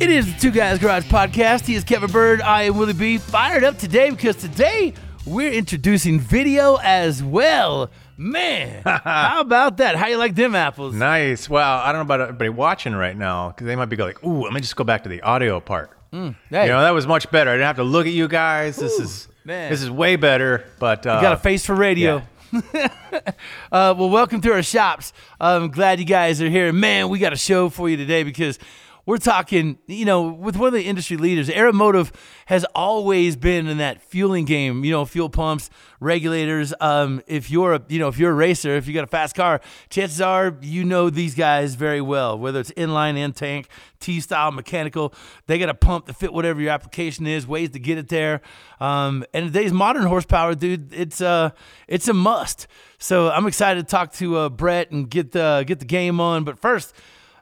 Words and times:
It 0.00 0.10
is 0.10 0.32
the 0.32 0.40
Two 0.40 0.50
Guys 0.50 0.78
Garage 0.78 1.04
Podcast. 1.06 1.66
He 1.66 1.74
is 1.74 1.84
Kevin 1.84 2.10
Byrd. 2.10 2.40
I 2.40 2.62
am 2.64 2.76
Willie 2.76 2.92
B. 2.92 3.18
Fired 3.18 3.62
up 3.64 3.78
today 3.78 4.10
because 4.10 4.36
today 4.36 4.92
we're 5.26 5.52
introducing 5.52 6.18
video 6.20 6.76
as 6.82 7.22
well. 7.22 7.90
Man, 8.16 8.82
how 8.84 9.40
about 9.40 9.78
that? 9.78 9.96
How 9.96 10.06
you 10.08 10.16
like 10.18 10.34
them 10.34 10.54
apples? 10.54 10.94
Nice. 10.94 11.48
Well, 11.48 11.78
I 11.80 11.86
don't 11.92 11.96
know 12.00 12.14
about 12.14 12.20
everybody 12.20 12.50
watching 12.50 12.94
right 12.94 13.16
now 13.16 13.48
because 13.50 13.66
they 13.66 13.76
might 13.76 13.86
be 13.86 13.96
like, 13.96 14.22
"Ooh, 14.24 14.42
let 14.42 14.52
me 14.52 14.60
just 14.60 14.76
go 14.76 14.84
back 14.84 15.02
to 15.04 15.08
the 15.08 15.22
audio 15.22 15.60
part." 15.60 15.90
Mm, 16.12 16.34
Hey, 16.50 16.64
You 16.66 16.72
know, 16.72 16.80
that 16.82 16.90
was 16.92 17.06
much 17.06 17.30
better. 17.30 17.50
I 17.50 17.54
didn't 17.54 17.66
have 17.66 17.76
to 17.76 17.84
look 17.84 18.06
at 18.06 18.12
you 18.12 18.28
guys. 18.28 18.76
this 18.76 18.98
is 18.98 19.28
man. 19.44 19.70
this 19.70 19.82
is 19.82 19.90
way 19.90 20.16
better. 20.16 20.64
But 20.78 21.06
uh, 21.06 21.20
got 21.20 21.32
a 21.34 21.36
face 21.38 21.64
for 21.66 21.74
radio. 21.74 22.22
uh, 22.52 23.30
well, 23.72 24.10
welcome 24.10 24.40
to 24.42 24.52
our 24.52 24.62
shops. 24.62 25.12
I'm 25.40 25.70
glad 25.70 25.98
you 25.98 26.04
guys 26.04 26.40
are 26.42 26.48
here. 26.50 26.72
Man, 26.72 27.08
we 27.08 27.18
got 27.18 27.32
a 27.32 27.36
show 27.36 27.68
for 27.68 27.88
you 27.88 27.96
today 27.96 28.22
because 28.22 28.58
we're 29.06 29.18
talking, 29.18 29.78
you 29.86 30.04
know, 30.04 30.22
with 30.22 30.56
one 30.56 30.68
of 30.68 30.72
the 30.72 30.84
industry 30.84 31.16
leaders. 31.16 31.48
Aeromotive 31.48 32.12
has 32.46 32.64
always 32.74 33.36
been 33.36 33.66
in 33.66 33.78
that 33.78 34.00
fueling 34.02 34.44
game, 34.44 34.84
you 34.84 34.90
know, 34.90 35.04
fuel 35.04 35.28
pumps, 35.28 35.68
regulators. 36.00 36.72
Um, 36.80 37.22
if 37.26 37.50
you're 37.50 37.74
a, 37.74 37.82
you 37.88 37.98
know, 37.98 38.08
if 38.08 38.18
you're 38.18 38.30
a 38.30 38.34
racer, 38.34 38.76
if 38.76 38.86
you 38.86 38.94
got 38.94 39.04
a 39.04 39.08
fast 39.08 39.34
car, 39.34 39.60
chances 39.90 40.20
are 40.20 40.56
you 40.62 40.84
know 40.84 41.10
these 41.10 41.34
guys 41.34 41.74
very 41.74 42.00
well, 42.00 42.38
whether 42.38 42.60
it's 42.60 42.70
inline, 42.72 43.18
in 43.18 43.32
tank, 43.32 43.68
T 44.00 44.20
style, 44.20 44.52
mechanical. 44.52 45.14
They 45.46 45.58
got 45.58 45.68
a 45.68 45.74
pump 45.74 46.06
to 46.06 46.14
fit 46.14 46.32
whatever 46.32 46.60
your 46.60 46.70
application 46.70 47.26
is, 47.26 47.46
ways 47.46 47.70
to 47.70 47.78
get 47.78 47.98
it 47.98 48.08
there. 48.08 48.40
Um, 48.80 49.24
and 49.34 49.46
today's 49.46 49.72
modern 49.72 50.04
horsepower, 50.04 50.54
dude, 50.54 50.92
it's 50.94 51.20
uh, 51.20 51.50
it's 51.88 52.08
a 52.08 52.14
must. 52.14 52.66
So 52.98 53.30
I'm 53.30 53.46
excited 53.46 53.86
to 53.86 53.90
talk 53.90 54.12
to 54.14 54.36
uh, 54.36 54.48
Brett 54.48 54.90
and 54.90 55.10
get 55.10 55.32
the 55.32 55.64
get 55.66 55.78
the 55.78 55.84
game 55.84 56.20
on. 56.20 56.44
But 56.44 56.58
first, 56.58 56.94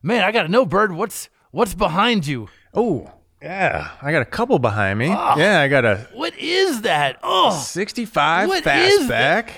man, 0.02 0.24
I 0.24 0.32
got 0.32 0.42
to 0.42 0.48
know, 0.48 0.66
Byrd, 0.66 0.92
what's 0.92 1.28
what's 1.52 1.74
behind 1.74 2.26
you? 2.26 2.48
oh 2.74 3.10
yeah, 3.40 3.90
I 4.00 4.12
got 4.12 4.22
a 4.22 4.26
couple 4.26 4.58
behind 4.60 4.98
me. 5.00 5.08
Yeah, 5.08 5.60
I 5.60 5.68
got 5.68 5.84
a 5.84 6.06
What 6.14 6.36
is 6.38 6.82
that? 6.82 7.18
Oh, 7.24 7.50
65 7.50 8.48
What 8.48 8.58
is 8.66 9.08
fastback, 9.08 9.50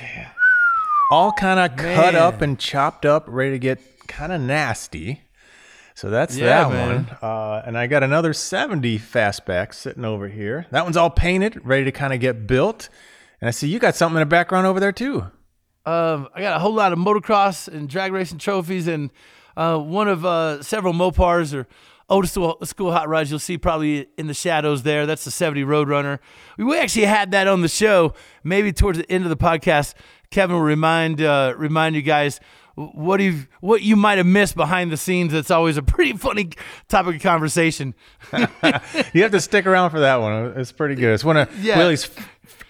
all 1.10 1.32
kind 1.32 1.60
of 1.60 1.76
cut 1.76 2.14
Man. 2.14 2.16
up 2.16 2.40
and 2.40 2.58
chopped 2.58 3.04
up, 3.04 3.24
ready 3.26 3.50
to 3.52 3.58
get 3.58 3.78
kind 4.08 4.32
of 4.32 4.40
nasty. 4.40 5.20
So 5.94 6.08
that's 6.10 6.34
Yeah, 6.36 6.46
that 6.46 6.70
man. 6.70 6.94
one. 7.06 7.16
Uh, 7.22 7.62
and 7.66 7.76
I 7.78 7.86
got 7.86 8.02
another 8.02 8.32
70 8.32 8.98
fastback 8.98 9.72
sitting 9.74 10.04
over 10.04 10.28
here. 10.28 10.66
That 10.70 10.84
one's 10.84 10.96
all 10.96 11.10
painted, 11.10 11.60
ready 11.64 11.84
to 11.84 11.92
kind 11.92 12.12
of 12.14 12.20
get 12.20 12.46
built. 12.46 12.88
And 13.40 13.48
I 13.48 13.50
see 13.50 13.68
you 13.68 13.78
got 13.78 13.94
something 13.94 14.16
in 14.16 14.20
the 14.20 14.26
background 14.26 14.66
over 14.66 14.80
there 14.80 14.92
too. 14.92 15.20
Um, 15.86 16.28
I 16.34 16.40
got 16.40 16.56
a 16.56 16.58
whole 16.58 16.72
lot 16.72 16.92
of 16.94 16.98
motocross 16.98 17.68
and 17.68 17.86
drag 17.88 18.12
racing 18.12 18.38
trophies, 18.38 18.88
and 18.88 19.10
uh, 19.56 19.78
one 19.78 20.08
of 20.08 20.24
uh, 20.24 20.62
several 20.62 20.92
Mopars 20.94 21.54
or 21.54 21.66
old 22.08 22.28
school, 22.28 22.58
school 22.64 22.92
hot 22.92 23.08
rods 23.08 23.30
you'll 23.30 23.38
see 23.38 23.56
probably 23.58 24.06
in 24.18 24.26
the 24.26 24.34
shadows 24.34 24.82
there. 24.82 25.06
That's 25.06 25.24
the 25.24 25.30
70 25.30 25.62
Roadrunner. 25.64 26.18
We 26.58 26.78
actually 26.78 27.06
had 27.06 27.30
that 27.30 27.46
on 27.48 27.62
the 27.62 27.68
show. 27.68 28.14
Maybe 28.42 28.72
towards 28.72 28.98
the 28.98 29.10
end 29.10 29.24
of 29.24 29.30
the 29.30 29.36
podcast, 29.36 29.94
Kevin 30.30 30.56
will 30.56 30.62
remind 30.62 31.20
uh, 31.22 31.54
remind 31.56 31.94
you 31.96 32.02
guys 32.02 32.40
what 32.76 33.20
you 33.20 33.46
what 33.60 33.82
you 33.82 33.94
might 33.96 34.18
have 34.18 34.26
missed 34.26 34.56
behind 34.56 34.90
the 34.90 34.96
scenes. 34.96 35.32
That's 35.32 35.50
always 35.50 35.76
a 35.76 35.82
pretty 35.82 36.12
funny 36.14 36.50
topic 36.88 37.16
of 37.16 37.22
conversation. 37.22 37.94
You 39.12 39.22
have 39.22 39.30
to 39.32 39.40
stick 39.40 39.64
around 39.66 39.90
for 39.90 40.00
that 40.00 40.16
one. 40.20 40.54
It's 40.56 40.72
pretty 40.72 40.96
good. 40.96 41.14
It's 41.14 41.24
one 41.24 41.36
of 41.36 41.64
Yeah. 41.64 41.78
Willie's 41.78 42.10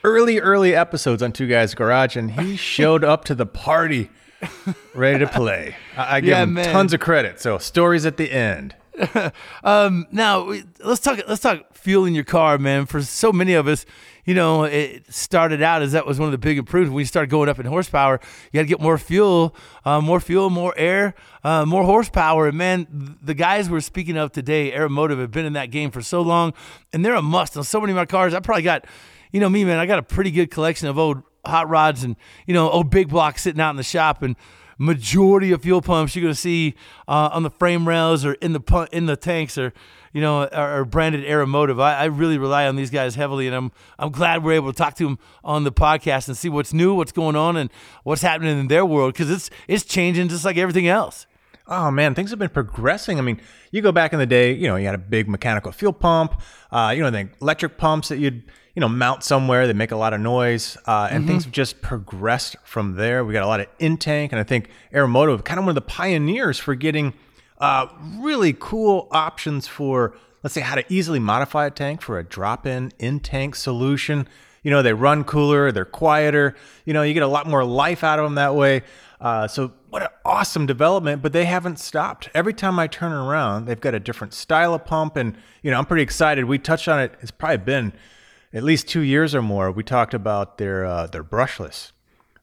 early, 0.03 0.39
early 0.39 0.75
episodes 0.75 1.23
on 1.23 1.33
Two 1.33 1.49
Guys 1.49 1.75
Garage, 1.75 2.17
and 2.17 2.31
he 2.33 2.57
showed 2.75 3.03
up 3.03 3.25
to 3.27 3.35
the 3.35 3.47
party 3.47 4.11
ready 4.95 5.19
to 5.21 5.27
play. 5.27 5.77
I, 5.97 6.17
I 6.17 6.21
give 6.21 6.31
Yeah, 6.31 6.43
him 6.43 6.55
man. 6.55 6.73
tons 6.73 6.93
of 6.93 7.01
credit. 7.01 7.41
So 7.41 7.59
stories 7.59 8.07
at 8.07 8.17
the 8.17 8.31
end. 8.31 8.75
Um, 9.65 10.07
now 10.13 10.53
let's 10.85 11.01
talk. 11.01 11.19
Let's 11.27 11.41
talk 11.43 11.75
fueling 11.75 12.15
your 12.15 12.23
car, 12.25 12.59
man. 12.59 12.87
For 12.87 13.03
so 13.03 13.33
many 13.33 13.55
of 13.55 13.67
us, 13.67 13.85
you 14.25 14.35
know, 14.35 14.65
it 14.65 15.13
started 15.13 15.63
out 15.63 15.83
as 15.83 15.93
that 15.93 16.07
was 16.07 16.19
one 16.21 16.27
of 16.29 16.33
the 16.33 16.39
big 16.39 16.59
improvements. 16.59 16.95
When 16.95 17.01
you 17.01 17.07
start 17.07 17.29
going 17.29 17.49
up 17.49 17.59
in 17.59 17.67
horsepower, 17.67 18.21
you 18.53 18.59
got 18.59 18.63
to 18.63 18.69
get 18.69 18.81
more 18.81 18.97
fuel, 18.99 19.57
uh, 19.85 20.01
more 20.01 20.21
fuel, 20.21 20.49
more 20.51 20.75
air, 20.77 21.15
uh, 21.43 21.65
more 21.67 21.83
horsepower. 21.85 22.49
And 22.49 22.59
man, 22.59 23.17
the 23.23 23.35
guys 23.35 23.69
we're 23.69 23.81
speaking 23.81 24.17
of 24.17 24.31
today, 24.33 24.71
Aeromotive, 24.73 25.19
have 25.19 25.31
been 25.33 25.47
in 25.47 25.55
that 25.55 25.71
game 25.73 25.91
for 25.91 26.01
so 26.03 26.21
long, 26.23 26.53
and 26.93 27.05
they're 27.05 27.15
a 27.17 27.23
must 27.23 27.57
on 27.57 27.65
so 27.65 27.81
many 27.81 27.93
of 27.93 27.97
my 27.97 28.07
cars. 28.07 28.33
I 28.35 28.41
probably 28.41 28.63
got, 28.63 28.87
you 29.33 29.41
know, 29.41 29.49
me, 29.49 29.65
man. 29.65 29.79
I 29.79 29.87
got 29.87 29.99
a 29.99 30.03
pretty 30.05 30.31
good 30.31 30.51
collection 30.53 30.87
of 30.89 30.99
old 30.99 31.23
hot 31.47 31.69
rods 31.69 32.05
and 32.05 32.17
you 32.47 32.55
know 32.55 32.71
old 32.71 32.91
big 32.91 33.09
blocks 33.09 33.43
sitting 33.43 33.61
out 33.61 33.71
in 33.71 33.77
the 33.77 33.83
shop 33.83 34.23
and 34.23 34.37
majority 34.79 35.53
of 35.53 35.63
fuel 35.63 35.81
pumps 35.81 36.17
you're 36.17 36.23
going 36.23 36.35
to 36.35 36.41
see 36.41 36.75
uh, 37.07 37.31
on 37.33 37.43
the 37.43 37.51
frame 37.51 37.87
rails 37.89 38.25
or 38.25 38.33
in 38.35 38.53
the 38.53 38.61
pu- 38.61 38.89
in 38.93 39.07
the 39.07 39.17
tanks 39.17 39.57
or 39.57 39.73
you 40.13 40.21
know 40.21 40.47
are, 40.47 40.81
are 40.81 40.85
branded 40.85 41.25
Aeromotive. 41.25 41.81
I, 41.81 41.95
I 41.95 42.05
really 42.07 42.39
rely 42.39 42.67
on 42.67 42.77
these 42.77 42.91
guys 42.91 43.15
heavily, 43.17 43.47
and 43.47 43.55
I'm 43.55 43.73
I'm 43.99 44.11
glad 44.11 44.43
we're 44.43 44.55
able 44.55 44.73
to 44.73 44.77
talk 44.77 44.95
to 44.97 45.05
them 45.05 45.19
on 45.43 45.65
the 45.65 45.73
podcast 45.73 46.29
and 46.29 46.37
see 46.37 46.49
what's 46.49 46.73
new, 46.73 46.95
what's 46.95 47.13
going 47.13 47.37
on, 47.37 47.57
and 47.57 47.71
what's 48.05 48.23
happening 48.23 48.59
in 48.59 48.69
their 48.69 48.87
world 48.87 49.13
because 49.13 49.31
it's 49.31 49.51
it's 49.69 49.85
changing 49.85 50.29
just 50.29 50.45
like 50.45 50.57
everything 50.57 50.89
else. 50.89 51.27
Oh 51.67 51.91
man, 51.91 52.15
things 52.15 52.31
have 52.31 52.39
been 52.39 52.51
progressing. 52.51 53.19
I 53.19 53.23
mean, 53.23 53.41
you 53.71 53.81
go 53.81 53.91
back 53.91 54.13
in 54.13 54.19
the 54.19 54.27
day, 54.27 54.53
you 54.53 54.69
know, 54.69 54.77
you 54.77 54.87
had 54.87 54.95
a 54.95 54.99
big 54.99 55.29
mechanical 55.29 55.73
fuel 55.73 55.95
pump, 55.95 56.41
uh, 56.71 56.93
you 56.95 57.03
know, 57.03 57.11
the 57.11 57.29
electric 57.41 57.79
pumps 57.79 58.09
that 58.09 58.19
you'd, 58.19 58.45
you 58.75 58.81
know, 58.81 58.89
mount 58.89 59.23
somewhere. 59.23 59.67
They 59.67 59.73
make 59.73 59.93
a 59.93 59.97
lot 59.97 60.13
of 60.13 60.21
noise, 60.21 60.77
uh, 60.87 61.09
and 61.11 61.27
things 61.27 61.45
have 61.45 61.53
just 61.53 61.81
progressed 61.81 62.57
from 62.65 62.97
there. 62.97 63.25
We 63.25 63.33
got 63.33 63.45
a 63.45 63.47
lot 63.47 63.61
of 63.61 63.67
in 63.79 63.97
tank, 63.97 64.33
and 64.33 64.41
I 64.41 64.45
think 64.45 64.69
Aeromotive, 64.93 65.45
kind 65.45 65.59
of 65.59 65.65
one 65.65 65.71
of 65.71 65.77
the 65.77 65.81
pioneers 65.81 66.59
for 66.59 66.75
getting 66.75 67.15
uh, 67.59 67.87
really 68.19 68.55
cool 68.59 69.09
options 69.13 69.69
for, 69.69 70.17
let's 70.43 70.55
say, 70.55 70.61
how 70.61 70.75
to 70.75 70.85
easily 70.93 71.21
modify 71.21 71.67
a 71.67 71.71
tank 71.71 72.03
for 72.03 72.19
a 72.19 72.25
drop-in 72.25 72.93
in 72.99 73.21
tank 73.21 73.55
solution. 73.55 74.27
You 74.65 74.71
know, 74.71 74.83
they 74.83 74.93
run 74.93 75.25
cooler, 75.25 75.71
they're 75.71 75.85
quieter. 75.85 76.57
You 76.85 76.95
know, 76.95 77.03
you 77.03 77.15
get 77.15 77.23
a 77.23 77.29
lot 77.29 77.47
more 77.47 77.65
life 77.65 78.03
out 78.03 78.19
of 78.19 78.25
them 78.25 78.35
that 78.37 78.55
way. 78.55 78.83
Uh, 79.21 79.47
so 79.47 79.73
what 79.91 80.03
an 80.03 80.09
awesome 80.25 80.67
development, 80.67 81.23
but 81.23 81.33
they 81.33 81.45
haven't 81.45 81.79
stopped. 81.79 82.29
Every 82.35 82.53
time 82.53 82.79
I 82.79 82.89
turn 82.89 83.13
around, 83.13 83.67
they've 83.67 83.81
got 83.81 83.95
a 83.95 84.01
different 84.01 84.35
style 84.35 84.75
of 84.75 84.85
pump, 84.85 85.17
and 85.17 85.37
you 85.63 85.71
know 85.71 85.79
I'm 85.79 85.87
pretty 85.87 86.03
excited. 86.03 86.45
We 86.45 86.59
touched 86.59 86.89
on 86.89 87.01
it. 87.01 87.15
It's 87.21 87.31
probably 87.31 87.59
been 87.59 87.93
at 88.55 88.63
least 88.63 88.89
two 88.89 89.01
years 89.01 89.35
or 89.35 89.43
more. 89.43 89.71
We 89.71 89.83
talked 89.83 90.15
about 90.15 90.59
their 90.59 90.87
uh, 90.87 91.07
their 91.09 91.25
brushless 91.25 91.91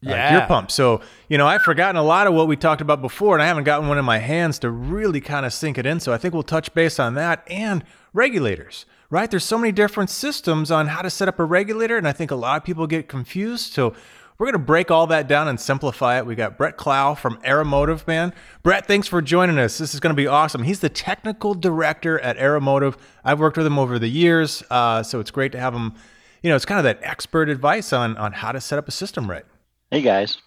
uh, 0.05 0.09
gear 0.09 0.45
pump. 0.47 0.69
So 0.69 1.01
you 1.29 1.37
know 1.37 1.47
I've 1.47 1.63
forgotten 1.63 1.95
a 1.95 2.03
lot 2.03 2.27
of 2.27 2.33
what 2.33 2.47
we 2.47 2.55
talked 2.55 2.81
about 2.81 3.01
before, 3.01 3.33
and 3.35 3.41
I 3.41 3.47
haven't 3.47 3.63
gotten 3.63 3.87
one 3.87 3.97
in 3.97 4.05
my 4.05 4.19
hands 4.19 4.59
to 4.59 4.69
really 4.69 5.21
kind 5.21 5.45
of 5.45 5.53
sink 5.53 5.77
it 5.77 5.85
in. 5.85 5.99
So 5.99 6.13
I 6.13 6.17
think 6.17 6.33
we'll 6.33 6.43
touch 6.43 6.73
base 6.73 6.99
on 6.99 7.15
that 7.15 7.43
and 7.47 7.83
regulators. 8.13 8.85
Right? 9.09 9.29
There's 9.29 9.43
so 9.43 9.57
many 9.57 9.73
different 9.73 10.09
systems 10.09 10.71
on 10.71 10.87
how 10.87 11.01
to 11.01 11.09
set 11.09 11.27
up 11.27 11.37
a 11.37 11.43
regulator, 11.43 11.97
and 11.97 12.07
I 12.07 12.13
think 12.13 12.31
a 12.31 12.35
lot 12.35 12.57
of 12.57 12.63
people 12.63 12.87
get 12.87 13.09
confused. 13.09 13.73
So 13.73 13.93
we're 14.41 14.47
going 14.47 14.53
to 14.53 14.65
break 14.65 14.89
all 14.89 15.05
that 15.05 15.27
down 15.27 15.47
and 15.47 15.59
simplify 15.59 16.17
it. 16.17 16.25
We 16.25 16.33
got 16.33 16.57
Brett 16.57 16.75
Clow 16.75 17.13
from 17.13 17.37
Aeromotive, 17.43 18.07
man. 18.07 18.33
Brett, 18.63 18.87
thanks 18.87 19.07
for 19.07 19.21
joining 19.21 19.59
us. 19.59 19.77
This 19.77 19.93
is 19.93 19.99
going 19.99 20.15
to 20.15 20.19
be 20.19 20.25
awesome. 20.25 20.63
He's 20.63 20.79
the 20.79 20.89
technical 20.89 21.53
director 21.53 22.19
at 22.21 22.37
Aeromotive. 22.37 22.97
I've 23.23 23.39
worked 23.39 23.55
with 23.55 23.67
him 23.67 23.77
over 23.77 23.99
the 23.99 24.07
years, 24.07 24.63
uh, 24.71 25.03
so 25.03 25.19
it's 25.19 25.29
great 25.29 25.51
to 25.51 25.59
have 25.59 25.75
him. 25.75 25.93
You 26.41 26.49
know, 26.49 26.55
it's 26.55 26.65
kind 26.65 26.79
of 26.79 26.85
that 26.85 26.97
expert 27.03 27.49
advice 27.49 27.93
on 27.93 28.17
on 28.17 28.33
how 28.33 28.51
to 28.51 28.59
set 28.59 28.79
up 28.79 28.87
a 28.87 28.91
system 28.91 29.29
right. 29.29 29.45
Hey 29.91 30.01
guys. 30.01 30.39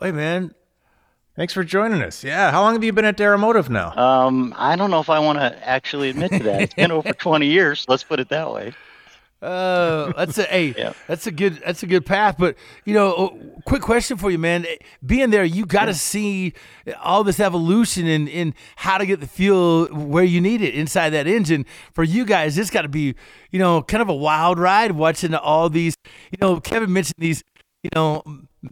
Hey 0.00 0.12
man, 0.12 0.54
Thanks 1.36 1.52
for 1.52 1.62
joining 1.62 2.02
us. 2.02 2.24
Yeah, 2.24 2.50
how 2.50 2.62
long 2.62 2.72
have 2.72 2.84
you 2.84 2.92
been 2.94 3.04
at 3.04 3.18
Aeromotive 3.18 3.68
now? 3.68 3.94
Um, 3.96 4.54
I 4.56 4.76
don't 4.76 4.90
know 4.90 5.00
if 5.00 5.10
I 5.10 5.18
want 5.18 5.38
to 5.38 5.68
actually 5.68 6.08
admit 6.08 6.30
to 6.30 6.42
that. 6.44 6.62
It's 6.62 6.74
been 6.74 6.90
over 6.90 7.12
20 7.12 7.46
years. 7.46 7.84
Let's 7.86 8.02
put 8.02 8.18
it 8.18 8.30
that 8.30 8.50
way. 8.50 8.72
Uh, 9.42 10.12
that's 10.12 10.38
a 10.38 10.44
hey, 10.44 10.72
yeah. 10.78 10.92
that's 11.08 11.26
a 11.26 11.32
good 11.32 11.60
that's 11.66 11.82
a 11.82 11.86
good 11.86 12.06
path. 12.06 12.36
But 12.38 12.56
you 12.84 12.94
know, 12.94 13.14
oh, 13.16 13.38
quick 13.66 13.82
question 13.82 14.16
for 14.16 14.30
you, 14.30 14.38
man. 14.38 14.66
Being 15.04 15.30
there, 15.30 15.42
you 15.42 15.66
got 15.66 15.86
to 15.86 15.90
yeah. 15.90 15.96
see 15.96 16.52
all 17.02 17.24
this 17.24 17.40
evolution 17.40 18.06
in 18.06 18.28
in 18.28 18.54
how 18.76 18.98
to 18.98 19.06
get 19.06 19.18
the 19.18 19.26
fuel 19.26 19.86
where 19.86 20.22
you 20.22 20.40
need 20.40 20.62
it 20.62 20.74
inside 20.74 21.10
that 21.10 21.26
engine. 21.26 21.66
For 21.92 22.04
you 22.04 22.24
guys, 22.24 22.56
it's 22.56 22.70
got 22.70 22.82
to 22.82 22.88
be 22.88 23.16
you 23.50 23.58
know 23.58 23.82
kind 23.82 24.00
of 24.00 24.08
a 24.08 24.14
wild 24.14 24.60
ride 24.60 24.92
watching 24.92 25.34
all 25.34 25.68
these. 25.68 25.96
You 26.30 26.38
know, 26.40 26.60
Kevin 26.60 26.92
mentioned 26.92 27.16
these 27.18 27.42
you 27.82 27.90
know 27.94 28.22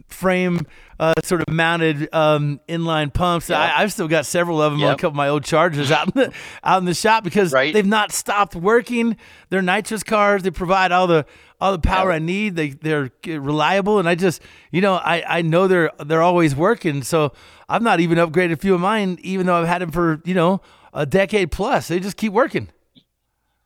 frame 0.07 0.65
uh, 0.99 1.13
sort 1.23 1.41
of 1.41 1.53
mounted 1.53 2.07
um, 2.13 2.59
inline 2.67 3.13
pumps. 3.13 3.49
Yep. 3.49 3.59
I, 3.59 3.81
have 3.81 3.91
still 3.91 4.07
got 4.07 4.25
several 4.25 4.61
of 4.61 4.71
them 4.71 4.79
yep. 4.79 4.87
on 4.87 4.93
a 4.93 4.97
couple 4.97 5.09
of 5.09 5.15
my 5.15 5.27
old 5.27 5.43
Chargers 5.43 5.91
out 5.91 6.07
in 6.07 6.13
the 6.15 6.33
out 6.63 6.79
in 6.79 6.85
the 6.85 6.93
shop 6.93 7.23
because 7.23 7.51
right. 7.51 7.73
they've 7.73 7.85
not 7.85 8.11
stopped 8.11 8.55
working. 8.55 9.17
They're 9.49 9.61
nitrous 9.61 10.03
cars. 10.03 10.43
They 10.43 10.51
provide 10.51 10.91
all 10.91 11.07
the 11.07 11.25
all 11.59 11.73
the 11.73 11.79
power 11.79 12.11
yep. 12.11 12.21
I 12.21 12.25
need. 12.25 12.55
They 12.55 12.69
they're 12.69 13.11
reliable, 13.25 13.99
and 13.99 14.07
I 14.07 14.15
just 14.15 14.41
you 14.71 14.81
know 14.81 14.95
I, 14.95 15.39
I 15.39 15.41
know 15.41 15.67
they're 15.67 15.91
they're 16.05 16.23
always 16.23 16.55
working. 16.55 17.03
So 17.03 17.33
I've 17.67 17.81
not 17.81 17.99
even 17.99 18.17
upgraded 18.17 18.53
a 18.53 18.57
few 18.57 18.73
of 18.73 18.81
mine, 18.81 19.17
even 19.21 19.45
though 19.45 19.55
I've 19.61 19.67
had 19.67 19.81
them 19.81 19.91
for 19.91 20.21
you 20.23 20.33
know 20.33 20.61
a 20.93 21.05
decade 21.05 21.51
plus. 21.51 21.89
They 21.89 21.99
just 21.99 22.17
keep 22.17 22.31
working 22.31 22.69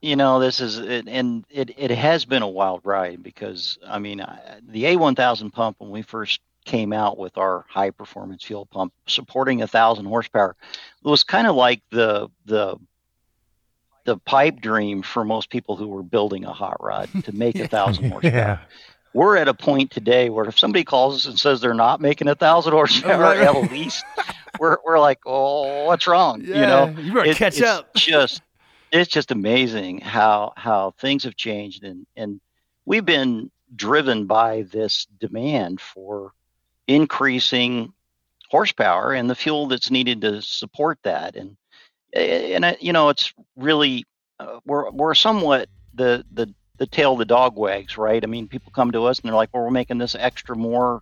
you 0.06 0.16
know 0.16 0.40
this 0.40 0.62
is 0.62 0.78
it, 0.78 1.08
and 1.08 1.46
it, 1.50 1.72
it 1.78 1.92
has 1.92 2.26
been 2.26 2.44
a 2.44 2.48
wild 2.48 2.82
ride 2.84 3.24
because 3.24 3.80
i 3.88 3.98
mean 3.98 4.24
the 4.70 4.84
a1000 4.84 5.52
pump 5.52 5.78
when 5.80 5.90
we 5.90 6.04
first 6.04 6.42
came 6.64 6.94
out 6.94 7.18
with 7.18 7.38
our 7.38 7.66
high 7.68 7.90
performance 7.90 8.44
fuel 8.44 8.66
pump 8.68 8.94
supporting 9.08 9.62
a 9.62 9.68
thousand 9.68 10.06
horsepower 10.06 10.56
it 11.04 11.08
was 11.08 11.24
kind 11.24 11.48
of 11.48 11.56
like 11.56 11.82
the 11.90 12.30
the 12.46 12.78
the 14.04 14.18
pipe 14.18 14.62
dream 14.62 15.02
for 15.02 15.26
most 15.26 15.50
people 15.50 15.76
who 15.76 15.88
were 15.88 16.04
building 16.04 16.46
a 16.46 16.54
hot 16.54 16.78
rod 16.80 17.10
to 17.24 17.32
make 17.36 17.58
a 17.58 17.68
thousand 17.76 18.12
horsepower 18.12 18.32
yeah. 18.32 18.60
we're 19.14 19.36
at 19.36 19.48
a 19.48 19.54
point 19.54 19.90
today 19.90 20.30
where 20.30 20.46
if 20.46 20.58
somebody 20.58 20.84
calls 20.84 21.16
us 21.16 21.26
and 21.26 21.40
says 21.40 21.62
they're 21.62 21.74
not 21.74 22.00
making 22.00 22.28
a 22.28 22.36
thousand 22.36 22.74
horsepower 22.74 23.22
right. 23.22 23.40
at 23.40 23.72
least 23.72 24.04
we're, 24.60 24.78
we're 24.86 25.00
like 25.00 25.20
oh 25.26 25.86
what's 25.86 26.06
wrong 26.06 26.42
yeah, 26.44 26.56
you 26.56 26.62
know 26.62 27.02
you 27.02 27.14
better 27.14 27.30
it, 27.32 27.38
catch 27.38 27.60
up 27.62 27.92
just 27.96 28.44
it's 28.96 29.12
just 29.12 29.32
amazing 29.32 30.00
how 30.00 30.54
how 30.56 30.92
things 31.00 31.24
have 31.24 31.36
changed. 31.36 31.84
And 31.84 32.06
and 32.16 32.40
we've 32.86 33.06
been 33.06 33.52
driven 33.76 34.26
by 34.26 34.64
this 34.64 35.06
demand 35.20 35.82
for 35.82 36.32
increasing 36.88 37.94
horsepower 38.50 39.14
and 39.14 39.30
the 39.30 39.36
fuel 39.36 39.68
that's 39.68 39.92
needed 39.92 40.22
to 40.22 40.42
support 40.42 41.00
that. 41.04 41.36
And 41.36 41.58
and 42.14 42.78
you 42.80 42.94
know 42.94 43.10
it's 43.10 43.34
really 43.56 44.06
uh, 44.40 44.60
we're 44.66 44.90
we're 44.92 45.14
somewhat 45.14 45.68
the 45.94 46.24
the 46.32 46.54
the 46.78 46.88
tail 46.88 47.16
the 47.16 47.26
dog 47.26 47.58
wags 47.58 47.98
right? 47.98 48.24
I 48.24 48.28
mean 48.28 48.48
people 48.48 48.72
come 48.74 48.92
to 48.92 49.06
us 49.06 49.20
and 49.20 49.28
they're 49.28 49.36
like 49.36 49.50
well 49.54 49.64
we're 49.64 49.72
making 49.72 49.98
this 49.98 50.16
extra 50.16 50.56
more 50.56 51.02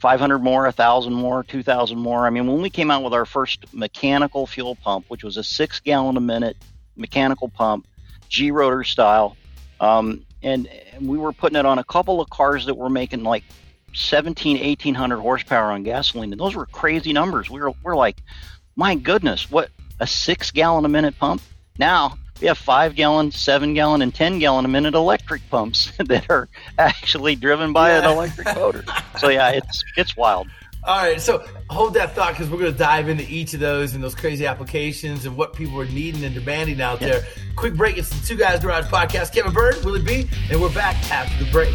500 0.00 0.38
more 0.38 0.62
1000 0.62 1.12
more 1.12 1.44
2000 1.44 1.98
more. 1.98 2.26
I 2.26 2.30
mean 2.30 2.46
when 2.46 2.62
we 2.62 2.70
came 2.70 2.90
out 2.90 3.04
with 3.04 3.14
our 3.14 3.26
first 3.26 3.72
mechanical 3.72 4.46
fuel 4.46 4.74
pump 4.74 5.04
which 5.08 5.22
was 5.22 5.36
a 5.36 5.44
6 5.44 5.80
gallon 5.80 6.16
a 6.16 6.20
minute 6.20 6.56
mechanical 6.98 7.48
pump, 7.48 7.86
gerotor 8.30 8.84
style. 8.84 9.36
Um, 9.80 10.24
and, 10.42 10.68
and, 10.92 11.08
we 11.08 11.18
were 11.18 11.32
putting 11.32 11.56
it 11.56 11.66
on 11.66 11.78
a 11.78 11.84
couple 11.84 12.20
of 12.20 12.28
cars 12.30 12.66
that 12.66 12.74
were 12.74 12.90
making 12.90 13.22
like 13.22 13.44
17, 13.94 14.58
1800 14.58 15.18
horsepower 15.18 15.70
on 15.70 15.82
gasoline. 15.82 16.32
And 16.32 16.40
those 16.40 16.54
were 16.54 16.66
crazy 16.66 17.12
numbers. 17.12 17.48
We 17.48 17.60
were, 17.60 17.72
we're 17.82 17.96
like, 17.96 18.18
my 18.76 18.94
goodness, 18.94 19.50
what 19.50 19.70
a 20.00 20.06
six 20.06 20.50
gallon 20.50 20.84
a 20.84 20.88
minute 20.88 21.18
pump. 21.18 21.42
Now 21.78 22.18
we 22.40 22.46
have 22.46 22.58
five 22.58 22.94
gallon, 22.94 23.32
seven 23.32 23.74
gallon, 23.74 24.02
and 24.02 24.14
10 24.14 24.38
gallon 24.38 24.64
a 24.64 24.68
minute 24.68 24.94
electric 24.94 25.48
pumps 25.50 25.92
that 25.98 26.30
are 26.30 26.48
actually 26.78 27.34
driven 27.34 27.72
by 27.72 27.90
yeah. 27.90 27.98
an 27.98 28.04
electric 28.04 28.54
motor. 28.56 28.84
So 29.18 29.28
yeah, 29.28 29.50
it's, 29.50 29.84
it's 29.96 30.16
wild. 30.16 30.48
All 30.84 30.96
right, 30.96 31.20
so 31.20 31.44
hold 31.68 31.94
that 31.94 32.14
thought 32.14 32.30
because 32.30 32.48
we're 32.48 32.58
going 32.60 32.72
to 32.72 32.78
dive 32.78 33.08
into 33.08 33.24
each 33.28 33.52
of 33.52 33.60
those 33.60 33.94
and 33.94 34.02
those 34.02 34.14
crazy 34.14 34.46
applications 34.46 35.26
and 35.26 35.36
what 35.36 35.52
people 35.52 35.78
are 35.80 35.86
needing 35.86 36.24
and 36.24 36.34
demanding 36.34 36.80
out 36.80 37.00
there. 37.00 37.24
Quick 37.56 37.74
break. 37.74 37.98
It's 37.98 38.08
the 38.08 38.26
Two 38.26 38.36
Guys 38.36 38.60
Garage 38.60 38.86
podcast. 38.86 39.34
Kevin 39.34 39.52
Byrd, 39.52 39.84
Willie 39.84 40.02
B, 40.02 40.28
and 40.50 40.60
we're 40.60 40.72
back 40.72 40.96
after 41.10 41.44
the 41.44 41.50
break. 41.50 41.74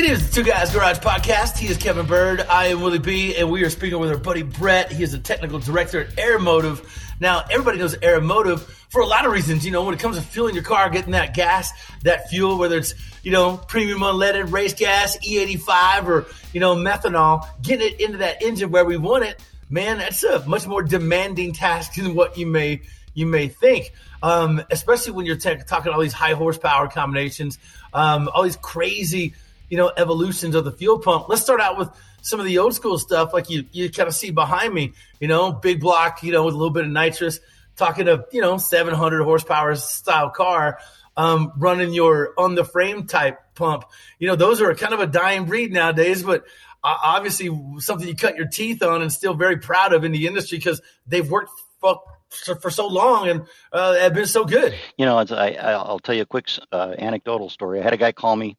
It 0.00 0.06
is 0.06 0.30
the 0.30 0.34
Two 0.34 0.48
Guys 0.48 0.72
Garage 0.72 0.96
Podcast. 0.96 1.58
He 1.58 1.66
is 1.66 1.76
Kevin 1.76 2.06
Byrd. 2.06 2.40
I 2.48 2.68
am 2.68 2.80
Willie 2.80 2.98
B, 2.98 3.36
and 3.36 3.50
we 3.50 3.62
are 3.64 3.68
speaking 3.68 3.98
with 3.98 4.08
our 4.08 4.16
buddy 4.16 4.40
Brett. 4.40 4.90
He 4.90 5.02
is 5.02 5.12
the 5.12 5.18
technical 5.18 5.58
director 5.58 6.00
at 6.00 6.16
Aeromotive. 6.16 6.82
Now, 7.20 7.44
everybody 7.50 7.76
knows 7.76 7.94
Aeromotive 7.96 8.60
for 8.60 9.02
a 9.02 9.06
lot 9.06 9.26
of 9.26 9.32
reasons. 9.32 9.62
You 9.62 9.72
know, 9.72 9.84
when 9.84 9.92
it 9.92 10.00
comes 10.00 10.16
to 10.16 10.22
fueling 10.22 10.54
your 10.54 10.64
car, 10.64 10.88
getting 10.88 11.10
that 11.10 11.34
gas, 11.34 11.70
that 12.04 12.30
fuel, 12.30 12.56
whether 12.56 12.78
it's, 12.78 12.94
you 13.22 13.30
know, 13.30 13.58
premium 13.58 13.98
unleaded 13.98 14.50
race 14.50 14.72
gas, 14.72 15.18
E85, 15.18 16.06
or, 16.06 16.26
you 16.54 16.60
know, 16.60 16.74
methanol, 16.74 17.46
getting 17.60 17.88
it 17.88 18.00
into 18.00 18.16
that 18.18 18.42
engine 18.42 18.70
where 18.70 18.86
we 18.86 18.96
want 18.96 19.24
it, 19.24 19.38
man, 19.68 19.98
that's 19.98 20.24
a 20.24 20.42
much 20.48 20.66
more 20.66 20.82
demanding 20.82 21.52
task 21.52 21.96
than 21.96 22.14
what 22.14 22.38
you 22.38 22.46
may 22.46 22.80
you 23.12 23.26
may 23.26 23.48
think. 23.48 23.92
Um, 24.22 24.62
especially 24.70 25.12
when 25.12 25.26
you're 25.26 25.36
talking 25.36 25.92
all 25.92 26.00
these 26.00 26.14
high 26.14 26.32
horsepower 26.32 26.88
combinations, 26.88 27.58
um, 27.92 28.30
all 28.34 28.44
these 28.44 28.56
crazy– 28.56 29.34
you 29.70 29.76
know, 29.76 29.90
evolutions 29.96 30.54
of 30.54 30.64
the 30.64 30.72
fuel 30.72 30.98
pump. 30.98 31.28
Let's 31.28 31.40
start 31.40 31.60
out 31.60 31.78
with 31.78 31.88
some 32.20 32.40
of 32.40 32.46
the 32.46 32.58
old 32.58 32.74
school 32.74 32.98
stuff, 32.98 33.32
like 33.32 33.48
you 33.48 33.64
you 33.72 33.90
kind 33.90 34.08
of 34.08 34.14
see 34.14 34.30
behind 34.30 34.74
me. 34.74 34.92
You 35.20 35.28
know, 35.28 35.52
big 35.52 35.80
block, 35.80 36.22
you 36.22 36.32
know, 36.32 36.44
with 36.44 36.54
a 36.54 36.58
little 36.58 36.72
bit 36.72 36.84
of 36.84 36.90
nitrous. 36.90 37.40
Talking 37.76 38.06
to 38.06 38.26
you 38.30 38.42
know, 38.42 38.58
700 38.58 39.22
horsepower 39.22 39.74
style 39.76 40.28
car, 40.28 40.80
um, 41.16 41.52
running 41.56 41.94
your 41.94 42.34
on 42.36 42.54
the 42.54 42.64
frame 42.64 43.06
type 43.06 43.38
pump. 43.54 43.84
You 44.18 44.28
know, 44.28 44.36
those 44.36 44.60
are 44.60 44.74
kind 44.74 44.92
of 44.92 45.00
a 45.00 45.06
dying 45.06 45.46
breed 45.46 45.72
nowadays, 45.72 46.22
but 46.22 46.44
uh, 46.82 46.96
obviously 47.02 47.48
something 47.78 48.06
you 48.06 48.16
cut 48.16 48.36
your 48.36 48.48
teeth 48.48 48.82
on 48.82 49.00
and 49.02 49.12
still 49.12 49.34
very 49.34 49.58
proud 49.58 49.94
of 49.94 50.04
in 50.04 50.12
the 50.12 50.26
industry 50.26 50.58
because 50.58 50.82
they've 51.06 51.30
worked 51.30 51.52
for, 51.80 52.00
for 52.60 52.70
so 52.70 52.86
long 52.86 53.28
and 53.28 53.46
uh, 53.72 53.94
have 53.94 54.14
been 54.14 54.26
so 54.26 54.44
good. 54.44 54.74
You 54.96 55.06
know, 55.06 55.18
I, 55.18 55.52
I'll 55.52 55.98
tell 55.98 56.14
you 56.14 56.22
a 56.22 56.26
quick 56.26 56.48
uh, 56.72 56.94
anecdotal 56.98 57.48
story. 57.48 57.80
I 57.80 57.82
had 57.82 57.92
a 57.92 57.98
guy 57.98 58.12
call 58.12 58.36
me 58.36 58.56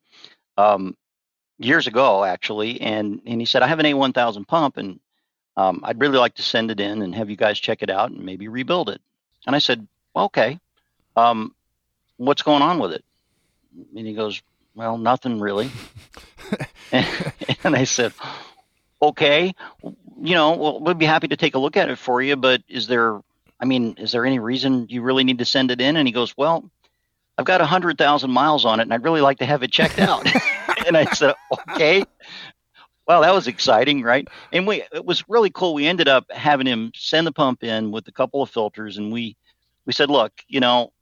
um, 0.58 0.96
years 1.66 1.88
ago 1.88 2.24
actually, 2.24 2.82
and 2.82 3.22
and 3.26 3.42
he 3.42 3.46
said 3.46 3.64
I 3.64 3.68
have 3.68 3.80
an 3.80 3.86
A1000 3.86 4.48
pump 4.48 4.78
and 4.78 5.00
um, 5.58 5.82
I'd 5.84 6.00
really 6.00 6.18
like 6.18 6.36
to 6.36 6.44
send 6.44 6.72
it 6.72 6.80
in 6.80 7.02
and 7.02 7.14
have 7.16 7.30
you 7.30 7.36
guys 7.36 7.60
check 7.60 7.82
it 7.82 7.90
out 7.90 8.12
and 8.12 8.24
maybe 8.24 8.48
rebuild 8.48 8.90
it. 8.90 9.02
And 9.46 9.56
I 9.56 9.60
said, 9.60 9.88
okay, 10.16 10.60
um, 11.16 11.54
what's 12.18 12.42
going 12.42 12.62
on 12.62 12.80
with 12.80 12.94
it? 12.94 13.04
And 13.96 14.08
he 14.08 14.14
goes, 14.14 14.42
well, 14.76 14.98
nothing 14.98 15.40
really. 15.40 15.70
and, 16.92 17.08
and 17.64 17.76
I 17.76 17.84
said, 17.84 18.14
okay, 19.02 19.54
you 19.84 20.36
know, 20.36 20.56
well, 20.56 20.80
we'd 20.80 20.98
be 21.00 21.06
happy 21.06 21.28
to 21.30 21.38
take 21.38 21.56
a 21.56 21.60
look 21.60 21.78
at 21.78 21.90
it 21.90 21.98
for 21.98 22.22
you, 22.22 22.36
but 22.36 22.62
is 22.70 22.88
there, 22.88 23.20
I 23.60 23.66
mean, 23.66 23.96
is 23.98 24.12
there 24.12 24.26
any 24.26 24.40
reason 24.40 24.88
you 24.90 25.02
really 25.02 25.24
need 25.24 25.40
to 25.40 25.46
send 25.46 25.72
it 25.72 25.82
in? 25.82 25.98
And 25.98 26.08
he 26.08 26.14
goes, 26.14 26.36
well, 26.38 26.70
I've 27.42 27.46
got 27.46 27.62
a 27.62 27.66
hundred 27.66 27.98
thousand 27.98 28.32
miles 28.32 28.66
on 28.66 28.80
it, 28.80 28.84
and 28.84 28.94
I'd 28.94 29.04
really 29.04 29.22
like 29.22 29.40
to 29.40 29.46
have 29.46 29.64
it 29.64 29.72
checked 29.72 30.00
out. 30.00 30.26
and 30.88 30.98
I 30.98 31.06
said, 31.06 31.36
okay. 31.70 32.04
Well, 33.08 33.22
that 33.22 33.34
was 33.34 33.48
exciting, 33.48 34.04
right? 34.04 34.28
And 34.52 34.68
we 34.68 34.84
it 34.94 35.04
was 35.04 35.28
really 35.28 35.50
cool. 35.50 35.74
We 35.74 35.88
ended 35.88 36.08
up 36.08 36.32
having 36.32 36.68
him 36.68 36.92
send 36.96 37.28
the 37.28 37.32
pump 37.32 37.64
in 37.64 37.92
with 37.92 38.08
a 38.08 38.12
couple 38.12 38.42
of 38.42 38.50
filters, 38.50 38.98
and 38.98 39.12
we 39.12 39.36
we 39.86 39.94
said, 39.94 40.10
look, 40.10 40.32
you 40.48 40.60
know, 40.60 40.94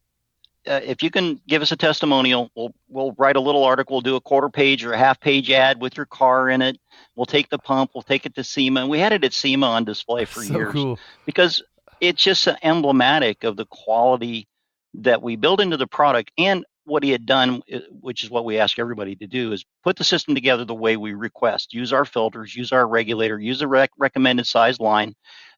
uh, 0.67 0.79
if 0.83 1.03
you 1.03 1.11
can 1.11 1.39
give 1.47 1.61
us 1.61 1.71
a 1.71 1.75
testimonial, 1.75 2.49
we'll 2.55 2.73
we'll 2.87 3.13
write 3.17 3.35
a 3.35 3.41
little 3.41 3.63
article, 3.63 3.97
we'll 3.97 4.01
do 4.01 4.15
a 4.15 4.21
quarter 4.21 4.49
page 4.49 4.83
or 4.85 4.93
a 4.93 4.97
half 4.97 5.19
page 5.19 5.51
ad 5.51 5.81
with 5.81 5.97
your 5.97 6.05
car 6.05 6.49
in 6.49 6.61
it. 6.61 6.79
We'll 7.15 7.25
take 7.25 7.49
the 7.49 7.59
pump, 7.59 7.91
we'll 7.93 8.01
take 8.01 8.25
it 8.25 8.33
to 8.35 8.43
SEMA, 8.43 8.81
and 8.81 8.89
we 8.89 8.99
had 8.99 9.11
it 9.11 9.23
at 9.23 9.33
SEMA 9.33 9.67
on 9.67 9.83
display 9.83 10.25
for 10.25 10.41
so 10.41 10.53
years 10.53 10.73
cool. 10.73 10.99
because 11.25 11.61
it's 12.01 12.23
just 12.23 12.47
emblematic 12.63 13.43
of 13.43 13.57
the 13.57 13.65
quality 13.65 14.47
that 14.95 15.21
we 15.21 15.35
build 15.35 15.61
into 15.61 15.77
the 15.77 15.87
product 15.87 16.31
and 16.37 16.65
what 16.85 17.03
he 17.03 17.11
had 17.11 17.25
done, 17.25 17.61
uh, 17.73 17.79
which 18.01 18.23
is 18.23 18.29
what 18.29 18.45
we 18.45 18.57
ask 18.57 18.79
everybody 18.79 19.15
to 19.15 19.27
do, 19.27 19.51
is 19.51 19.63
put 19.83 19.95
the 19.97 20.03
system 20.03 20.33
together 20.33 20.65
the 20.65 20.73
way 20.73 20.97
we 20.97 21.13
request. 21.13 21.73
Use 21.73 21.93
our 21.93 22.05
filters, 22.05 22.55
use 22.55 22.71
our 22.71 22.87
regulator, 22.87 23.39
use 23.39 23.59
the 23.59 23.67
rec- 23.67 23.91
recommended 23.97 24.47
size 24.47 24.79
line, 24.79 25.13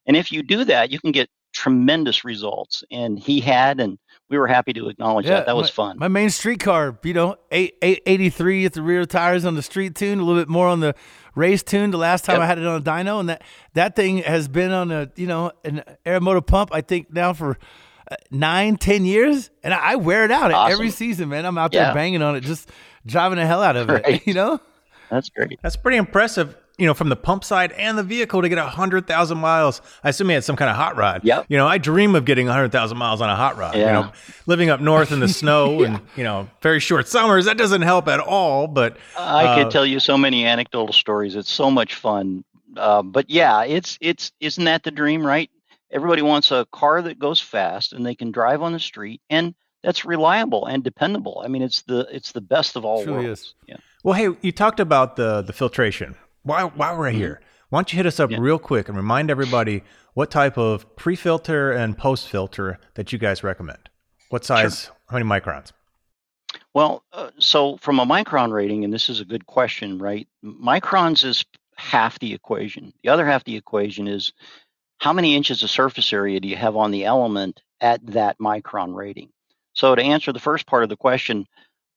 and 0.06 0.16
if 0.16 0.32
you 0.32 0.42
do 0.42 0.64
that, 0.64 0.90
you 0.90 1.00
can 1.00 1.12
get 1.12 1.28
tremendous 1.52 2.24
results. 2.24 2.82
And 2.90 3.18
he 3.18 3.40
had, 3.40 3.80
and 3.80 3.98
we 4.28 4.38
were 4.38 4.46
happy 4.46 4.72
to 4.72 4.88
acknowledge 4.88 5.26
that. 5.26 5.46
That 5.46 5.56
was 5.56 5.68
my, 5.68 5.72
fun. 5.72 5.98
My 5.98 6.08
main 6.08 6.30
street 6.30 6.60
car, 6.60 6.98
you 7.02 7.14
know, 7.14 7.36
eight, 7.50 7.74
eight, 7.82 8.02
83 8.06 8.66
at 8.66 8.72
the 8.72 8.82
rear 8.82 9.04
tires 9.04 9.44
on 9.44 9.54
the 9.54 9.62
street 9.62 9.94
tune, 9.94 10.18
a 10.18 10.24
little 10.24 10.40
bit 10.40 10.48
more 10.48 10.66
on 10.66 10.80
the 10.80 10.94
race 11.34 11.62
tune. 11.62 11.90
The 11.90 11.98
last 11.98 12.24
time 12.24 12.36
Yep. 12.36 12.42
I 12.42 12.46
had 12.46 12.58
it 12.58 12.66
on 12.66 12.80
a 12.80 12.84
dyno, 12.84 13.20
and 13.20 13.28
that 13.28 13.42
that 13.74 13.96
thing 13.96 14.18
has 14.18 14.48
been 14.48 14.72
on 14.72 14.90
a 14.90 15.10
you 15.16 15.26
know 15.26 15.52
an 15.64 15.82
Aeromotive 16.04 16.46
pump. 16.46 16.70
I 16.72 16.80
think 16.80 17.12
now 17.12 17.32
for 17.32 17.58
nine, 18.30 18.76
ten 18.76 19.04
years, 19.04 19.50
and 19.62 19.72
I, 19.74 19.92
I 19.92 19.96
wear 19.96 20.24
it 20.24 20.30
out 20.30 20.52
Awesome. 20.52 20.72
every 20.72 20.90
season. 20.90 21.28
Man, 21.28 21.44
I'm 21.44 21.58
out 21.58 21.72
there 21.72 21.82
Yeah. 21.82 21.94
banging 21.94 22.22
on 22.22 22.36
it, 22.36 22.40
just 22.42 22.68
driving 23.06 23.38
the 23.38 23.46
hell 23.46 23.62
out 23.62 23.76
of 23.76 23.90
it. 23.90 24.22
You 24.26 24.34
know. 24.34 24.60
That's 25.10 25.28
great. 25.28 25.58
That's 25.62 25.76
pretty 25.76 25.98
impressive, 25.98 26.56
you 26.78 26.86
know, 26.86 26.94
from 26.94 27.10
the 27.10 27.16
pump 27.16 27.44
side 27.44 27.72
and 27.72 27.98
the 27.98 28.02
vehicle 28.02 28.40
to 28.40 28.48
get 28.48 28.56
100,000 28.56 29.36
miles. 29.36 29.82
I 30.02 30.08
assume 30.08 30.28
he 30.30 30.34
had 30.34 30.42
some 30.42 30.56
kind 30.56 30.70
of 30.70 30.76
hot 30.76 30.96
rod. 30.96 31.20
Yep. 31.22 31.46
You 31.50 31.58
know, 31.58 31.66
I 31.66 31.76
dream 31.76 32.14
of 32.14 32.24
getting 32.24 32.46
100,000 32.46 32.96
miles 32.96 33.20
on 33.20 33.28
a 33.28 33.36
hot 33.36 33.58
rod. 33.58 33.74
Yeah. 33.74 33.86
You 33.86 33.92
know, 33.92 34.12
living 34.46 34.70
up 34.70 34.80
north 34.80 35.12
in 35.12 35.20
the 35.20 35.28
snow 35.40 35.82
and, 35.82 36.00
you 36.16 36.24
know, 36.24 36.48
very 36.62 36.80
short 36.80 37.08
summers, 37.08 37.44
that 37.44 37.58
doesn't 37.58 37.82
help 37.82 38.08
at 38.08 38.20
all. 38.20 38.66
But 38.68 38.96
I 39.18 39.44
uh, 39.44 39.62
could 39.62 39.70
tell 39.70 39.84
you 39.84 40.00
so 40.00 40.16
many 40.16 40.46
anecdotal 40.46 40.94
stories. 40.94 41.34
It's 41.36 41.50
so 41.52 41.70
much 41.70 41.94
fun. 41.94 42.42
Uh, 42.74 43.02
but 43.02 43.28
yeah, 43.28 43.64
it's 43.64 43.98
it's 44.00 44.32
isn't 44.40 44.64
that 44.64 44.82
the 44.82 44.90
dream, 44.90 45.26
right? 45.26 45.50
Everybody 45.92 46.22
wants 46.22 46.50
a 46.50 46.66
car 46.72 47.02
that 47.02 47.18
goes 47.18 47.40
fast 47.40 47.92
and 47.92 48.04
they 48.04 48.14
can 48.14 48.30
drive 48.32 48.62
on 48.62 48.72
the 48.72 48.80
street 48.80 49.20
and 49.30 49.54
that's 49.82 50.04
reliable 50.04 50.66
and 50.66 50.82
dependable. 50.82 51.42
I 51.44 51.48
mean, 51.48 51.62
it's 51.62 51.82
the 51.82 52.06
it's 52.10 52.32
the 52.32 52.40
best 52.40 52.76
of 52.76 52.84
all 52.84 53.04
worlds. 53.04 53.54
Yeah. 53.66 53.76
Well, 54.04 54.14
hey, 54.14 54.28
you 54.40 54.52
talked 54.52 54.80
about 54.80 55.16
the 55.16 55.42
the 55.42 55.52
filtration. 55.52 56.14
While 56.44 56.70
while 56.70 56.96
we're 56.98 57.10
here, 57.10 57.40
why 57.68 57.78
don't 57.78 57.92
you 57.92 57.96
hit 57.96 58.06
us 58.06 58.18
up 58.20 58.30
Mm-hmm. 58.30 58.40
Yeah. 58.42 58.46
real 58.46 58.58
quick 58.58 58.88
and 58.88 58.96
remind 58.96 59.30
everybody 59.30 59.82
what 60.14 60.30
type 60.30 60.58
of 60.58 60.94
pre-filter 60.96 61.72
and 61.72 61.96
post-filter 61.96 62.78
that 62.94 63.12
you 63.12 63.18
guys 63.18 63.42
recommend? 63.42 63.88
What 64.28 64.44
size? 64.44 64.90
How 65.08 65.18
many 65.18 65.28
microns? 65.28 65.72
Well, 66.74 67.02
uh, 67.12 67.30
so 67.38 67.76
from 67.78 67.98
a 67.98 68.06
micron 68.06 68.52
rating, 68.52 68.84
and 68.84 68.92
this 68.92 69.08
is 69.08 69.20
a 69.20 69.24
good 69.24 69.46
question, 69.46 69.98
right? 69.98 70.26
Microns 70.44 71.24
is 71.24 71.44
half 71.76 72.18
the 72.18 72.32
equation. 72.32 72.92
The 73.02 73.08
other 73.10 73.26
half 73.26 73.44
the 73.44 73.56
equation 73.56 74.06
is 74.06 74.32
how 75.02 75.12
many 75.12 75.34
inches 75.34 75.64
of 75.64 75.70
surface 75.70 76.12
area 76.12 76.38
do 76.38 76.46
you 76.46 76.54
have 76.54 76.76
on 76.76 76.92
the 76.92 77.06
element 77.06 77.60
at 77.80 78.06
that 78.06 78.38
micron 78.38 78.94
rating? 78.94 79.30
So 79.72 79.96
to 79.96 80.00
answer 80.00 80.32
the 80.32 80.38
first 80.38 80.64
part 80.64 80.84
of 80.84 80.88
the 80.90 80.96
question, 80.96 81.44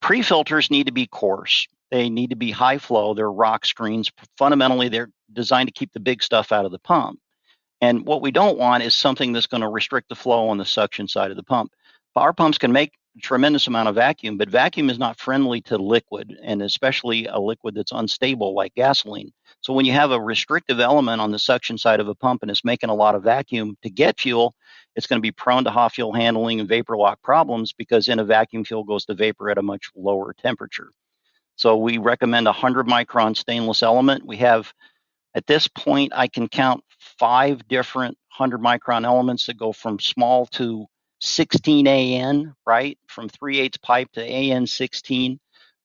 pre-filters 0.02 0.72
need 0.72 0.88
to 0.88 0.92
be 0.92 1.06
coarse. 1.06 1.68
They 1.92 2.10
need 2.10 2.32
to 2.32 2.36
be 2.36 2.50
high 2.50 2.80
flow. 2.80 3.14
They're 3.14 3.32
rock 3.32 3.68
screens. 3.68 4.12
Fundamentally, 4.40 4.90
they're 4.90 5.12
designed 5.32 5.68
to 5.68 5.74
keep 5.74 5.94
the 5.94 6.00
big 6.00 6.24
stuff 6.24 6.52
out 6.52 6.66
of 6.66 6.72
the 6.72 6.80
pump. 6.80 7.20
And 7.80 8.08
what 8.08 8.24
we 8.24 8.32
don't 8.32 8.58
want 8.58 8.82
is 8.82 8.96
something 8.96 9.34
that's 9.34 9.46
going 9.46 9.62
to 9.62 9.70
restrict 9.70 10.10
the 10.10 10.16
flow 10.16 10.50
on 10.50 10.58
the 10.58 10.66
suction 10.66 11.08
side 11.08 11.30
of 11.30 11.38
the 11.38 11.44
pump. 11.44 11.74
Our 12.16 12.34
pumps 12.34 12.58
can 12.58 12.72
make 12.72 12.94
tremendous 13.22 13.68
amount 13.68 13.90
of 13.90 13.96
vacuum, 13.96 14.38
but 14.38 14.50
vacuum 14.50 14.90
is 14.90 15.00
not 15.00 15.20
friendly 15.20 15.62
to 15.62 15.78
liquid, 15.78 16.36
and 16.44 16.62
especially 16.62 17.26
a 17.28 17.40
liquid 17.40 17.76
that's 17.76 17.92
unstable 17.92 18.54
like 18.54 18.74
gasoline. 18.76 19.32
So 19.62 19.74
when 19.74 19.86
you 19.86 19.94
have 19.94 20.12
a 20.12 20.20
restrictive 20.20 20.80
element 20.80 21.22
on 21.22 21.32
the 21.32 21.40
suction 21.40 21.78
side 21.78 22.00
of 22.00 22.08
a 22.08 22.16
pump 22.16 22.42
and 22.42 22.52
it's 22.52 22.66
making 22.66 22.90
a 22.90 22.96
lot 22.96 23.16
of 23.16 23.24
vacuum 23.24 23.78
to 23.84 23.90
get 23.90 24.20
fuel, 24.20 24.54
it's 24.96 25.08
going 25.08 25.18
to 25.18 25.22
be 25.22 25.32
prone 25.32 25.64
to 25.64 25.72
hot 25.72 25.94
fuel 25.94 26.14
handling 26.14 26.60
and 26.60 26.70
vapor 26.70 26.98
lock 26.98 27.22
problems 27.22 27.74
because 27.74 28.08
in 28.08 28.20
a 28.20 28.24
vacuum, 28.24 28.64
fuel 28.64 28.84
goes 28.84 29.06
to 29.06 29.14
vapor 29.14 29.50
at 29.50 29.58
a 29.58 29.64
much 29.64 29.90
lower 29.96 30.34
temperature. 30.34 30.92
So 31.56 31.78
we 31.78 31.98
recommend 31.98 32.48
a 32.48 32.52
100 32.52 32.88
micron 32.88 33.36
stainless 33.36 33.82
element. 33.82 34.26
We 34.26 34.38
have, 34.38 34.74
at 35.34 35.48
this 35.48 35.68
point, 35.68 36.12
I 36.16 36.28
can 36.28 36.48
count 36.48 36.84
five 37.18 37.68
different 37.68 38.18
100 38.38 38.62
micron 38.62 39.06
elements 39.06 39.46
that 39.46 39.58
go 39.58 39.72
from 39.72 40.00
small 40.00 40.46
to 40.48 40.86
16 41.22 41.88
AN, 41.88 42.56
right? 42.66 42.98
From 43.08 43.30
3 43.30 43.60
8 43.60 43.82
pipe 43.82 44.12
to 44.14 44.24
AN 44.24 44.68
16. 44.68 45.40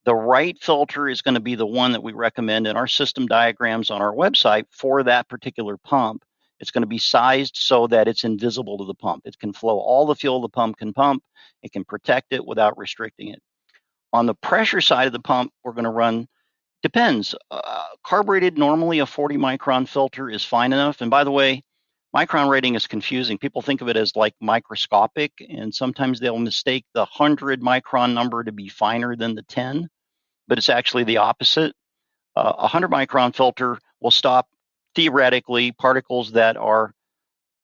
The 0.04 0.14
right 0.14 0.56
filter 0.60 1.08
is 1.08 1.22
going 1.22 1.34
to 1.34 1.40
be 1.40 1.54
the 1.54 1.66
one 1.66 1.92
that 1.92 2.02
we 2.02 2.12
recommend 2.12 2.66
in 2.66 2.76
our 2.76 2.86
system 2.86 3.26
diagrams 3.26 3.90
on 3.90 4.00
our 4.00 4.14
website 4.14 4.64
for 4.70 5.02
that 5.02 5.28
particular 5.28 5.76
pump. 5.76 6.24
It's 6.58 6.70
going 6.70 6.82
to 6.82 6.88
be 6.88 6.98
sized 6.98 7.56
so 7.56 7.86
that 7.88 8.08
it's 8.08 8.24
invisible 8.24 8.78
to 8.78 8.84
the 8.84 8.94
pump. 8.94 9.22
It 9.26 9.38
can 9.38 9.52
flow 9.52 9.78
all 9.78 10.06
the 10.06 10.14
fuel 10.14 10.40
the 10.40 10.48
pump 10.48 10.78
can 10.78 10.92
pump. 10.92 11.22
It 11.62 11.72
can 11.72 11.84
protect 11.84 12.32
it 12.32 12.44
without 12.44 12.78
restricting 12.78 13.28
it. 13.28 13.40
On 14.12 14.26
the 14.26 14.34
pressure 14.34 14.80
side 14.80 15.06
of 15.06 15.12
the 15.12 15.20
pump, 15.20 15.52
we're 15.64 15.72
going 15.72 15.84
to 15.84 15.90
run 15.90 16.28
depends. 16.82 17.34
Uh, 17.50 17.84
carbureted, 18.04 18.58
normally 18.58 18.98
a 19.00 19.06
40 19.06 19.36
micron 19.36 19.88
filter 19.88 20.30
is 20.30 20.44
fine 20.44 20.72
enough. 20.72 21.00
And 21.00 21.10
by 21.10 21.24
the 21.24 21.30
way, 21.30 21.62
micron 22.14 22.48
rating 22.50 22.74
is 22.74 22.86
confusing. 22.86 23.38
People 23.38 23.62
think 23.62 23.80
of 23.80 23.88
it 23.88 23.96
as 23.96 24.16
like 24.16 24.34
microscopic, 24.40 25.32
and 25.48 25.74
sometimes 25.74 26.18
they'll 26.18 26.38
mistake 26.38 26.84
the 26.94 27.00
100 27.00 27.60
micron 27.60 28.14
number 28.14 28.42
to 28.42 28.52
be 28.52 28.68
finer 28.68 29.14
than 29.14 29.34
the 29.34 29.42
10, 29.42 29.88
but 30.48 30.58
it's 30.58 30.68
actually 30.68 31.04
the 31.04 31.18
opposite. 31.18 31.74
Uh, 32.36 32.52
a 32.58 32.62
100 32.62 32.90
micron 32.90 33.34
filter 33.34 33.78
will 34.00 34.10
stop 34.10 34.48
theoretically 34.94 35.72
particles 35.72 36.32
that 36.32 36.56
are 36.56 36.92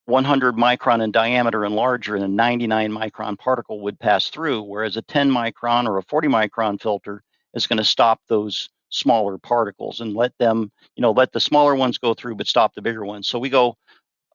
100 0.05 0.55
micron 0.55 1.03
in 1.03 1.11
diameter 1.11 1.65
and 1.65 1.75
larger, 1.75 2.15
and 2.15 2.25
a 2.25 2.29
99 2.29 2.93
micron 2.93 3.37
particle 3.37 3.81
would 3.81 3.99
pass 3.99 4.29
through, 4.29 4.63
whereas 4.63 4.97
a 4.97 5.03
10 5.03 5.31
micron 5.31 5.89
or 5.89 5.99
a 5.99 6.03
40 6.03 6.29
micron 6.29 6.81
filter 6.81 7.23
is 7.55 7.67
going 7.67 7.79
to 7.79 7.85
stop 7.85 8.21
those 8.29 8.69
smaller 8.91 9.37
particles 9.39 10.01
and 10.01 10.15
let 10.15 10.33
them, 10.39 10.71
you 10.95 11.03
know, 11.03 11.11
let 11.11 11.33
the 11.33 11.41
smaller 11.41 11.75
ones 11.75 11.99
go 11.99 12.15
through, 12.15 12.37
but 12.37 12.47
stop 12.47 12.73
the 12.75 12.83
bigger 12.83 13.05
ones. 13.05 13.27
So 13.27 13.41
we 13.41 13.49
go 13.49 13.77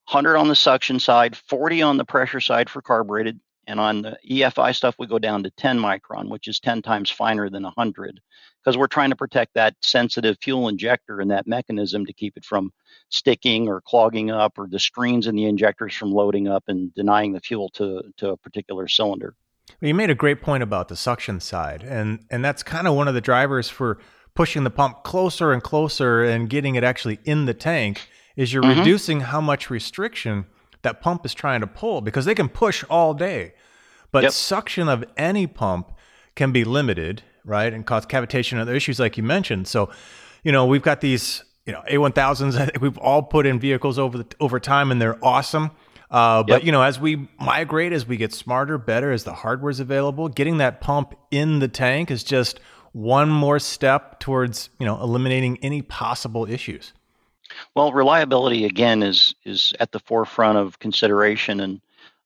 100 0.05 0.37
on 0.37 0.47
the 0.47 0.55
suction 0.55 0.99
side, 0.99 1.35
40 1.35 1.81
on 1.81 1.97
the 1.97 2.05
pressure 2.05 2.39
side 2.41 2.69
for 2.69 2.81
carbureted, 2.81 3.39
and 3.67 3.79
on 3.79 4.01
the 4.01 4.17
EFI 4.29 4.75
stuff 4.75 4.95
we 4.99 5.07
go 5.07 5.19
down 5.19 5.43
to 5.43 5.51
10 5.51 5.79
micron, 5.79 6.29
which 6.29 6.47
is 6.47 6.59
10 6.59 6.81
times 6.81 7.09
finer 7.09 7.49
than 7.49 7.63
100, 7.63 8.19
because 8.59 8.77
we're 8.77 8.87
trying 8.87 9.11
to 9.11 9.15
protect 9.15 9.53
that 9.53 9.75
sensitive 9.81 10.37
fuel 10.41 10.67
injector 10.67 11.21
and 11.21 11.31
that 11.31 11.47
mechanism 11.47 12.05
to 12.05 12.13
keep 12.13 12.35
it 12.35 12.43
from 12.43 12.71
sticking 13.09 13.67
or 13.67 13.81
clogging 13.81 14.31
up, 14.31 14.57
or 14.57 14.67
the 14.67 14.79
screens 14.79 15.27
in 15.27 15.35
the 15.35 15.45
injectors 15.45 15.95
from 15.95 16.11
loading 16.11 16.47
up 16.47 16.63
and 16.67 16.93
denying 16.93 17.33
the 17.33 17.39
fuel 17.39 17.69
to 17.69 18.01
to 18.17 18.29
a 18.29 18.37
particular 18.37 18.87
cylinder. 18.87 19.35
Well, 19.79 19.87
You 19.87 19.95
made 19.95 20.09
a 20.09 20.15
great 20.15 20.41
point 20.41 20.63
about 20.63 20.87
the 20.87 20.95
suction 20.95 21.39
side, 21.39 21.83
and 21.83 22.25
and 22.29 22.43
that's 22.43 22.63
kind 22.63 22.87
of 22.87 22.95
one 22.95 23.07
of 23.07 23.13
the 23.13 23.21
drivers 23.21 23.69
for 23.69 23.99
pushing 24.33 24.63
the 24.63 24.69
pump 24.69 25.03
closer 25.03 25.51
and 25.51 25.61
closer 25.61 26.23
and 26.23 26.49
getting 26.49 26.75
it 26.75 26.83
actually 26.83 27.19
in 27.23 27.45
the 27.45 27.53
tank. 27.53 28.07
Is 28.35 28.53
you're 28.53 28.63
Mhm. 28.63 28.77
reducing 28.77 29.19
how 29.21 29.41
much 29.41 29.69
restriction 29.69 30.45
that 30.83 31.01
pump 31.01 31.25
is 31.25 31.33
trying 31.33 31.61
to 31.61 31.67
pull 31.67 32.01
because 32.01 32.25
they 32.25 32.33
can 32.35 32.49
push 32.49 32.83
all 32.89 33.13
day, 33.13 33.53
but 34.11 34.23
Yep. 34.23 34.31
suction 34.31 34.89
of 34.89 35.03
any 35.17 35.45
pump 35.47 35.91
can 36.35 36.51
be 36.51 36.63
limited, 36.63 37.23
right, 37.45 37.73
and 37.73 37.85
cause 37.85 38.05
cavitation 38.05 38.53
and 38.53 38.61
other 38.61 38.73
issues 38.75 38.99
like 38.99 39.17
you 39.17 39.23
mentioned. 39.23 39.67
So, 39.67 39.89
you 40.43 40.51
know, 40.51 40.65
we've 40.65 40.81
got 40.81 41.01
these, 41.01 41.43
you 41.65 41.73
know, 41.73 41.83
A1000s. 41.87 42.55
I 42.57 42.65
think 42.65 42.81
we've 42.81 42.97
all 42.97 43.21
put 43.21 43.45
in 43.45 43.59
vehicles 43.59 43.99
over 43.99 44.17
the, 44.17 44.25
over 44.39 44.59
time, 44.59 44.91
and 44.91 45.01
they're 45.01 45.23
awesome. 45.23 45.71
Uh, 46.09 46.43
but 46.43 46.55
Yep. 46.59 46.63
you 46.63 46.71
know, 46.71 46.81
as 46.81 46.99
we 46.99 47.27
migrate, 47.39 47.93
as 47.93 48.05
we 48.07 48.17
get 48.17 48.33
smarter, 48.33 48.77
better, 48.77 49.11
as 49.11 49.23
the 49.23 49.33
hardware's 49.33 49.79
available, 49.79 50.27
getting 50.29 50.57
that 50.57 50.81
pump 50.81 51.13
in 51.31 51.59
the 51.59 51.67
tank 51.69 52.09
is 52.11 52.23
just 52.23 52.59
one 52.91 53.29
more 53.29 53.59
step 53.59 54.19
towards 54.19 54.69
you 54.77 54.85
know 54.85 54.99
eliminating 55.01 55.57
any 55.61 55.81
possible 55.81 56.45
issues. 56.49 56.91
Well, 57.75 57.91
reliability 57.93 58.65
again 58.65 59.03
is 59.03 59.35
is 59.45 59.73
at 59.79 59.91
the 59.91 59.99
forefront 59.99 60.57
of 60.57 60.79
consideration, 60.79 61.59
and 61.61 61.81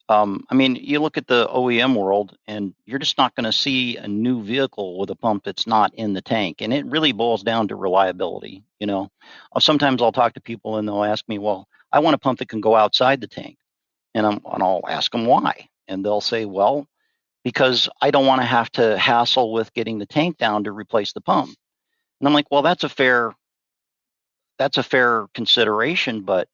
um, 0.10 0.46
I 0.50 0.56
mean, 0.56 0.76
you 0.76 1.00
look 1.00 1.18
at 1.18 1.28
the 1.28 1.48
OEM 1.48 1.96
world, 1.96 2.38
and 2.48 2.74
you're 2.86 3.00
just 3.00 3.18
not 3.18 3.36
going 3.36 3.46
to 3.46 3.52
see 3.54 3.98
a 3.98 4.08
new 4.08 4.44
vehicle 4.44 5.00
with 5.00 5.10
a 5.10 5.16
pump 5.16 5.44
that's 5.46 5.68
not 5.68 5.94
in 5.96 6.14
the 6.14 6.22
tank, 6.22 6.62
and 6.62 6.74
it 6.74 6.86
really 6.86 7.12
boils 7.12 7.44
down 7.44 7.68
to 7.70 7.76
reliability. 7.76 8.64
You 8.80 8.88
know, 8.88 9.12
Uh, 9.56 9.60
sometimes 9.60 10.02
I'll 10.02 10.12
talk 10.12 10.34
to 10.36 10.42
people, 10.42 10.78
and 10.78 10.88
they'll 10.88 11.04
ask 11.04 11.28
me, 11.28 11.40
"Well, 11.40 11.68
I 11.92 12.00
want 12.00 12.16
a 12.16 12.20
pump 12.20 12.40
that 12.40 12.50
can 12.50 12.62
go 12.62 12.76
outside 12.76 13.22
the 13.22 13.28
tank," 13.28 13.58
and 14.16 14.26
I'm 14.26 14.42
and 14.54 14.64
I'll 14.64 14.84
ask 14.90 15.12
them 15.12 15.26
why, 15.28 15.70
and 15.88 16.06
they'll 16.06 16.22
say, 16.22 16.46
"Well, 16.46 16.88
because 17.44 17.90
I 18.02 18.12
don't 18.12 18.26
want 18.28 18.42
to 18.42 18.46
have 18.48 18.72
to 18.74 18.98
hassle 18.98 19.54
with 19.54 19.74
getting 19.74 20.00
the 20.00 20.06
tank 20.08 20.38
down 20.38 20.66
to 20.66 20.72
replace 20.74 21.14
the 21.14 21.22
pump," 21.22 21.56
and 22.20 22.28
I'm 22.28 22.34
like, 22.36 22.52
"Well, 22.52 22.64
that's 22.64 22.84
a 22.86 22.90
fair." 22.90 23.34
That's 24.58 24.78
a 24.78 24.84
fair 24.84 25.28
consideration, 25.34 26.22
but 26.22 26.48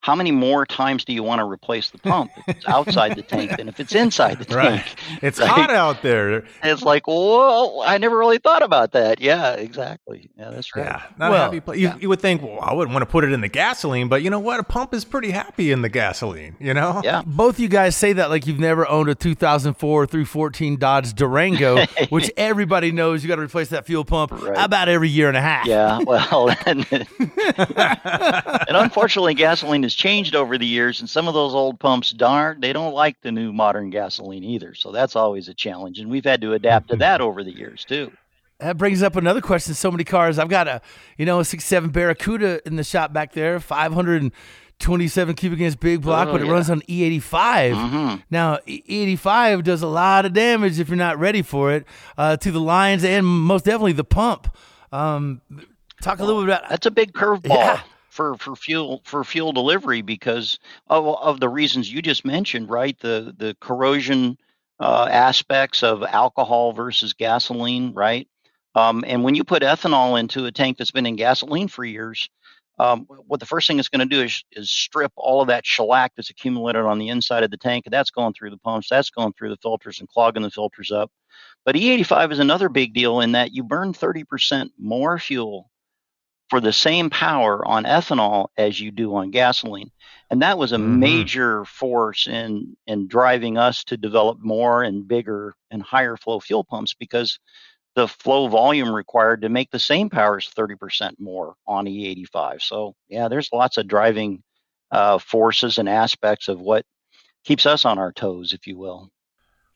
how 0.00 0.14
many 0.14 0.30
more 0.30 0.64
times 0.64 1.04
do 1.04 1.12
you 1.12 1.22
want 1.24 1.40
to 1.40 1.44
replace 1.44 1.90
the 1.90 1.98
pump 1.98 2.30
if 2.36 2.56
it's 2.56 2.66
outside 2.68 3.16
the 3.16 3.22
tank 3.22 3.56
than 3.56 3.68
if 3.68 3.80
it's 3.80 3.94
inside 3.94 4.38
the 4.38 4.54
Right. 4.54 4.84
tank? 4.84 5.22
It's 5.22 5.40
Right. 5.40 5.48
hot 5.48 5.70
out 5.70 6.02
there. 6.02 6.44
It's 6.62 6.82
like, 6.82 7.08
whoa, 7.08 7.82
I 7.82 7.98
never 7.98 8.16
really 8.16 8.38
thought 8.38 8.62
about 8.62 8.92
that. 8.92 9.20
Yeah, 9.20 9.54
exactly. 9.54 10.30
Yeah, 10.38 10.50
that's 10.50 10.74
right. 10.76 10.84
Yeah, 10.86 11.02
not 11.18 11.30
Well, 11.32 11.40
a 11.40 11.44
happy 11.44 11.60
place. 11.60 11.80
You, 11.80 11.92
you 12.00 12.08
would 12.08 12.20
think, 12.20 12.42
well, 12.42 12.60
I 12.62 12.72
wouldn't 12.74 12.92
want 12.94 13.02
to 13.02 13.10
put 13.10 13.24
it 13.24 13.32
in 13.32 13.40
the 13.40 13.48
gasoline, 13.48 14.06
but 14.08 14.22
you 14.22 14.30
know 14.30 14.38
what? 14.38 14.60
A 14.60 14.62
pump 14.62 14.94
is 14.94 15.04
pretty 15.04 15.32
happy 15.32 15.72
in 15.72 15.82
the 15.82 15.88
gasoline. 15.88 16.56
You 16.60 16.74
know? 16.74 17.00
Yeah. 17.02 17.22
Both 17.26 17.58
you 17.58 17.68
guys 17.68 17.96
say 17.96 18.12
that 18.12 18.30
like 18.30 18.46
you've 18.46 18.60
never 18.60 18.88
owned 18.88 19.08
a 19.08 19.16
2004 19.16 20.06
through 20.06 20.24
14 20.26 20.76
Dodge 20.76 21.12
Durango, 21.14 21.84
which 22.10 22.30
everybody 22.36 22.92
knows 22.92 23.24
you 23.24 23.28
got 23.28 23.36
to 23.36 23.42
replace 23.42 23.68
that 23.70 23.84
fuel 23.84 24.04
pump 24.04 24.30
Right. 24.30 24.56
about 24.56 24.88
every 24.88 25.08
year 25.08 25.26
and 25.28 25.36
a 25.36 25.40
half. 25.42 25.66
Yeah, 25.66 25.98
well, 26.06 26.50
and, 26.66 26.86
and 26.92 28.76
unfortunately, 28.76 29.34
gasoline 29.34 29.87
has 29.88 29.94
changed 29.94 30.34
over 30.36 30.58
the 30.58 30.66
years, 30.66 31.00
and 31.00 31.08
some 31.10 31.26
of 31.28 31.34
those 31.34 31.54
old 31.54 31.80
pumps, 31.80 32.10
darn, 32.12 32.60
they 32.60 32.72
don't 32.72 32.94
like 32.94 33.20
the 33.22 33.32
new 33.32 33.52
modern 33.52 33.90
gasoline 33.90 34.44
either. 34.44 34.74
So 34.74 34.92
that's 34.92 35.16
always 35.16 35.48
a 35.48 35.54
challenge, 35.54 35.98
and 35.98 36.10
we've 36.10 36.24
had 36.24 36.40
to 36.42 36.52
adapt 36.52 36.90
to 36.90 36.96
that 36.96 37.20
over 37.20 37.42
the 37.42 37.52
years 37.56 37.84
too. 37.84 38.12
That 38.60 38.76
brings 38.76 39.02
up 39.02 39.14
another 39.16 39.40
question. 39.40 39.74
So 39.74 39.90
many 39.90 40.02
cars. 40.04 40.38
I've 40.38 40.48
got 40.48 40.66
a, 40.68 40.80
you 41.16 41.24
know, 41.26 41.40
a 41.40 41.44
six 41.44 41.64
seven 41.64 41.90
Barracuda 41.90 42.60
in 42.66 42.76
the 42.76 42.82
shop 42.84 43.12
back 43.12 43.32
there, 43.32 43.60
five 43.60 43.92
hundred 43.92 44.20
and 44.22 44.32
twenty-seven 44.80 45.34
cubic 45.36 45.60
inch 45.60 45.78
big 45.78 46.02
block, 46.02 46.28
Oh, 46.28 46.32
but 46.32 46.40
it 46.40 46.46
yeah. 46.46 46.52
runs 46.52 46.68
on 46.70 46.82
E 46.88 47.04
eighty 47.04 47.20
five. 47.20 47.74
Mhm. 47.74 48.22
Now 48.30 48.58
E 48.66 48.82
eighty 48.88 49.14
five 49.16 49.62
does 49.64 49.82
a 49.82 49.86
lot 49.86 50.24
of 50.26 50.32
damage 50.32 50.78
if 50.80 50.88
you're 50.88 50.96
not 50.96 51.18
ready 51.18 51.42
for 51.42 51.72
it 51.72 51.84
uh, 52.16 52.36
to 52.38 52.50
the 52.50 52.60
lines 52.60 53.04
and 53.04 53.24
most 53.26 53.64
definitely 53.64 53.92
the 53.92 54.04
pump. 54.04 54.48
Um, 54.92 55.40
talk 56.02 56.18
a 56.18 56.24
little 56.24 56.42
bit 56.42 56.48
about 56.54 56.68
That's 56.68 56.86
a 56.86 56.90
big 56.90 57.12
curveball 57.12 57.48
Yeah. 57.50 57.80
For 58.18 58.36
for 58.36 58.56
fuel 58.56 59.00
for 59.04 59.22
fuel 59.22 59.52
delivery 59.52 60.02
because 60.02 60.58
of 60.88 61.06
of 61.06 61.38
the 61.38 61.48
reasons 61.48 61.92
you 61.92 62.02
just 62.02 62.24
mentioned, 62.24 62.68
right? 62.68 62.98
The 62.98 63.32
the 63.38 63.56
corrosion 63.60 64.36
uh, 64.80 65.08
aspects 65.08 65.84
of 65.84 66.02
alcohol 66.02 66.72
versus 66.72 67.12
gasoline, 67.12 67.94
right? 67.94 68.26
Um, 68.74 69.04
and 69.06 69.22
when 69.22 69.36
you 69.36 69.44
put 69.44 69.62
ethanol 69.62 70.18
into 70.18 70.46
a 70.46 70.52
tank 70.52 70.78
that's 70.78 70.90
been 70.90 71.06
in 71.06 71.14
gasoline 71.14 71.68
for 71.68 71.84
years, 71.84 72.28
um, 72.80 73.06
what 73.08 73.38
the 73.38 73.46
first 73.46 73.68
thing 73.68 73.78
it's 73.78 73.88
going 73.88 74.08
to 74.08 74.16
do 74.16 74.22
is, 74.22 74.42
is 74.52 74.68
strip 74.68 75.12
all 75.16 75.40
of 75.40 75.48
that 75.48 75.64
shellac 75.64 76.12
that's 76.16 76.30
accumulated 76.30 76.82
on 76.82 76.98
the 76.98 77.08
inside 77.10 77.44
of 77.44 77.52
the 77.52 77.56
tank, 77.56 77.86
and 77.86 77.92
that's 77.92 78.10
going 78.10 78.34
through 78.34 78.50
the 78.50 78.58
pumps, 78.58 78.88
that's 78.90 79.10
going 79.10 79.32
through 79.32 79.50
the 79.50 79.62
filters 79.62 80.00
and 80.00 80.08
clogging 80.08 80.42
the 80.42 80.50
filters 80.50 80.90
up. 80.90 81.10
But 81.64 81.76
E85 81.76 82.32
is 82.32 82.38
another 82.40 82.68
big 82.68 82.94
deal 82.94 83.20
in 83.20 83.32
that 83.32 83.52
you 83.52 83.62
burn 83.62 83.92
30% 83.92 84.70
more 84.76 85.18
fuel 85.20 85.70
for 86.50 86.60
the 86.60 86.72
same 86.72 87.10
power 87.10 87.66
on 87.66 87.84
ethanol 87.84 88.48
as 88.56 88.80
you 88.80 88.90
do 88.90 89.14
on 89.16 89.30
gasoline. 89.30 89.90
And 90.30 90.42
that 90.42 90.58
was 90.58 90.72
a 90.72 90.78
Mhm. 90.78 90.78
major 90.78 91.64
force 91.64 92.26
in 92.26 92.76
in 92.86 93.08
driving 93.08 93.58
us 93.58 93.84
to 93.84 93.96
develop 93.96 94.38
more 94.40 94.82
and 94.82 95.06
bigger 95.08 95.54
and 95.70 95.82
higher 95.82 96.16
flow 96.16 96.40
fuel 96.40 96.64
pumps 96.64 96.94
because 96.94 97.38
the 97.94 98.08
flow 98.08 98.48
volume 98.48 98.94
required 98.94 99.42
to 99.42 99.48
make 99.48 99.70
the 99.70 99.78
same 99.78 100.10
power 100.10 100.38
is 100.38 100.48
30% 100.48 101.18
more 101.20 101.54
on 101.66 101.86
E85. 101.88 102.62
So, 102.62 102.94
yeah, 103.08 103.28
there's 103.28 103.50
lots 103.52 103.76
of 103.78 103.88
driving 103.88 104.42
uh, 104.90 105.18
forces 105.18 105.78
and 105.78 105.88
aspects 105.88 106.48
of 106.48 106.60
what 106.60 106.84
keeps 107.44 107.66
us 107.66 107.84
on 107.84 107.98
our 107.98 108.12
toes, 108.12 108.52
if 108.52 108.66
you 108.66 108.78
will. 108.78 109.10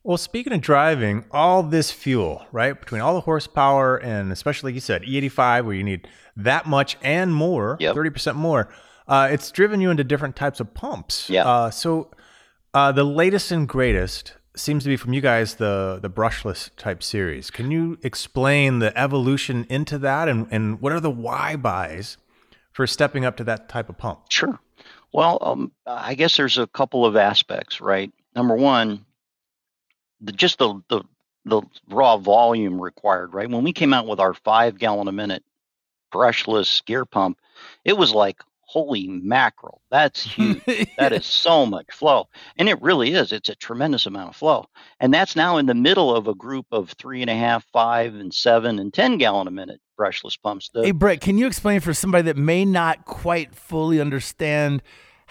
Well, 0.04 0.16
speaking 0.18 0.52
of 0.52 0.61
driving, 0.61 1.25
all 1.30 1.62
this 1.62 1.90
fuel, 1.92 2.44
right, 2.50 2.78
between 2.78 3.00
all 3.00 3.14
the 3.14 3.21
horsepower 3.21 3.97
and 3.99 4.32
especially 4.32 4.68
like 4.68 4.75
you 4.75 4.80
said, 4.80 5.02
E85, 5.02 5.64
where 5.64 5.75
you 5.75 5.85
need 5.85 6.09
that 6.37 6.66
much 6.66 6.97
and 7.02 7.32
more, 7.32 7.76
Yep. 7.78 7.94
30% 7.94 8.35
more, 8.35 8.68
uh, 9.06 9.28
it's 9.30 9.50
driven 9.52 9.80
you 9.80 9.90
into 9.90 10.02
different 10.02 10.35
types 10.35 10.59
of 10.59 10.75
pumps. 10.75 11.30
Yeah. 11.30 11.44
Uh, 11.47 11.71
so 11.71 12.11
uh, 12.75 12.90
the 12.90 13.04
latest 13.04 13.52
and 13.52 13.68
greatest 13.68 14.35
seems 14.56 14.82
to 14.82 14.88
be 14.88 14.97
from 14.97 15.12
you 15.12 15.21
guys, 15.21 15.54
the 15.54 15.99
the 16.02 16.11
brushless 16.11 16.71
type 16.76 17.02
series. 17.02 17.50
Can 17.50 17.71
you 17.71 17.99
explain 18.02 18.80
the 18.80 18.97
evolution 18.99 19.66
into 19.71 19.99
that 19.99 20.28
and, 20.28 20.47
and 20.50 20.80
what 20.80 20.92
are 20.92 21.00
the 21.00 21.11
why 21.11 21.56
buys 21.56 22.16
for 22.73 22.87
stepping 22.87 23.25
up 23.25 23.37
to 23.38 23.44
that 23.44 23.68
type 23.68 23.88
of 23.88 23.99
pump? 23.99 24.21
Sure. 24.30 24.59
Well, 25.12 25.38
um, 25.42 25.73
I 25.87 26.14
guess 26.14 26.37
there's 26.37 26.59
a 26.59 26.66
couple 26.66 27.06
of 27.06 27.16
aspects, 27.16 27.80
right? 27.80 28.11
Number 28.35 28.54
one, 28.54 29.04
the, 30.22 30.32
just 30.32 30.58
the, 30.58 30.80
the 30.88 31.02
the 31.44 31.60
raw 31.88 32.16
volume 32.16 32.80
required, 32.80 33.34
right? 33.34 33.50
When 33.50 33.64
we 33.64 33.72
came 33.72 33.92
out 33.92 34.06
with 34.06 34.20
our 34.20 34.32
five 34.32 34.78
gallon 34.78 35.08
a 35.08 35.12
minute 35.12 35.42
brushless 36.14 36.84
gear 36.84 37.04
pump, 37.04 37.38
it 37.84 37.96
was 37.96 38.12
like 38.12 38.40
holy 38.60 39.06
mackerel, 39.08 39.82
that's 39.90 40.22
huge. 40.34 40.62
that 40.96 41.12
is 41.12 41.26
so 41.26 41.66
much 41.66 41.87
flow, 41.92 42.28
and 42.56 42.68
it 42.68 42.80
really 42.80 43.12
is. 43.12 43.32
It's 43.32 43.48
a 43.48 43.54
tremendous 43.56 44.06
amount 44.06 44.30
of 44.30 44.37
flow, 44.37 44.66
and 45.00 45.12
that's 45.12 45.37
now 45.37 45.56
in 45.58 45.66
the 45.66 45.74
middle 45.74 46.14
of 46.14 46.28
a 46.28 46.35
group 46.35 46.66
of 46.70 46.90
three 46.90 47.20
and 47.22 47.30
a 47.30 47.35
half, 47.35 47.66
five, 47.72 48.14
and 48.14 48.32
seven 48.32 48.78
and 48.78 48.94
ten 48.94 49.18
gallon 49.18 49.48
a 49.48 49.50
minute 49.50 49.80
brushless 49.98 50.40
pumps. 50.40 50.70
The- 50.72 50.85
Hey, 50.85 50.92
Brett, 50.92 51.20
can 51.20 51.38
you 51.38 51.46
explain 51.46 51.80
for 51.80 51.92
somebody 51.92 52.22
that 52.22 52.37
may 52.37 52.64
not 52.64 53.04
quite 53.04 53.54
fully 53.54 54.00
understand 54.00 54.82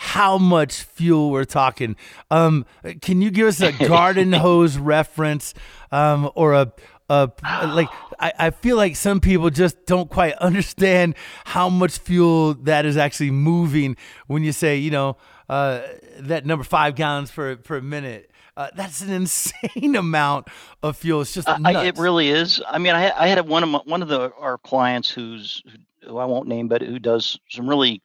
how 0.03 0.35
much 0.39 0.81
fuel 0.81 1.29
we're 1.29 1.45
talking? 1.45 1.95
Um, 2.31 2.65
can 3.03 3.21
you 3.21 3.29
give 3.29 3.45
us 3.45 3.61
a 3.61 3.71
garden 3.87 4.33
hose 4.33 4.75
reference 4.75 5.53
um, 5.91 6.27
or 6.33 6.53
a, 6.55 6.73
a 7.07 7.29
like? 7.67 7.87
I, 8.19 8.33
I 8.39 8.49
feel 8.49 8.77
like 8.77 8.95
some 8.95 9.19
people 9.19 9.51
just 9.51 9.85
don't 9.85 10.09
quite 10.09 10.33
understand 10.37 11.13
how 11.45 11.69
much 11.69 11.99
fuel 11.99 12.55
that 12.63 12.87
is 12.87 12.97
actually 12.97 13.29
moving 13.29 13.95
when 14.25 14.41
you 14.43 14.53
say, 14.53 14.77
you 14.77 14.89
know, 14.89 15.17
uh, 15.49 15.81
that 16.17 16.47
number 16.47 16.63
five 16.63 16.95
gallons 16.95 17.29
per 17.29 17.55
per 17.57 17.79
minute. 17.79 18.31
Uh, 18.57 18.69
that's 18.75 19.01
an 19.01 19.11
insane 19.21 19.95
amount 19.95 20.47
of 20.81 20.97
fuel. 20.97 21.21
It's 21.21 21.31
just 21.35 21.47
nuts. 21.47 21.61
I- 21.63 21.85
it 21.85 21.99
really 21.99 22.29
is. 22.29 22.59
I 22.67 22.79
mean, 22.79 22.95
I, 22.95 23.11
I 23.11 23.27
had 23.27 23.47
one 23.47 23.61
of 23.61 23.69
my, 23.69 23.79
one 23.85 24.01
of 24.01 24.07
the 24.07 24.31
our 24.39 24.57
clients 24.57 25.11
who's 25.11 25.61
who 26.03 26.17
I 26.17 26.25
won't 26.25 26.47
name, 26.47 26.67
but 26.67 26.81
who 26.81 26.97
does 26.97 27.39
some 27.51 27.69
really 27.69 28.01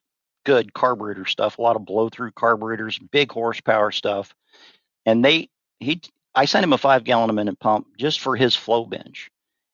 good 0.46 0.72
carburetor 0.72 1.26
stuff, 1.26 1.58
a 1.58 1.62
lot 1.62 1.76
of 1.76 1.84
blow 1.84 2.08
through 2.08 2.30
carburetors, 2.30 2.98
big 2.98 3.30
horsepower 3.30 3.90
stuff, 3.90 4.34
and 5.04 5.22
they 5.22 5.50
he 5.80 6.00
I 6.34 6.46
sent 6.46 6.64
him 6.64 6.72
a 6.72 6.78
five 6.78 7.04
gallon 7.04 7.28
a 7.28 7.34
minute 7.34 7.58
pump 7.58 7.88
just 7.98 8.20
for 8.20 8.36
his 8.36 8.54
flow 8.54 8.86
bench, 8.86 9.30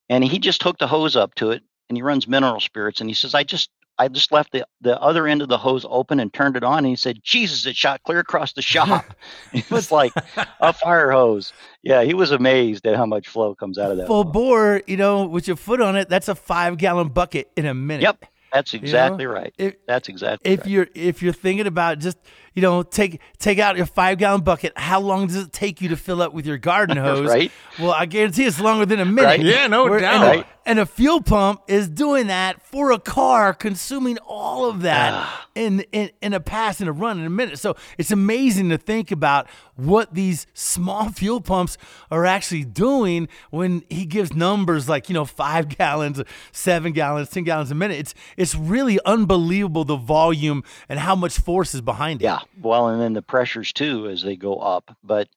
and 0.08 0.24
he 0.24 0.40
just 0.40 0.62
hooked 0.62 0.82
a 0.82 0.88
hose 0.88 1.14
up 1.14 1.34
to 1.36 1.50
it, 1.50 1.62
and 1.88 1.96
he 1.96 2.02
runs 2.02 2.26
mineral 2.26 2.58
spirits, 2.58 3.00
and 3.00 3.08
he 3.08 3.14
says 3.14 3.34
I 3.34 3.44
just 3.44 3.70
I 3.98 4.08
just 4.08 4.32
left 4.32 4.52
the, 4.52 4.66
the 4.80 5.00
other 5.00 5.28
end 5.28 5.42
of 5.42 5.48
the 5.48 5.58
hose 5.58 5.86
open 5.88 6.18
and 6.18 6.32
turned 6.32 6.56
it 6.56 6.64
on. 6.64 6.78
And 6.78 6.86
he 6.86 6.96
said, 6.96 7.22
Jesus, 7.22 7.66
it 7.66 7.76
shot 7.76 8.02
clear 8.02 8.18
across 8.18 8.52
the 8.54 8.62
shop. 8.62 9.14
it 9.52 9.70
was 9.70 9.92
like 9.92 10.12
a 10.60 10.72
fire 10.72 11.10
hose. 11.10 11.52
Yeah, 11.82 12.02
he 12.02 12.14
was 12.14 12.30
amazed 12.30 12.86
at 12.86 12.96
how 12.96 13.06
much 13.06 13.28
flow 13.28 13.54
comes 13.54 13.78
out 13.78 13.90
of 13.90 13.98
that. 13.98 14.06
full 14.06 14.24
pump. 14.24 14.34
bore, 14.34 14.82
you 14.86 14.96
know, 14.96 15.26
with 15.26 15.46
your 15.46 15.56
foot 15.56 15.80
on 15.80 15.96
it, 15.96 16.08
that's 16.08 16.28
a 16.28 16.34
five 16.34 16.78
gallon 16.78 17.08
bucket 17.08 17.50
in 17.56 17.66
a 17.66 17.74
minute. 17.74 18.02
Yep, 18.02 18.24
that's 18.52 18.74
exactly 18.74 19.26
right. 19.26 19.54
If, 19.56 19.76
That's 19.86 20.08
exactly 20.08 20.52
if 20.52 20.60
right. 20.60 20.68
you're 20.68 20.88
if 20.94 21.22
you're 21.22 21.32
thinking 21.32 21.66
about 21.66 21.98
just 21.98 22.18
you 22.54 22.62
know 22.62 22.82
take 22.82 23.20
take 23.38 23.58
out 23.58 23.76
your 23.76 23.86
five 23.86 24.18
gallon 24.18 24.42
bucket, 24.42 24.72
how 24.76 25.00
long 25.00 25.26
does 25.26 25.36
it 25.36 25.52
take 25.52 25.80
you 25.80 25.88
to 25.90 25.96
fill 25.96 26.20
up 26.22 26.32
with 26.32 26.46
your 26.46 26.58
garden 26.58 26.96
hose? 27.08 27.28
Right. 27.28 27.50
Well, 27.78 27.92
I 27.92 28.06
guarantee 28.06 28.44
it's 28.44 28.60
longer 28.60 28.86
than 28.86 29.00
a 29.00 29.04
minute. 29.04 29.26
Right. 29.26 29.40
Yeah, 29.40 29.66
no 29.66 29.84
Where- 29.84 30.00
doubt. 30.00 30.14
And 30.14 30.22
a, 30.24 30.26
Right. 30.26 30.46
and 30.66 30.78
a 30.78 30.86
fuel 30.86 31.20
pump 31.22 31.62
is 31.68 31.88
doing 31.88 32.26
that 32.28 32.62
for 32.62 32.92
a 32.92 32.98
car, 32.98 33.52
consuming 33.54 34.18
all 34.18 34.68
of 34.68 34.82
that 34.82 35.12
Ah. 35.14 35.48
in, 35.54 35.80
in 35.92 36.10
in 36.20 36.34
a 36.34 36.40
pass 36.40 36.80
in 36.80 36.88
a 36.88 36.92
run 36.92 37.18
in 37.18 37.26
a 37.26 37.30
minute. 37.30 37.58
So 37.58 37.74
it's 37.98 38.10
amazing 38.10 38.68
to 38.70 38.78
think 38.78 39.10
about 39.10 39.48
what 39.76 40.14
these 40.14 40.46
small 40.52 41.08
fuel 41.10 41.40
pumps 41.40 41.78
are 42.10 42.26
actually 42.26 42.64
doing 42.64 43.28
when 43.50 43.82
he 43.88 44.04
gives 44.04 44.34
numbers 44.34 44.88
like 44.88 45.08
you 45.08 45.14
know 45.14 45.24
five 45.24 45.68
gallons, 45.76 46.22
seven 46.52 46.92
gallons, 46.92 47.30
ten 47.30 47.44
gallons 47.44 47.70
a 47.70 47.74
minute. 47.74 47.96
It's 47.98 48.14
it's 48.36 48.54
really 48.54 48.98
unbelievable 49.06 49.84
the 49.84 49.96
volume 49.96 50.62
and 50.88 50.98
how 51.00 51.14
much 51.16 51.38
force 51.38 51.74
is 51.74 51.80
behind 51.80 52.20
it. 52.22 52.24
Yeah, 52.26 52.40
well, 52.60 52.88
and 52.88 53.00
then 53.00 53.12
the 53.12 53.22
pressures 53.22 53.72
too 53.72 54.08
as 54.08 54.22
they 54.22 54.36
go 54.36 54.56
up. 54.56 54.96
But 55.02 55.28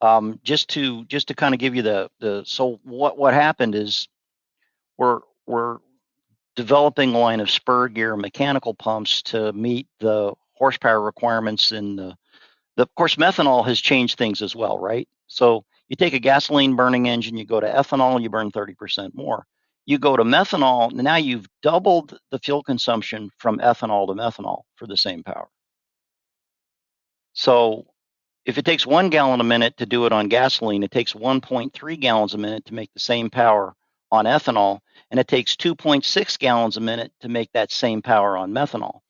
um, 0.00 0.40
just 0.42 0.68
to 0.70 1.04
just 1.06 1.28
to 1.28 1.34
kind 1.34 1.54
of 1.54 1.60
give 1.60 1.74
you 1.74 1.82
the 1.82 2.10
the 2.20 2.42
so 2.46 2.80
what 2.84 3.18
what 3.18 3.34
happened 3.34 3.74
is 3.74 4.08
we're 4.96 5.20
we're 5.46 5.78
developing 6.56 7.14
a 7.14 7.18
line 7.18 7.40
of 7.40 7.50
spur 7.50 7.88
gear 7.88 8.16
mechanical 8.16 8.74
pumps 8.74 9.22
to 9.22 9.52
meet 9.52 9.86
the 10.00 10.32
horsepower 10.54 11.00
requirements 11.00 11.72
in 11.72 11.96
the 11.96 12.16
the 12.76 12.82
of 12.82 12.94
course 12.94 13.16
methanol 13.16 13.64
has 13.66 13.80
changed 13.80 14.16
things 14.18 14.42
as 14.42 14.56
well, 14.56 14.78
right? 14.78 15.08
So 15.26 15.64
you 15.88 15.96
take 15.96 16.14
a 16.14 16.18
gasoline 16.20 16.76
burning 16.76 17.08
engine, 17.08 17.36
you 17.36 17.44
go 17.44 17.60
to 17.60 17.66
ethanol, 17.66 18.22
you 18.22 18.30
burn 18.30 18.50
30% 18.52 19.14
more. 19.14 19.44
You 19.86 19.98
go 19.98 20.16
to 20.16 20.22
methanol, 20.22 20.92
now 20.92 21.16
you've 21.16 21.46
doubled 21.62 22.18
the 22.30 22.38
fuel 22.38 22.62
consumption 22.62 23.30
from 23.38 23.58
ethanol 23.58 24.06
to 24.06 24.14
methanol 24.14 24.62
for 24.76 24.86
the 24.86 24.96
same 24.96 25.22
power. 25.24 25.48
So 27.32 27.86
if 28.44 28.58
it 28.58 28.64
takes 28.64 28.86
one 28.86 29.10
gallon 29.10 29.40
a 29.40 29.44
minute 29.44 29.76
to 29.78 29.86
do 29.86 30.06
it 30.06 30.12
on 30.12 30.28
gasoline, 30.28 30.82
it 30.82 30.90
takes 30.90 31.12
1.3 31.12 32.00
gallons 32.00 32.34
a 32.34 32.38
minute 32.38 32.66
to 32.66 32.74
make 32.74 32.92
the 32.94 33.00
same 33.00 33.30
power 33.30 33.74
on 34.10 34.24
ethanol, 34.24 34.80
and 35.10 35.20
it 35.20 35.28
takes 35.28 35.54
2.6 35.56 36.38
gallons 36.38 36.76
a 36.76 36.80
minute 36.80 37.12
to 37.20 37.28
make 37.28 37.52
that 37.52 37.70
same 37.70 38.02
power 38.02 38.36
on 38.36 38.52
methanol. 38.52 39.00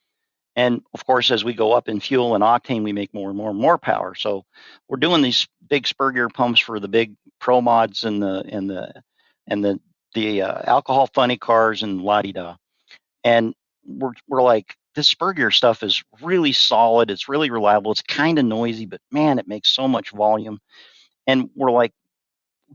And 0.57 0.83
of 0.93 1.07
course, 1.07 1.31
as 1.31 1.45
we 1.45 1.55
go 1.55 1.73
up 1.73 1.89
in 1.89 2.01
fuel 2.01 2.35
and 2.35 2.45
octane, 2.45 2.83
we 2.83 2.93
make 2.93 3.15
more 3.15 3.29
and 3.29 3.39
more 3.39 3.51
and 3.51 3.59
more 3.59 3.79
power. 3.79 4.15
So 4.15 4.45
we're 4.89 4.99
doing 4.99 5.23
these 5.23 5.47
big 5.69 5.87
spur 5.87 6.13
gear 6.13 6.29
pumps 6.29 6.61
for 6.61 6.81
the 6.81 6.89
big 6.89 7.15
pro 7.39 7.61
mods 7.61 8.05
and 8.05 8.23
the 8.23 8.45
and 8.47 8.69
the 8.69 9.03
and 9.47 9.65
the 9.65 9.81
the 10.15 10.43
uh, 10.43 10.63
alcohol 10.67 11.09
funny 11.15 11.39
cars 11.39 11.83
and 11.83 12.03
la 12.03 12.21
di 12.21 12.33
da. 12.33 12.57
And 13.25 13.55
we're 13.87 14.13
we're 14.29 14.43
like 14.43 14.77
this 14.95 15.09
spur 15.09 15.33
gear 15.33 15.51
stuff 15.51 15.83
is 15.83 16.03
really 16.21 16.53
solid. 16.53 17.11
It's 17.11 17.29
really 17.29 17.51
reliable. 17.51 17.93
It's 17.93 18.03
kind 18.03 18.39
of 18.39 18.45
noisy, 18.45 18.87
but 18.87 19.01
man, 19.11 19.39
it 19.39 19.49
makes 19.49 19.71
so 19.75 19.87
much 19.87 20.11
volume. 20.11 20.59
And 21.27 21.51
we're 21.55 21.71
like, 21.71 21.93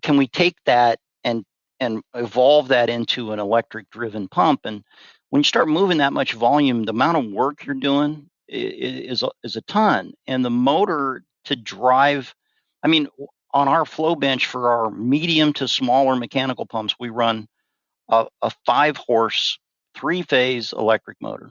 can 0.02 0.18
we 0.18 0.28
take 0.28 0.56
that 0.66 1.00
and 1.24 1.44
and 1.80 2.02
evolve 2.14 2.70
that 2.70 2.90
into 2.90 3.32
an 3.32 3.40
electric 3.40 3.90
driven 3.90 4.28
pump? 4.28 4.62
And 4.66 4.84
when 5.30 5.42
you 5.42 5.44
start 5.46 5.68
moving 5.68 5.98
that 5.98 6.14
much 6.14 6.34
volume, 6.34 6.84
the 6.84 6.92
amount 6.92 7.18
of 7.18 7.32
work 7.32 7.66
you're 7.66 7.76
doing 7.76 8.30
is 8.48 9.22
is, 9.22 9.30
is 9.44 9.56
a 9.56 9.62
ton. 9.62 10.14
And 10.28 10.44
the 10.46 10.50
motor 10.50 11.24
to 11.46 11.56
drive, 11.56 12.34
I 12.84 12.88
mean, 12.88 13.08
on 13.54 13.68
our 13.68 13.86
flow 13.86 14.16
bench 14.16 14.46
for 14.46 14.70
our 14.70 14.92
medium 14.92 15.54
to 15.54 15.68
smaller 15.68 16.16
mechanical 16.16 16.66
pumps, 16.66 16.96
we 17.00 17.10
run 17.10 17.48
a, 18.10 18.28
a 18.42 18.52
five 18.66 18.98
horse, 18.98 19.58
three 19.96 20.22
phase 20.22 20.74
electric 20.74 21.22
motor. 21.22 21.50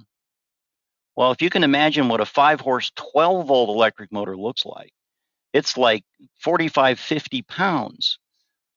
Well, 1.17 1.31
if 1.31 1.41
you 1.43 1.51
can 1.51 1.65
imagine 1.65 2.09
what 2.09 2.21
a 2.21 2.27
five 2.27 2.61
horse, 2.61 2.91
12 2.97 3.47
volt 3.47 3.69
electric 3.69 4.13
motor 4.13 4.37
looks 4.37 4.65
like, 4.65 4.93
it's 5.53 5.77
like 5.77 6.05
45, 6.41 6.99
50 6.99 7.43
pounds. 7.43 8.19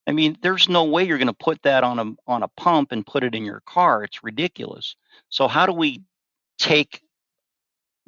I 0.07 0.11
mean, 0.13 0.37
there's 0.41 0.69
no 0.69 0.85
way 0.85 1.03
you're 1.03 1.17
going 1.17 1.27
to 1.27 1.33
put 1.33 1.61
that 1.63 1.83
on 1.83 1.99
a 1.99 2.31
on 2.31 2.43
a 2.43 2.47
pump 2.49 2.91
and 2.91 3.05
put 3.05 3.23
it 3.23 3.35
in 3.35 3.43
your 3.43 3.61
car. 3.65 4.03
It's 4.03 4.23
ridiculous. 4.23 4.95
So 5.29 5.47
how 5.47 5.65
do 5.65 5.73
we 5.73 6.01
take 6.59 7.01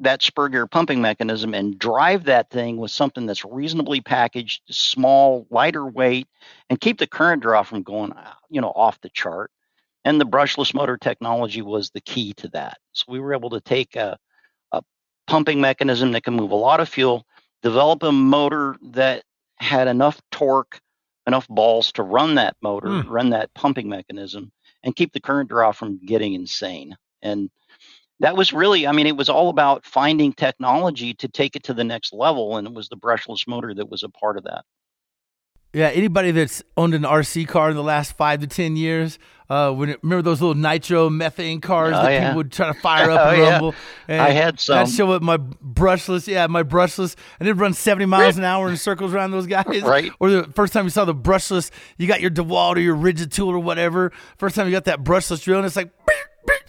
that 0.00 0.22
spur 0.22 0.48
gear 0.48 0.66
pumping 0.66 1.02
mechanism 1.02 1.52
and 1.52 1.78
drive 1.78 2.24
that 2.24 2.48
thing 2.48 2.78
with 2.78 2.90
something 2.90 3.26
that's 3.26 3.44
reasonably 3.44 4.00
packaged, 4.00 4.62
small, 4.70 5.46
lighter 5.50 5.84
weight, 5.84 6.26
and 6.70 6.80
keep 6.80 6.98
the 6.98 7.06
current 7.06 7.42
draw 7.42 7.62
from 7.62 7.82
going, 7.82 8.12
uh, 8.12 8.32
you 8.48 8.62
know, 8.62 8.72
off 8.74 9.00
the 9.02 9.10
chart. 9.10 9.50
And 10.04 10.20
the 10.20 10.26
brushless 10.26 10.72
motor 10.72 10.96
technology 10.96 11.62
was 11.62 11.90
the 11.90 12.00
key 12.00 12.32
to 12.34 12.48
that. 12.48 12.78
So 12.92 13.04
we 13.08 13.20
were 13.20 13.34
able 13.34 13.50
to 13.50 13.60
take 13.60 13.96
a, 13.96 14.16
a 14.72 14.82
pumping 15.26 15.60
mechanism 15.60 16.12
that 16.12 16.24
can 16.24 16.34
move 16.34 16.52
a 16.52 16.56
lot 16.56 16.80
of 16.80 16.88
fuel, 16.88 17.26
develop 17.62 18.02
a 18.02 18.12
motor 18.12 18.76
that 18.92 19.22
had 19.56 19.88
enough 19.88 20.20
torque, 20.30 20.80
enough 21.26 21.46
balls 21.48 21.92
to 21.92 22.02
run 22.02 22.36
that 22.36 22.56
motor, 22.62 22.88
mm. 22.88 23.08
run 23.08 23.30
that 23.30 23.52
pumping 23.54 23.88
mechanism, 23.88 24.50
and 24.82 24.96
keep 24.96 25.12
the 25.12 25.20
current 25.20 25.50
draw 25.50 25.70
from 25.70 25.98
getting 26.04 26.32
insane. 26.32 26.96
And 27.20 27.50
that 28.20 28.36
was 28.36 28.52
really, 28.52 28.86
I 28.86 28.92
mean, 28.92 29.06
it 29.06 29.16
was 29.16 29.28
all 29.28 29.50
about 29.50 29.84
finding 29.84 30.32
technology 30.32 31.14
to 31.14 31.28
take 31.28 31.56
it 31.56 31.64
to 31.64 31.74
the 31.74 31.84
next 31.84 32.12
level. 32.12 32.56
And 32.56 32.66
it 32.66 32.72
was 32.72 32.88
the 32.88 32.96
brushless 32.96 33.46
motor 33.46 33.74
that 33.74 33.90
was 33.90 34.02
a 34.02 34.08
part 34.08 34.38
of 34.38 34.44
that. 34.44 34.64
Yeah, 35.72 35.88
anybody 35.88 36.32
that's 36.32 36.62
owned 36.76 36.94
an 36.94 37.02
RC 37.02 37.46
car 37.46 37.70
in 37.70 37.76
the 37.76 37.82
last 37.82 38.16
five 38.16 38.40
to 38.40 38.48
ten 38.48 38.74
years, 38.74 39.18
uh, 39.48 39.72
when 39.72 39.90
it, 39.90 40.00
remember 40.02 40.22
those 40.22 40.40
little 40.40 40.54
nitro 40.54 41.10
methane 41.10 41.60
cars 41.60 41.94
oh, 41.96 42.02
that 42.02 42.10
yeah. 42.12 42.20
people 42.20 42.36
would 42.36 42.52
try 42.52 42.66
to 42.66 42.74
fire 42.74 43.10
up 43.10 43.20
oh, 43.20 43.30
and 43.30 43.38
yeah. 43.38 43.50
rumble? 43.50 43.74
And 44.08 44.20
I 44.20 44.30
had 44.30 44.58
some. 44.58 44.78
I'd 44.78 44.88
show 44.88 45.12
up 45.12 45.22
my 45.22 45.36
brushless, 45.36 46.26
yeah, 46.26 46.46
my 46.48 46.64
brushless, 46.64 47.14
and 47.38 47.48
it'd 47.48 47.60
run 47.60 47.74
seventy 47.74 48.06
miles 48.06 48.36
an 48.36 48.44
hour 48.44 48.68
in 48.68 48.76
circles 48.78 49.14
around 49.14 49.30
those 49.30 49.46
guys. 49.46 49.82
Right. 49.82 50.10
Or 50.18 50.30
the 50.30 50.44
first 50.54 50.72
time 50.72 50.84
you 50.84 50.90
saw 50.90 51.04
the 51.04 51.14
brushless, 51.14 51.70
you 51.98 52.08
got 52.08 52.20
your 52.20 52.30
DeWalt 52.30 52.76
or 52.76 52.80
your 52.80 52.96
Ridgid 52.96 53.32
tool 53.32 53.50
or 53.50 53.58
whatever. 53.60 54.12
First 54.38 54.56
time 54.56 54.66
you 54.66 54.72
got 54.72 54.84
that 54.84 55.04
brushless 55.04 55.42
drill, 55.42 55.58
and 55.58 55.66
it's 55.66 55.76
like. 55.76 55.90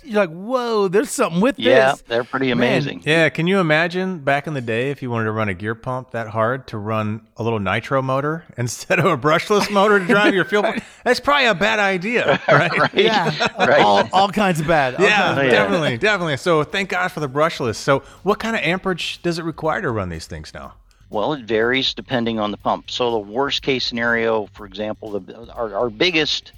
You're 0.04 0.26
like, 0.26 0.32
whoa, 0.32 0.88
there's 0.88 1.12
something 1.12 1.42
with 1.42 1.60
yeah, 1.60 1.92
this. 1.92 2.02
Yeah, 2.02 2.08
they're 2.08 2.24
pretty 2.24 2.50
amazing. 2.50 2.98
Man, 2.98 3.04
yeah, 3.06 3.30
can 3.30 3.46
you 3.46 3.60
imagine 3.60 4.20
back 4.20 4.48
in 4.48 4.54
the 4.56 4.62
day 4.62 4.90
if 4.90 5.02
you 5.04 5.12
wanted 5.12 5.26
to 5.26 5.32
run 5.32 5.48
a 5.48 5.54
gear 5.54 5.76
pump 5.76 6.12
that 6.12 6.28
hard 6.28 6.68
to 6.68 6.78
run 6.80 7.28
a 7.38 7.44
little 7.44 7.60
nitro 7.60 8.02
motor 8.02 8.44
instead 8.58 9.00
of 9.00 9.06
a 9.06 9.16
brushless 9.18 9.70
motor 9.72 10.00
to 10.00 10.06
drive 10.06 10.34
your 10.34 10.44
fuel? 10.44 10.64
Pump? 10.72 10.84
That's 11.04 11.20
probably 11.20 11.46
a 11.46 11.54
bad 11.56 11.80
idea, 11.80 12.42
right? 12.48 12.76
right. 12.78 12.94
Yeah, 12.96 13.48
right. 13.60 13.82
all, 13.82 14.10
all 14.12 14.30
kinds 14.30 14.60
of 14.60 14.68
bad. 14.68 14.96
All 14.96 15.06
Yeah, 15.06 15.18
kinds 15.18 15.38
of 15.38 15.46
yeah. 15.46 15.52
definitely, 15.52 15.98
definitely. 15.98 16.38
So 16.38 16.64
thank 16.64 16.90
God 16.90 17.10
for 17.10 17.20
the 17.20 17.30
brushless. 17.30 17.76
So 17.76 18.00
what 18.24 18.40
kind 18.40 18.56
of 18.56 18.64
amperage 18.64 19.22
does 19.22 19.38
it 19.38 19.44
require 19.46 19.82
to 19.82 19.92
run 19.92 20.10
these 20.10 20.26
things 20.26 20.52
now? 20.54 20.74
Well, 21.12 21.34
it 21.34 21.46
varies 21.46 21.94
depending 21.94 22.40
on 22.40 22.52
the 22.52 22.58
pump. 22.58 22.90
So 22.90 23.12
the 23.12 23.20
worst 23.20 23.62
case 23.62 23.86
scenario, 23.86 24.48
for 24.54 24.66
example, 24.66 25.20
the, 25.20 25.52
our, 25.54 25.76
our 25.76 25.90
biggest 25.90 26.54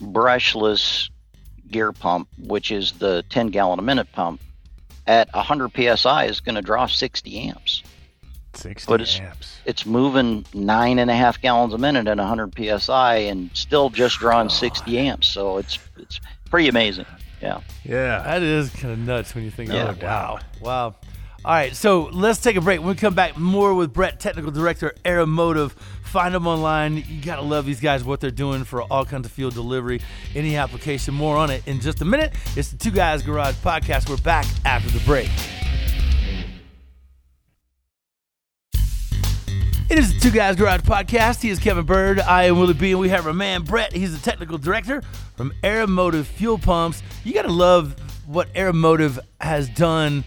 brushless 0.00 1.10
gear 1.70 1.92
pump, 1.92 2.28
which 2.38 2.70
is 2.70 2.92
the 2.92 3.24
10 3.30 3.48
gallon 3.48 3.78
a 3.78 3.82
minute 3.82 4.10
pump, 4.12 4.40
at 5.06 5.28
100 5.34 5.70
psi 5.96 6.24
is 6.24 6.40
going 6.40 6.54
to 6.56 6.62
draw 6.62 6.86
60 6.86 7.38
amps. 7.48 7.82
60 8.54 8.88
But 8.90 9.00
it's- 9.02 9.20
amps. 9.20 9.56
It's 9.66 9.84
moving 9.84 10.44
nine 10.54 10.98
and 10.98 11.10
a 11.10 11.14
half 11.14 11.40
gallons 11.40 11.74
a 11.74 11.78
minute 11.78 12.06
at 12.08 12.18
100 12.18 12.54
psi 12.80 13.16
and 13.16 13.50
still 13.52 13.90
just 13.90 14.18
drawing 14.18 14.48
60 14.48 14.98
amps. 14.98 15.28
So 15.28 15.58
it's 15.58 15.78
it's 15.98 16.20
pretty 16.50 16.68
amazing. 16.68 17.04
Yeah. 17.42 17.60
Yeah. 17.84 18.22
That 18.22 18.42
is 18.42 18.70
kind 18.70 18.92
of 18.94 18.98
nuts 18.98 19.34
when 19.34 19.44
you 19.44 19.50
think 19.50 19.70
Yeah. 19.70 19.90
about 19.90 19.96
it. 19.98 20.02
Wow. 20.04 20.38
Wow. 20.62 20.94
All 21.46 21.52
right, 21.52 21.76
so 21.76 22.10
let's 22.12 22.40
take 22.40 22.56
a 22.56 22.60
break. 22.60 22.80
When 22.80 22.88
we 22.88 22.96
come 22.96 23.14
back, 23.14 23.38
more 23.38 23.72
with 23.72 23.92
Brett, 23.92 24.18
technical 24.18 24.50
director, 24.50 24.92
Aeromotive. 25.04 25.70
Find 26.02 26.34
them 26.34 26.48
online. 26.48 26.96
You 26.96 27.22
got 27.22 27.36
to 27.36 27.42
love 27.42 27.66
these 27.66 27.78
guys, 27.78 28.02
what 28.02 28.18
they're 28.18 28.32
doing 28.32 28.64
for 28.64 28.82
all 28.82 29.04
kinds 29.04 29.26
of 29.26 29.30
fuel 29.30 29.52
delivery, 29.52 30.00
any 30.34 30.56
application. 30.56 31.14
More 31.14 31.36
on 31.36 31.50
it 31.50 31.62
in 31.68 31.78
just 31.80 32.00
a 32.00 32.04
minute. 32.04 32.32
It's 32.56 32.70
the 32.70 32.76
Two 32.76 32.90
Guys 32.90 33.22
Garage 33.22 33.54
podcast. 33.58 34.10
We're 34.10 34.16
back 34.16 34.44
after 34.64 34.90
the 34.90 34.98
break. 35.04 35.30
It 39.88 39.98
is 39.98 40.14
the 40.14 40.18
Two 40.18 40.32
Guys 40.32 40.56
Garage 40.56 40.80
podcast. 40.80 41.42
He 41.42 41.50
is 41.50 41.60
Kevin 41.60 41.86
Byrd. 41.86 42.18
I 42.18 42.46
am 42.46 42.58
Willie 42.58 42.74
B. 42.74 42.90
And 42.90 42.98
we 42.98 43.08
have 43.10 43.24
our 43.24 43.32
man 43.32 43.62
Brett. 43.62 43.92
He's 43.92 44.12
the 44.12 44.28
technical 44.28 44.58
director 44.58 45.00
from 45.36 45.52
Aeromotive 45.62 46.24
Fuel 46.24 46.58
Pumps. 46.58 47.04
You 47.22 47.32
got 47.34 47.42
to 47.42 47.52
love 47.52 47.94
what 48.26 48.52
Aeromotive 48.54 49.20
has 49.40 49.68
done 49.68 50.24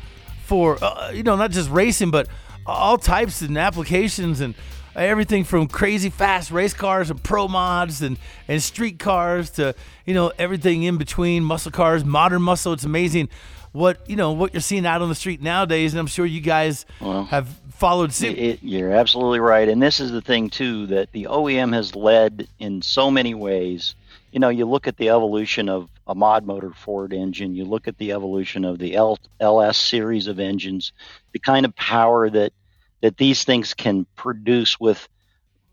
for, 0.49 0.83
uh, 0.83 1.11
you 1.11 1.21
know, 1.21 1.35
not 1.35 1.51
just 1.51 1.69
racing, 1.69 2.09
but 2.09 2.27
all 2.65 2.97
types 2.97 3.41
and 3.41 3.55
applications 3.57 4.41
and 4.41 4.55
everything 4.95 5.43
from 5.43 5.67
crazy 5.67 6.09
fast 6.09 6.49
race 6.49 6.73
cars 6.73 7.11
and 7.11 7.23
pro 7.23 7.47
mods 7.47 8.01
and, 8.01 8.17
and 8.47 8.61
street 8.61 8.97
cars 8.97 9.51
to, 9.51 9.75
you 10.05 10.13
know, 10.15 10.31
everything 10.39 10.81
in 10.83 10.97
between, 10.97 11.43
muscle 11.43 11.71
cars, 11.71 12.03
modern 12.03 12.41
muscle. 12.41 12.73
It's 12.73 12.83
amazing 12.83 13.29
what, 13.71 14.01
you 14.09 14.15
know, 14.15 14.31
what 14.31 14.53
you're 14.53 14.61
seeing 14.61 14.87
out 14.87 15.03
on 15.03 15.09
the 15.09 15.15
street 15.15 15.39
nowadays. 15.41 15.93
And 15.93 15.99
I'm 15.99 16.07
sure 16.07 16.25
you 16.25 16.41
guys 16.41 16.87
Well, 16.99 17.25
have 17.25 17.47
followed 17.69 18.11
suit. 18.11 18.37
It, 18.37 18.59
you're 18.63 18.91
absolutely 18.91 19.39
right. 19.39 19.69
And 19.69 19.81
this 19.81 19.99
is 19.99 20.11
the 20.11 20.21
thing, 20.21 20.49
too, 20.49 20.87
that 20.87 21.11
the 21.11 21.27
OEM 21.29 21.73
has 21.73 21.95
led 21.95 22.47
in 22.57 22.81
so 22.81 23.11
many 23.11 23.35
ways. 23.35 23.93
You 24.31 24.39
know, 24.39 24.49
you 24.49 24.65
look 24.65 24.87
at 24.87 24.97
the 24.97 25.09
evolution 25.09 25.69
of 25.69 25.89
a 26.07 26.13
mod 26.15 26.45
motor 26.45 26.71
Ford 26.71 27.13
engine, 27.13 27.53
you 27.55 27.65
look 27.65 27.87
at 27.87 27.97
the 27.97 28.11
evolution 28.11 28.63
of 28.65 28.77
the 28.79 28.95
L, 28.95 29.17
LS 29.39 29.77
series 29.77 30.27
of 30.27 30.39
engines, 30.39 30.93
the 31.33 31.39
kind 31.39 31.65
of 31.65 31.75
power 31.75 32.29
that 32.29 32.53
that 33.01 33.17
these 33.17 33.43
things 33.43 33.73
can 33.73 34.05
produce 34.15 34.79
with, 34.79 35.07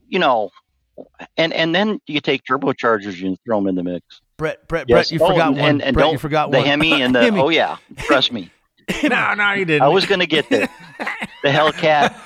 you 0.08 0.18
know, 0.18 0.50
and 1.36 1.52
and 1.52 1.74
then 1.74 2.00
you 2.06 2.20
take 2.20 2.44
turbochargers 2.44 3.24
and 3.26 3.36
throw 3.44 3.58
them 3.58 3.66
in 3.68 3.74
the 3.74 3.82
mix. 3.82 4.20
Brett, 4.38 4.66
Brett, 4.68 4.86
Yes. 4.88 5.08
Brett, 5.08 5.12
you 5.12 5.24
Oh, 5.26 5.30
forgot 5.30 5.48
and, 5.48 5.56
one. 5.58 5.68
And, 5.70 5.82
and 5.82 5.94
Brett, 5.94 6.04
don't 6.04 6.12
you 6.12 6.18
forgot 6.18 6.50
the 6.50 6.58
one. 6.58 6.66
Hemi 6.66 7.02
and 7.02 7.14
the 7.14 7.20
Hemi. 7.24 7.40
oh 7.40 7.48
yeah, 7.48 7.76
trust 7.98 8.32
me, 8.32 8.50
no, 9.02 9.34
no, 9.34 9.52
you 9.52 9.64
didn't. 9.64 9.82
I 9.82 9.88
was 9.88 10.06
going 10.06 10.20
to 10.20 10.26
get 10.26 10.48
there. 10.48 10.68
The 11.42 11.52
Hellcat 11.52 12.16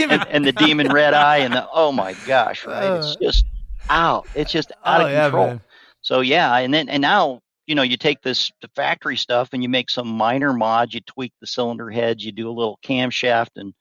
and, 0.00 0.26
and 0.30 0.44
the 0.44 0.50
Demon 0.50 0.88
Red 0.88 1.14
Eye 1.14 1.38
and 1.38 1.54
the 1.54 1.68
oh 1.72 1.92
my 1.92 2.14
gosh, 2.26 2.66
right? 2.66 2.96
It's 2.98 3.14
just 3.16 3.44
out. 3.88 4.26
It's 4.34 4.50
just 4.50 4.72
out 4.84 5.00
Uh. 5.00 5.04
oh 5.04 5.06
of 5.06 5.12
yeah, 5.12 5.22
control. 5.26 5.46
man. 5.46 5.60
So 6.04 6.20
yeah, 6.20 6.54
and 6.58 6.72
then 6.72 6.88
and 6.90 7.00
now 7.00 7.40
you 7.66 7.74
know 7.74 7.82
you 7.82 7.96
take 7.96 8.20
this 8.20 8.52
the 8.60 8.68
factory 8.76 9.16
stuff 9.16 9.48
and 9.52 9.62
you 9.62 9.68
make 9.70 9.88
some 9.90 10.06
minor 10.06 10.52
mods. 10.52 10.94
You 10.94 11.00
tweak 11.00 11.32
the 11.40 11.46
cylinder 11.46 11.90
heads. 11.90 12.24
You 12.24 12.30
do 12.30 12.48
a 12.48 12.52
little 12.52 12.78
camshaft 12.84 13.56
and 13.56 13.72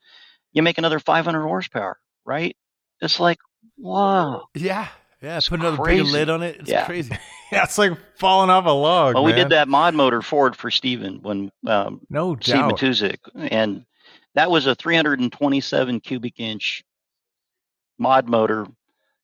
you 0.54 0.64
make 0.64 0.78
another 0.78 1.00
500 1.00 1.42
horsepower. 1.44 2.00
Right? 2.26 2.56
It's 3.02 3.20
like 3.20 3.38
wow. 3.78 4.46
Yeah, 4.56 4.88
yeah. 5.22 5.38
It's 5.38 5.50
Put 5.50 5.60
another 5.60 5.76
bigger 5.78 5.84
crazy. 5.84 6.12
lid 6.12 6.30
on 6.30 6.42
it. 6.44 6.56
It's 6.62 6.72
Yeah. 6.72 6.86
crazy. 6.86 7.16
Yeah, 7.52 7.66
it's 7.66 7.78
like 7.78 7.92
falling 8.18 8.50
off 8.50 8.66
a 8.66 8.72
log. 8.72 9.14
Well, 9.14 9.26
we 9.26 9.32
did 9.34 9.50
that 9.50 9.68
mod 9.68 9.94
motor 9.94 10.24
Ford 10.24 10.56
for 10.56 10.72
Steven 10.72 11.22
when 11.22 11.52
um, 11.68 12.02
No 12.10 12.34
Steve 12.34 12.56
doubt. 12.56 12.80
Matuzik, 12.80 13.20
and 13.36 13.86
that 14.34 14.50
was 14.50 14.66
a 14.66 14.74
327 14.74 16.00
cubic 16.00 16.40
inch 16.40 16.84
mod 18.00 18.28
motor, 18.28 18.66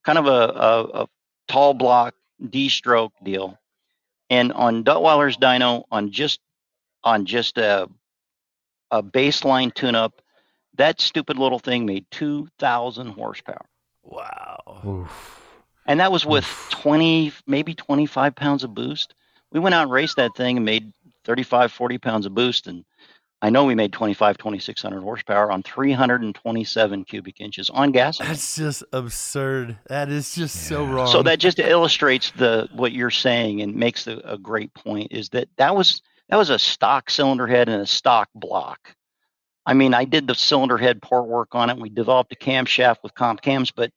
kind 0.05 0.19
of 0.19 0.27
a, 0.27 0.29
a, 0.29 0.83
a 1.03 1.07
tall 1.47 1.73
block 1.73 2.13
D 2.47 2.69
stroke 2.69 3.13
deal. 3.23 3.57
And 4.29 4.53
on 4.53 4.83
Duttweiler's 4.83 5.37
dyno, 5.37 5.83
on 5.91 6.11
just 6.11 6.39
on 7.03 7.25
just 7.25 7.57
a 7.57 7.89
a 8.91 9.03
baseline 9.03 9.73
tune 9.73 9.95
up, 9.95 10.21
that 10.75 11.01
stupid 11.01 11.37
little 11.37 11.59
thing 11.59 11.85
made 11.85 12.05
2,000 12.11 13.07
horsepower. 13.07 13.65
Wow. 14.03 14.81
Oof. 14.85 15.41
And 15.85 15.99
that 15.99 16.11
was 16.11 16.25
with 16.25 16.45
20, 16.71 17.31
maybe 17.47 17.73
25 17.73 18.35
pounds 18.35 18.63
of 18.63 18.73
boost. 18.73 19.13
We 19.51 19.59
went 19.59 19.75
out 19.75 19.83
and 19.83 19.91
raced 19.91 20.17
that 20.17 20.35
thing 20.35 20.57
and 20.57 20.65
made 20.65 20.93
35, 21.25 21.71
40 21.71 21.97
pounds 21.97 22.25
of 22.25 22.33
boost. 22.33 22.67
And 22.67 22.85
I 23.41 23.49
know 23.49 23.63
we 23.63 23.75
made 23.75 23.93
25, 23.93 24.37
2600 24.37 25.01
horsepower 25.01 25.51
on 25.51 25.63
327 25.63 27.05
cubic 27.05 27.39
inches 27.39 27.69
on 27.69 27.91
gas. 27.91 28.17
That's 28.17 28.55
just 28.57 28.83
absurd. 28.91 29.77
That 29.87 30.09
is 30.09 30.35
just 30.35 30.67
so 30.67 30.85
wrong. 30.85 31.07
So 31.07 31.23
that 31.23 31.39
just 31.39 31.59
illustrates 31.59 32.31
the 32.31 32.67
what 32.73 32.91
you're 32.91 33.09
saying 33.09 33.61
and 33.61 33.75
makes 33.75 34.03
the, 34.03 34.19
a 34.29 34.37
great 34.37 34.73
point 34.73 35.11
is 35.11 35.29
that 35.29 35.47
that 35.57 35.75
was 35.75 36.01
that 36.27 36.37
was 36.37 36.49
a 36.49 36.59
stock 36.59 37.09
cylinder 37.09 37.47
head 37.47 37.69
and 37.69 37.81
a 37.81 37.87
stock 37.87 38.29
block. 38.35 38.95
I 39.65 39.73
mean, 39.73 39.93
I 39.93 40.03
did 40.03 40.27
the 40.27 40.35
cylinder 40.35 40.77
head 40.77 41.01
port 41.01 41.27
work 41.27 41.49
on 41.53 41.69
it. 41.69 41.77
We 41.77 41.89
developed 41.89 42.33
a 42.33 42.35
camshaft 42.35 42.97
with 43.03 43.13
comp 43.13 43.41
cams, 43.41 43.71
but 43.71 43.91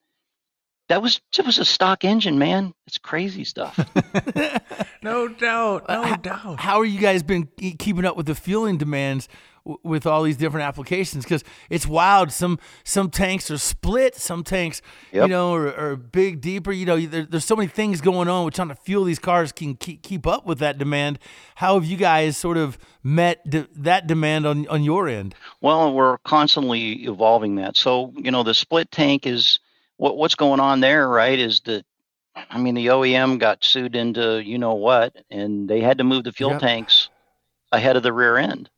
that 0.89 1.01
was 1.03 1.21
it 1.39 1.47
was 1.47 1.59
a 1.59 1.65
stock 1.65 2.05
engine, 2.05 2.39
man. 2.39 2.75
It's 2.87 2.99
crazy 2.99 3.45
stuff. 3.45 3.79
no 5.03 5.29
doubt, 5.29 5.89
no 5.89 6.03
how, 6.03 6.17
doubt. 6.17 6.61
How 6.61 6.79
are 6.79 6.85
you 6.85 7.01
guys 7.01 7.23
been 7.23 7.49
keeping 7.79 8.05
up 8.05 8.17
with 8.17 8.27
the 8.27 8.35
fueling 8.35 8.77
demands 8.79 9.29
w- 9.65 9.79
with 9.85 10.07
all 10.07 10.23
these 10.23 10.37
different 10.37 10.67
applications? 10.67 11.25
Because 11.25 11.45
it's 11.71 11.87
wild. 11.87 12.31
Some 12.33 12.59
some 12.85 13.11
tanks 13.11 13.51
are 13.51 13.59
split. 13.59 14.17
Some 14.17 14.43
tanks, 14.45 14.83
Yep. 15.13 15.23
you 15.23 15.29
know, 15.29 15.55
are, 15.55 15.75
are 15.75 15.97
big, 15.97 16.41
deeper. 16.41 16.73
You 16.73 16.87
know, 16.87 17.01
there, 17.01 17.25
there's 17.25 17.45
so 17.45 17.57
many 17.57 17.69
things 17.69 18.01
going 18.01 18.29
on. 18.29 18.45
We're 18.45 18.51
trying 18.51 18.69
to 18.69 18.75
fuel 18.75 19.05
these 19.05 19.19
cars 19.21 19.53
can 19.53 19.75
keep, 19.77 20.03
keep 20.03 20.27
up 20.27 20.47
with 20.47 20.59
that 20.59 20.79
demand. 20.79 21.19
How 21.57 21.75
have 21.75 21.85
you 21.85 21.97
guys 21.97 22.37
sort 22.37 22.57
of 22.59 22.77
met 23.03 23.49
de- 23.49 23.69
that 23.77 24.07
demand 24.07 24.47
on 24.47 24.67
on 24.69 24.83
your 24.83 25.09
end? 25.09 25.35
Well, 25.61 25.95
we're 25.95 26.19
constantly 26.19 27.05
evolving 27.05 27.55
that. 27.57 27.77
So, 27.77 28.13
you 28.17 28.31
know, 28.31 28.43
the 28.43 28.55
split 28.55 28.91
tank 28.91 29.27
is 29.27 29.61
what 30.03 30.17
what's 30.17 30.35
going 30.35 30.59
on 30.59 30.81
there, 30.81 31.09
right? 31.09 31.39
Is 31.39 31.61
that 31.61 31.85
I 32.51 32.59
mean, 32.59 32.75
the 32.75 32.87
OEM 32.87 33.39
got 33.39 33.63
sued 33.63 33.95
into 33.95 34.43
you 34.43 34.59
know 34.59 34.75
what, 34.75 35.15
and 35.31 35.69
they 35.69 35.81
had 35.81 35.99
to 35.99 36.05
move 36.05 36.25
the 36.25 36.33
fuel 36.33 36.51
Yep. 36.53 36.61
tanks 36.61 37.09
ahead 37.71 37.97
of 37.97 38.03
the 38.03 38.13
rear 38.13 38.37
end. 38.37 38.69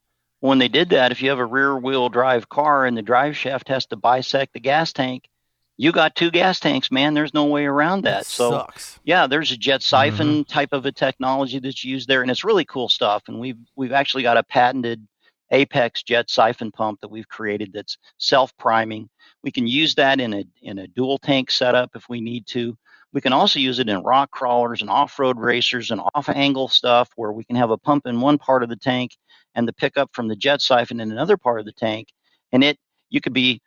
When 0.40 0.58
they 0.58 0.68
did 0.68 0.90
that, 0.90 1.12
if 1.12 1.22
you 1.22 1.30
have 1.30 1.38
a 1.38 1.46
rear 1.46 1.74
wheel 1.78 2.10
drive 2.10 2.50
car 2.50 2.84
and 2.84 2.94
the 2.94 3.00
drive 3.00 3.38
shaft 3.38 3.68
has 3.68 3.86
to 3.86 3.96
bisect 3.96 4.52
the 4.52 4.60
gas 4.60 4.92
tank, 4.92 5.30
you 5.78 5.92
got 5.92 6.14
two 6.14 6.30
gas 6.30 6.60
tanks, 6.60 6.90
man. 6.90 7.14
There's 7.14 7.32
no 7.32 7.46
way 7.46 7.64
around 7.64 8.02
that. 8.02 8.26
so 8.26 8.50
sucks. 8.50 9.00
yeah, 9.02 9.26
there's 9.26 9.50
a 9.50 9.56
jet 9.56 9.82
siphon 9.82 10.26
mm-hmm. 10.26 10.42
type 10.42 10.74
of 10.74 10.84
a 10.84 10.92
technology 10.92 11.58
that's 11.58 11.84
used 11.86 12.06
there, 12.06 12.20
and 12.20 12.30
it's 12.30 12.44
really 12.44 12.66
cool 12.66 12.90
stuff. 12.90 13.22
And 13.28 13.40
we've 13.40 13.56
we've 13.76 13.92
actually 13.92 14.24
got 14.24 14.36
a 14.36 14.42
patented 14.42 15.08
Apex 15.54 16.02
jet 16.02 16.28
siphon 16.28 16.72
pump 16.72 17.00
that 17.00 17.10
we've 17.10 17.28
created 17.28 17.72
that's 17.72 17.96
self 18.18 18.56
priming. 18.58 19.08
We 19.42 19.52
can 19.52 19.66
use 19.66 19.94
that 19.94 20.20
in 20.20 20.34
a 20.34 20.44
in 20.62 20.80
a 20.80 20.88
dual 20.88 21.18
tank 21.18 21.50
setup 21.50 21.90
if 21.94 22.08
we 22.08 22.20
need 22.20 22.46
to. 22.48 22.76
We 23.12 23.20
can 23.20 23.32
also 23.32 23.60
use 23.60 23.78
it 23.78 23.88
in 23.88 24.02
rock 24.02 24.32
crawlers 24.32 24.80
and 24.80 24.90
off 24.90 25.18
road 25.18 25.38
racers 25.38 25.92
and 25.92 26.00
off 26.14 26.28
angle 26.28 26.66
stuff 26.68 27.10
where 27.14 27.32
we 27.32 27.44
can 27.44 27.56
have 27.56 27.70
a 27.70 27.78
pump 27.78 28.06
in 28.06 28.20
one 28.20 28.38
part 28.38 28.64
of 28.64 28.68
the 28.68 28.76
tank 28.76 29.16
and 29.54 29.68
the 29.68 29.72
pickup 29.72 30.10
from 30.12 30.26
the 30.26 30.34
jet 30.36 30.60
siphon 30.60 30.98
in 31.00 31.12
another 31.12 31.36
part 31.36 31.60
of 31.60 31.66
the 31.66 31.72
tank. 31.72 32.08
And 32.52 32.64
it 32.64 32.78
you 33.10 33.20
could 33.20 33.32
be 33.32 33.62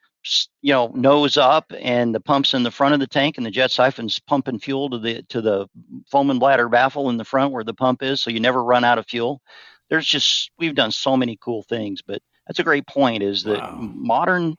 you 0.62 0.74
know 0.74 0.92
nose 0.94 1.38
up 1.38 1.72
and 1.80 2.14
the 2.14 2.20
pumps 2.20 2.54
in 2.54 2.64
the 2.64 2.72
front 2.72 2.94
of 2.94 3.00
the 3.00 3.08
tank 3.08 3.38
and 3.38 3.46
the 3.46 3.52
jet 3.52 3.72
siphon's 3.72 4.20
pumping 4.20 4.60
fuel 4.60 4.90
to 4.90 5.00
the 5.00 5.24
to 5.24 5.40
the 5.40 5.68
foam 6.12 6.30
and 6.30 6.40
bladder 6.40 6.68
baffle 6.68 7.10
in 7.10 7.16
the 7.16 7.24
front 7.24 7.54
where 7.54 7.64
the 7.64 7.74
pump 7.74 8.04
is 8.04 8.22
so 8.22 8.30
you 8.30 8.42
never 8.42 8.62
run 8.62 8.84
out 8.84 8.98
of 8.98 9.08
fuel 9.08 9.42
there's 9.90 10.06
just 10.06 10.52
we've 10.58 10.76
done 10.76 10.92
so 10.92 11.16
many 11.18 11.38
cool 11.42 11.64
things 11.64 12.02
but 12.02 12.22
that's 12.48 12.60
a 12.60 12.64
great 12.64 12.88
point 12.88 13.24
is 13.24 13.44
that 13.44 13.60
Wow. 13.60 13.78
modern 13.80 14.56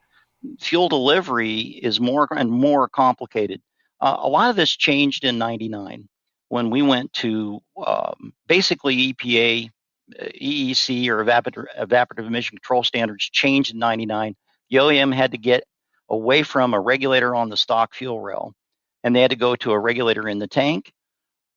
fuel 0.61 0.89
delivery 0.89 1.61
is 1.61 2.01
more 2.01 2.29
and 2.31 2.51
more 2.51 2.89
complicated 2.89 3.61
uh, 4.01 4.17
a 4.21 4.29
lot 4.29 4.51
of 4.51 4.57
this 4.57 4.71
changed 4.77 5.25
in 5.25 5.39
99 5.39 6.09
when 6.49 6.71
we 6.71 6.83
went 6.83 7.13
to 7.15 7.61
um, 7.85 8.33
basically 8.47 9.13
epa 9.13 9.69
uh, 10.19 10.25
eec 10.41 11.09
or 11.09 11.25
evaporative, 11.25 11.67
evaporative 11.79 12.27
emission 12.27 12.57
control 12.57 12.85
standards 12.85 13.25
changed 13.25 13.73
in 13.73 13.79
99 13.79 14.35
the 14.71 14.77
OEM 14.77 15.15
had 15.15 15.33
to 15.33 15.39
get 15.39 15.65
away 16.11 16.43
from 16.43 16.75
a 16.75 16.81
regulator 16.81 17.35
on 17.35 17.49
the 17.49 17.57
stock 17.57 17.95
fuel 17.95 18.21
rail, 18.21 18.53
and 19.03 19.15
they 19.15 19.23
had 19.23 19.31
to 19.31 19.37
go 19.37 19.57
to 19.57 19.73
a 19.73 19.79
regulator 19.79 20.29
in 20.29 20.39
the 20.39 20.47
tank, 20.47 20.93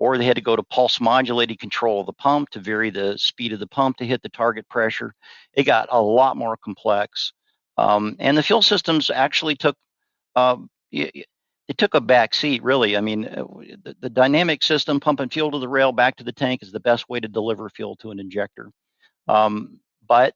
or 0.02 0.18
they 0.18 0.26
had 0.26 0.36
to 0.38 0.42
go 0.42 0.56
to 0.56 0.64
pulse 0.64 1.00
modulated 1.00 1.60
control 1.60 2.00
of 2.00 2.08
the 2.08 2.14
pump 2.14 2.50
to 2.50 2.60
vary 2.60 2.90
the 2.90 3.16
speed 3.20 3.54
of 3.54 3.60
the 3.60 3.68
pump 3.68 3.98
to 3.98 4.06
hit 4.06 4.24
the 4.24 4.30
target 4.30 4.68
pressure. 4.68 5.14
It 5.54 5.66
got 5.66 5.90
a 5.92 6.02
lot 6.02 6.38
more 6.38 6.58
complex, 6.58 7.34
um, 7.78 8.16
and 8.20 8.36
the 8.36 8.44
fuel 8.44 8.64
systems 8.64 9.12
actually 9.12 9.56
took 9.58 9.78
y- 10.92 11.12
y- 11.16 11.26
it 11.68 11.78
took 11.78 11.94
a 11.94 12.02
back 12.02 12.34
seat. 12.34 12.64
Really, 12.64 12.98
I 12.98 13.02
mean, 13.02 13.26
uh, 13.26 13.46
the, 13.84 13.96
the 14.02 14.10
dynamic 14.10 14.64
system 14.64 15.00
pumping 15.00 15.30
fuel 15.30 15.52
to 15.52 15.60
the 15.60 15.70
rail 15.70 15.92
back 15.92 16.18
to 16.18 16.24
the 16.24 16.34
tank 16.34 16.64
is 16.64 16.72
the 16.72 16.80
best 16.82 17.08
way 17.10 17.20
to 17.20 17.28
deliver 17.28 17.70
fuel 17.70 17.96
to 17.98 18.12
an 18.12 18.20
injector. 18.20 18.72
Um, 19.28 19.80
but 20.08 20.34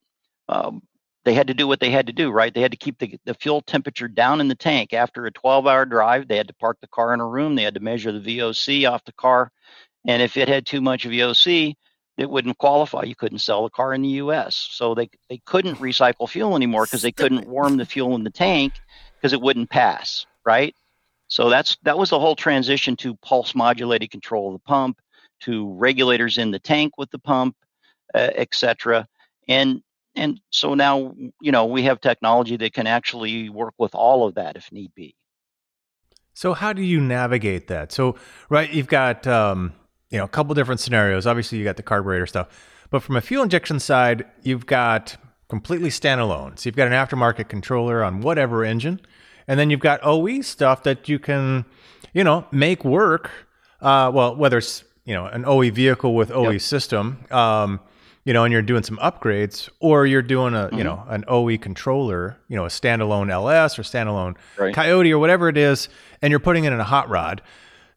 um, 0.47 0.83
they 1.25 1.33
had 1.33 1.47
to 1.47 1.53
do 1.55 1.67
what 1.67 1.79
they 1.79 1.89
had 1.89 2.07
to 2.07 2.13
do, 2.13 2.29
right? 2.29 2.53
They 2.53 2.61
had 2.61 2.71
to 2.71 2.77
keep 2.77 2.99
the, 2.99 3.19
the 3.25 3.33
fuel 3.33 3.61
temperature 3.61 4.07
down 4.07 4.39
in 4.39 4.47
the 4.47 4.55
tank. 4.55 4.93
After 4.93 5.25
a 5.25 5.31
12 5.31 5.65
hour 5.65 5.83
drive, 5.83 6.27
they 6.27 6.37
had 6.37 6.47
to 6.47 6.53
park 6.53 6.77
the 6.81 6.87
car 6.87 7.13
in 7.13 7.19
a 7.19 7.27
room. 7.27 7.55
They 7.55 7.63
had 7.63 7.73
to 7.73 7.79
measure 7.79 8.11
the 8.11 8.37
VOC 8.37 8.89
off 8.89 9.03
the 9.03 9.11
car. 9.11 9.51
And 10.07 10.21
if 10.21 10.37
it 10.37 10.47
had 10.47 10.67
too 10.67 10.81
much 10.81 11.05
VOC, 11.05 11.73
it 12.17 12.29
wouldn't 12.29 12.59
qualify. 12.59 13.03
You 13.03 13.15
couldn't 13.15 13.39
sell 13.39 13.63
the 13.63 13.71
car 13.71 13.93
in 13.93 14.03
the 14.03 14.09
US. 14.09 14.55
So 14.71 14.93
they, 14.93 15.09
they 15.29 15.41
couldn't 15.45 15.77
recycle 15.77 16.29
fuel 16.29 16.55
anymore 16.55 16.85
because 16.85 17.01
they 17.01 17.11
couldn't 17.11 17.47
warm 17.47 17.77
the 17.77 17.85
fuel 17.85 18.15
in 18.15 18.23
the 18.23 18.29
tank 18.29 18.73
because 19.15 19.33
it 19.33 19.41
wouldn't 19.41 19.71
pass, 19.71 20.27
right? 20.45 20.75
So 21.27 21.49
that's 21.49 21.75
that 21.81 21.97
was 21.97 22.11
the 22.11 22.19
whole 22.19 22.35
transition 22.35 22.95
to 22.97 23.15
pulse 23.15 23.55
modulated 23.55 24.11
control 24.11 24.49
of 24.49 24.53
the 24.53 24.65
pump, 24.67 24.99
to 25.41 25.73
regulators 25.73 26.37
in 26.37 26.51
the 26.51 26.59
tank 26.59 26.99
with 26.99 27.09
the 27.09 27.17
pump, 27.17 27.55
uh, 28.13 28.29
et 28.35 28.53
cetera. 28.53 29.07
And 29.47 29.81
and 30.15 30.39
so 30.49 30.73
now 30.73 31.13
you 31.41 31.51
know 31.51 31.65
we 31.65 31.83
have 31.83 31.99
technology 32.01 32.57
that 32.57 32.73
can 32.73 32.87
actually 32.87 33.49
work 33.49 33.73
with 33.77 33.93
all 33.95 34.27
of 34.27 34.35
that 34.35 34.55
if 34.55 34.71
need 34.71 34.91
be 34.95 35.15
So 36.33 36.53
how 36.53 36.73
do 36.73 36.81
you 36.81 36.99
navigate 36.99 37.67
that? 37.67 37.91
So 37.91 38.15
right, 38.49 38.69
you've 38.73 38.87
got 38.87 39.25
um, 39.27 39.73
you 40.09 40.17
know 40.17 40.25
a 40.25 40.29
couple 40.29 40.53
different 40.55 40.81
scenarios. 40.81 41.25
Obviously, 41.25 41.57
you 41.57 41.63
got 41.63 41.77
the 41.77 41.83
carburetor 41.83 42.25
stuff, 42.27 42.47
but 42.89 43.01
from 43.03 43.15
a 43.15 43.21
fuel 43.21 43.43
injection 43.43 43.79
side, 43.79 44.25
you've 44.43 44.65
got 44.65 45.17
completely 45.47 45.89
standalone. 45.89 46.57
So 46.59 46.67
you've 46.67 46.75
got 46.75 46.87
an 46.87 46.93
aftermarket 46.93 47.47
controller 47.49 48.03
on 48.03 48.21
whatever 48.21 48.65
engine, 48.65 48.99
and 49.47 49.59
then 49.59 49.69
you've 49.69 49.79
got 49.79 49.99
OE 50.03 50.41
stuff 50.41 50.83
that 50.83 51.07
you 51.07 51.19
can, 51.19 51.65
you 52.13 52.23
know, 52.23 52.45
make 52.51 52.83
work. 52.83 53.29
Uh, 53.81 54.11
well, 54.13 54.35
whether 54.35 54.57
it's 54.57 54.83
you 55.05 55.13
know 55.13 55.25
an 55.27 55.45
OE 55.45 55.69
vehicle 55.71 56.15
with 56.15 56.31
OE 56.31 56.51
Yep. 56.53 56.61
system, 56.61 57.23
um, 57.31 57.79
you 58.25 58.33
know, 58.33 58.43
and 58.43 58.51
you're 58.51 58.61
doing 58.61 58.83
some 58.83 58.97
upgrades, 58.97 59.69
or 59.79 60.05
you're 60.05 60.21
doing 60.21 60.53
a 60.55 60.69
you 60.71 60.79
Mhm. 60.79 60.83
know 60.83 61.03
an 61.09 61.23
OE 61.27 61.57
controller, 61.57 62.37
you 62.49 62.55
know, 62.57 62.65
a 62.65 62.69
standalone 62.69 63.29
LS 63.31 63.79
or 63.79 63.83
standalone 63.83 64.35
Right. 64.57 64.73
Coyote 64.73 65.11
or 65.13 65.19
whatever 65.19 65.47
it 65.47 65.57
is, 65.57 65.87
and 66.21 66.31
you're 66.31 66.39
putting 66.39 66.65
it 66.65 66.73
in 66.73 66.79
a 66.79 66.83
hot 66.83 67.07
rod. 67.09 67.41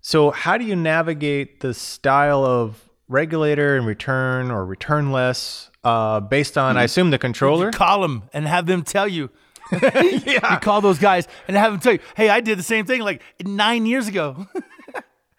So 0.00 0.30
how 0.30 0.56
do 0.58 0.64
you 0.64 0.76
navigate 0.76 1.60
the 1.60 1.74
style 1.74 2.44
of 2.44 2.88
regulator 3.08 3.74
and 3.76 3.86
return 3.86 4.50
or 4.50 4.64
returnless 4.66 5.70
uh, 5.82 6.20
based 6.20 6.58
on, 6.58 6.76
I 6.76 6.82
assume, 6.84 7.10
the 7.10 7.18
controller? 7.18 7.66
You 7.66 7.72
call 7.72 8.02
them 8.02 8.24
and 8.34 8.46
have 8.46 8.66
them 8.66 8.82
tell 8.82 9.08
you. 9.08 9.30
You 10.26 10.40
call 10.62 10.80
those 10.80 10.98
guys 10.98 11.26
and 11.46 11.56
have 11.56 11.72
them 11.72 11.80
tell 11.80 11.92
you, 11.94 11.98
"Hey, 12.16 12.28
I 12.30 12.40
did 12.40 12.58
the 12.58 12.62
same 12.62 12.84
thing 12.86 13.00
like 13.02 13.22
nine 13.44 13.86
years 13.86 14.08
ago." 14.08 14.46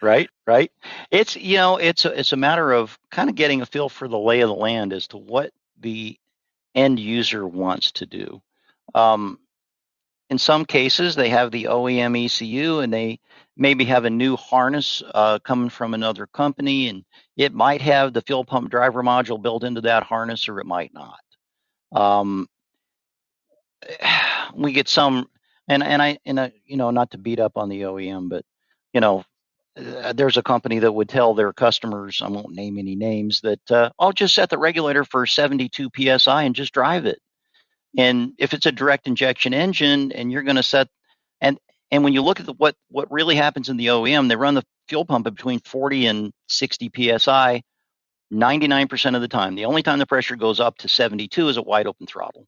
right 0.02 0.30
right? 0.48 0.72
It's 1.12 1.36
you 1.36 1.58
know 1.58 1.78
it's 1.78 2.06
a, 2.06 2.20
it's 2.20 2.34
a 2.34 2.38
matter 2.38 2.72
of 2.72 2.98
kind 3.12 3.30
of 3.30 3.36
getting 3.36 3.62
a 3.62 3.66
feel 3.66 3.90
for 3.90 4.08
the 4.08 4.18
lay 4.18 4.42
of 4.42 4.50
the 4.50 4.56
land 4.56 4.94
as 4.94 5.08
to 5.08 5.18
what 5.18 5.52
the 5.80 6.18
end 6.76 7.00
user 7.00 7.48
wants 7.48 7.92
to 7.94 8.06
do. 8.06 8.42
Um, 8.96 9.40
in 10.30 10.38
some 10.38 10.66
cases 10.66 11.16
they 11.16 11.30
have 11.30 11.52
the 11.52 11.66
OEM 11.66 12.26
ECU 12.26 12.80
and 12.80 12.94
they 12.94 13.20
maybe 13.58 13.86
have 13.86 14.06
a 14.06 14.10
new 14.10 14.36
harness 14.38 15.04
uh, 15.14 15.40
coming 15.40 15.70
from 15.70 15.94
another 15.94 16.28
company 16.28 16.90
and 16.90 17.04
it 17.38 17.54
might 17.54 17.82
have 17.82 18.14
the 18.14 18.22
fuel 18.22 18.46
pump 18.46 18.70
driver 18.70 19.04
module 19.04 19.42
built 19.42 19.64
into 19.64 19.82
that 19.82 20.04
harness 20.04 20.48
or 20.50 20.60
it 20.60 20.66
might 20.66 20.94
not. 20.94 21.20
Um, 21.92 22.48
we 24.56 24.74
get 24.74 24.88
some 24.88 25.30
and 25.68 25.84
and 25.84 26.02
I 26.02 26.18
and 26.26 26.40
I, 26.40 26.54
you 26.66 26.78
know 26.78 26.92
not 26.92 27.12
to 27.12 27.18
beat 27.18 27.40
up 27.40 27.58
on 27.58 27.70
the 27.70 27.82
OEM 27.82 28.30
but 28.30 28.44
you 28.94 29.02
know 29.02 29.24
uh, 29.80 30.14
there's 30.14 30.38
a 30.38 30.44
company 30.44 30.80
that 30.80 30.92
would 30.92 31.10
tell 31.10 31.34
their 31.34 31.54
customers, 31.54 32.22
I 32.24 32.30
won't 32.30 32.56
name 32.56 32.78
any 32.78 32.96
names, 32.96 33.42
that 33.42 33.72
uh, 33.72 33.90
I'll 34.00 34.12
just 34.12 34.36
set 34.36 34.50
the 34.50 34.58
regulator 34.58 35.04
for 35.04 35.26
72 35.26 35.90
psi 35.96 36.44
and 36.44 36.56
just 36.56 36.74
drive 36.74 37.06
it. 37.06 37.20
And 37.98 38.34
if 38.38 38.54
it's 38.54 38.66
a 38.66 38.72
direct 38.72 39.08
injection 39.08 39.54
engine, 39.54 40.12
and 40.12 40.32
you're 40.32 40.44
going 40.44 40.56
to 40.58 40.64
set 40.64 40.88
and 41.42 41.58
and 41.92 42.04
when 42.04 42.14
you 42.14 42.22
look 42.22 42.40
at 42.40 42.46
the, 42.46 42.54
what 42.54 42.76
what 42.90 43.12
really 43.12 43.36
happens 43.36 43.70
in 43.70 43.78
the 43.78 43.88
OEM, 43.88 44.30
they 44.30 44.36
run 44.36 44.54
the 44.54 44.64
fuel 44.88 45.06
pump 45.06 45.26
at 45.28 45.36
between 45.36 45.60
40 45.60 46.06
and 46.08 46.32
60 46.48 46.92
psi 47.18 47.62
99% 48.32 49.16
of 49.16 49.22
the 49.22 49.28
time. 49.28 49.56
The 49.56 49.66
only 49.66 49.82
time 49.82 50.00
the 50.00 50.06
pressure 50.06 50.36
goes 50.36 50.60
up 50.60 50.78
to 50.80 50.88
72 50.88 51.50
is 51.50 51.58
at 51.58 51.66
wide 51.66 51.88
open 51.88 52.06
throttle. 52.06 52.46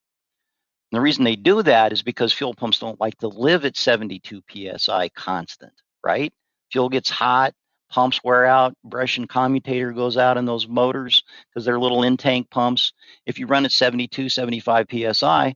And 0.92 0.98
the 0.98 1.02
reason 1.02 1.24
they 1.24 1.36
do 1.36 1.64
that 1.64 1.94
is 1.94 2.04
because 2.04 2.34
fuel 2.34 2.54
pumps 2.54 2.80
don't 2.80 3.00
like 3.00 3.18
to 3.20 3.28
live 3.28 3.66
at 3.66 3.78
72 3.78 4.42
psi 4.78 5.10
constant, 5.10 5.74
right? 6.04 6.34
Fuel 6.72 6.90
gets 6.90 7.10
hot, 7.10 7.54
pumps 7.90 8.24
wear 8.24 8.46
out, 8.46 8.74
brush 8.84 9.18
and 9.18 9.30
commutator 9.30 9.92
goes 9.92 10.18
out 10.18 10.38
in 10.38 10.46
those 10.46 10.68
motors 10.68 11.24
because 11.50 11.66
they're 11.66 11.80
little 11.80 12.04
in 12.04 12.18
tank 12.18 12.50
pumps. 12.50 12.94
If 13.26 13.38
you 13.38 13.48
run 13.48 13.66
at 13.66 13.72
72, 13.72 14.30
75 14.30 14.88
psi, 14.90 15.56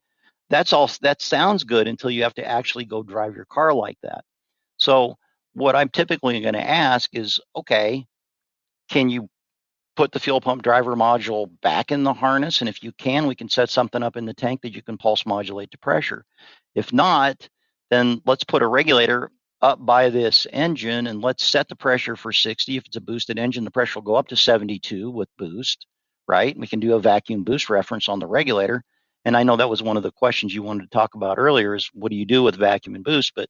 that's 0.50 0.74
all 0.74 0.90
that 1.02 1.22
sounds 1.22 1.64
good 1.64 1.88
until 1.88 2.12
you 2.12 2.24
have 2.24 2.36
to 2.36 2.46
actually 2.46 2.86
go 2.86 3.02
drive 3.02 3.36
your 3.36 3.46
car 3.46 3.74
like 3.74 3.98
that. 4.04 4.24
So 4.78 5.18
what 5.54 5.76
I'm 5.76 5.90
typically 5.90 6.42
going 6.42 6.54
to 6.54 6.70
ask 6.70 7.10
is, 7.14 7.40
okay, 7.56 8.06
can 8.90 9.10
you 9.10 9.30
put 9.96 10.12
the 10.12 10.20
fuel 10.20 10.42
pump 10.42 10.62
driver 10.62 10.96
module 10.96 11.50
back 11.62 11.92
in 11.92 12.04
the 12.04 12.14
harness? 12.14 12.60
And 12.60 12.70
if 12.70 12.84
you 12.84 12.92
can, 12.92 13.28
we 13.28 13.36
can 13.36 13.50
set 13.50 13.70
something 13.70 14.04
up 14.04 14.18
in 14.18 14.26
the 14.26 14.34
tank 14.34 14.62
that 14.62 14.76
you 14.76 14.82
can 14.82 14.98
pulse 14.98 15.26
modulate 15.26 15.72
to 15.72 15.78
pressure. 15.78 16.26
If 16.76 16.92
not, 16.92 17.48
then 17.90 18.22
let's 18.26 18.44
put 18.44 18.62
a 18.62 18.68
regulator 18.68 19.32
up 19.66 19.84
by 19.84 20.10
this 20.10 20.46
engine 20.54 21.08
and 21.08 21.22
let's 21.22 21.44
set 21.44 21.68
the 21.68 21.76
pressure 21.76 22.16
for 22.16 22.32
60. 22.32 22.78
If 22.78 22.86
it's 22.86 22.96
a 22.96 23.02
boosted 23.02 23.40
engine, 23.40 23.64
the 23.64 23.72
pressure 23.72 24.00
will 24.00 24.06
go 24.06 24.16
up 24.16 24.28
to 24.28 24.36
72 24.36 25.10
with 25.10 25.28
boost, 25.38 25.88
right? 26.28 26.56
We 26.56 26.68
can 26.68 26.80
do 26.80 26.94
a 26.94 27.00
vacuum 27.00 27.44
boost 27.44 27.70
reference 27.70 28.08
on 28.08 28.20
the 28.20 28.28
regulator. 28.28 28.84
And 29.26 29.36
I 29.36 29.42
know 29.42 29.56
that 29.56 29.70
was 29.70 29.82
one 29.82 29.98
of 29.98 30.04
the 30.04 30.12
questions 30.12 30.54
you 30.54 30.62
wanted 30.62 30.84
to 30.84 30.96
talk 30.96 31.16
about 31.16 31.40
earlier 31.40 31.74
is 31.74 31.90
what 31.94 32.12
do 32.12 32.16
you 32.16 32.26
do 32.26 32.44
with 32.44 32.56
vacuum 32.56 32.94
and 32.94 33.04
boost? 33.04 33.34
But 33.36 33.50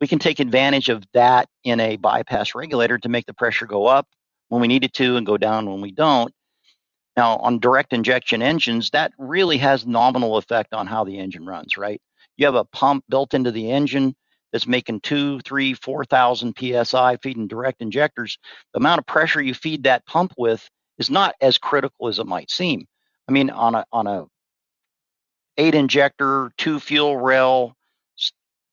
we 0.00 0.08
can 0.08 0.18
take 0.18 0.40
advantage 0.40 0.88
of 0.88 1.04
that 1.12 1.48
in 1.64 1.80
a 1.80 1.96
bypass 1.96 2.54
regulator 2.54 2.98
to 2.98 3.08
make 3.10 3.26
the 3.26 3.34
pressure 3.34 3.66
go 3.66 3.86
up 3.86 4.08
when 4.48 4.62
we 4.62 4.68
need 4.68 4.84
it 4.84 4.94
to 4.94 5.16
and 5.16 5.26
go 5.26 5.36
down 5.36 5.70
when 5.70 5.82
we 5.82 5.92
don't. 5.92 6.32
Now, 7.14 7.36
on 7.36 7.58
direct 7.58 7.92
injection 7.92 8.40
engines, 8.40 8.88
that 8.90 9.12
really 9.18 9.58
has 9.58 9.86
nominal 9.86 10.38
effect 10.38 10.72
on 10.72 10.86
how 10.86 11.04
the 11.04 11.18
engine 11.18 11.44
runs, 11.44 11.76
right? 11.76 12.00
You 12.38 12.46
have 12.46 12.54
a 12.54 12.64
pump 12.64 13.04
built 13.10 13.34
into 13.34 13.50
the 13.50 13.70
engine 13.70 14.14
that's 14.52 14.66
making 14.66 15.00
two, 15.00 15.40
three, 15.40 15.74
four 15.74 16.04
thousand 16.04 16.54
psi 16.58 17.16
feeding 17.22 17.48
direct 17.48 17.80
injectors. 17.82 18.38
The 18.72 18.80
amount 18.80 18.98
of 18.98 19.06
pressure 19.06 19.42
you 19.42 19.54
feed 19.54 19.84
that 19.84 20.06
pump 20.06 20.34
with 20.36 20.68
is 20.98 21.10
not 21.10 21.34
as 21.40 21.58
critical 21.58 22.08
as 22.08 22.18
it 22.18 22.26
might 22.26 22.50
seem. 22.50 22.86
I 23.28 23.32
mean, 23.32 23.50
on 23.50 23.74
a 23.74 23.84
on 23.92 24.06
a 24.06 24.26
eight 25.56 25.74
injector, 25.74 26.52
two 26.58 26.78
fuel 26.78 27.16
rail, 27.16 27.74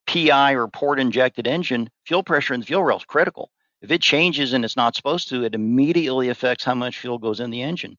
PI 0.07 0.53
or 0.53 0.67
port 0.67 0.99
injected 0.99 1.47
engine, 1.47 1.89
fuel 2.05 2.23
pressure 2.23 2.53
in 2.53 2.59
the 2.59 2.65
fuel 2.65 2.83
rail 2.83 2.97
is 2.97 3.05
critical. 3.05 3.49
If 3.81 3.91
it 3.91 4.01
changes 4.01 4.53
and 4.53 4.65
it's 4.65 4.75
not 4.75 4.95
supposed 4.95 5.29
to, 5.29 5.43
it 5.43 5.55
immediately 5.55 6.29
affects 6.29 6.65
how 6.65 6.75
much 6.75 6.99
fuel 6.99 7.17
goes 7.17 7.39
in 7.39 7.49
the 7.49 7.61
engine. 7.61 7.97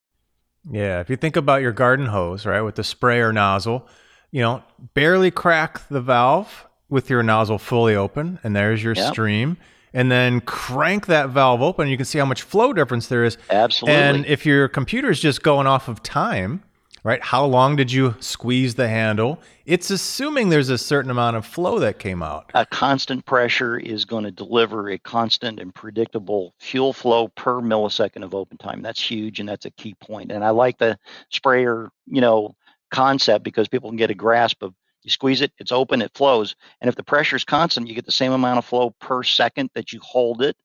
Yeah, 0.70 1.00
if 1.00 1.08
you 1.08 1.16
think 1.16 1.36
about 1.36 1.62
your 1.62 1.72
garden 1.72 2.06
hose, 2.06 2.44
right, 2.44 2.60
with 2.60 2.74
the 2.74 2.84
sprayer 2.84 3.32
nozzle, 3.32 3.88
you 4.30 4.42
know, 4.42 4.62
barely 4.92 5.30
crack 5.30 5.88
the 5.88 6.02
valve 6.02 6.66
with 6.90 7.08
your 7.08 7.22
nozzle 7.22 7.58
fully 7.58 7.94
open, 7.94 8.38
and 8.42 8.54
there's 8.54 8.82
your 8.82 8.94
yep. 8.94 9.12
stream. 9.12 9.56
And 9.92 10.10
then 10.10 10.40
crank 10.40 11.06
that 11.06 11.30
valve 11.30 11.62
open, 11.62 11.88
you 11.88 11.96
can 11.96 12.06
see 12.06 12.18
how 12.18 12.24
much 12.24 12.42
flow 12.42 12.72
difference 12.72 13.08
there 13.08 13.24
is. 13.24 13.38
Absolutely. 13.50 14.00
And 14.00 14.26
if 14.26 14.46
your 14.46 14.68
computer 14.68 15.10
is 15.10 15.18
just 15.18 15.42
going 15.42 15.66
off 15.66 15.88
of 15.88 16.02
time, 16.02 16.62
right? 17.02 17.22
How 17.22 17.44
long 17.44 17.76
did 17.76 17.90
you 17.90 18.14
squeeze 18.20 18.74
the 18.74 18.88
handle? 18.88 19.40
It's 19.66 19.90
assuming 19.90 20.48
there's 20.48 20.68
a 20.68 20.78
certain 20.78 21.10
amount 21.10 21.36
of 21.36 21.46
flow 21.46 21.78
that 21.78 21.98
came 21.98 22.22
out. 22.22 22.50
A 22.54 22.66
constant 22.66 23.24
pressure 23.24 23.78
is 23.78 24.04
going 24.04 24.24
to 24.24 24.30
deliver 24.30 24.90
a 24.90 24.98
constant 24.98 25.60
and 25.60 25.74
predictable 25.74 26.54
fuel 26.58 26.92
flow 26.92 27.28
per 27.28 27.60
millisecond 27.60 28.24
of 28.24 28.34
open 28.34 28.58
time. 28.58 28.82
That's 28.82 29.00
huge 29.00 29.40
and 29.40 29.48
that's 29.48 29.66
a 29.66 29.70
key 29.70 29.94
point. 29.94 30.30
And 30.30 30.44
I 30.44 30.50
like 30.50 30.78
the 30.78 30.98
sprayer, 31.30 31.90
you 32.06 32.20
know, 32.20 32.54
concept 32.90 33.44
because 33.44 33.68
people 33.68 33.90
can 33.90 33.96
get 33.96 34.10
a 34.10 34.14
grasp 34.14 34.62
of 34.62 34.74
you 35.02 35.10
squeeze 35.10 35.40
it, 35.40 35.52
it's 35.58 35.72
open, 35.72 36.02
it 36.02 36.12
flows. 36.14 36.56
And 36.80 36.88
if 36.88 36.94
the 36.94 37.02
pressure 37.02 37.36
is 37.36 37.44
constant, 37.44 37.88
you 37.88 37.94
get 37.94 38.06
the 38.06 38.12
same 38.12 38.32
amount 38.32 38.58
of 38.58 38.64
flow 38.64 38.90
per 39.00 39.22
second 39.22 39.70
that 39.74 39.92
you 39.92 40.00
hold 40.00 40.42
it. 40.42 40.56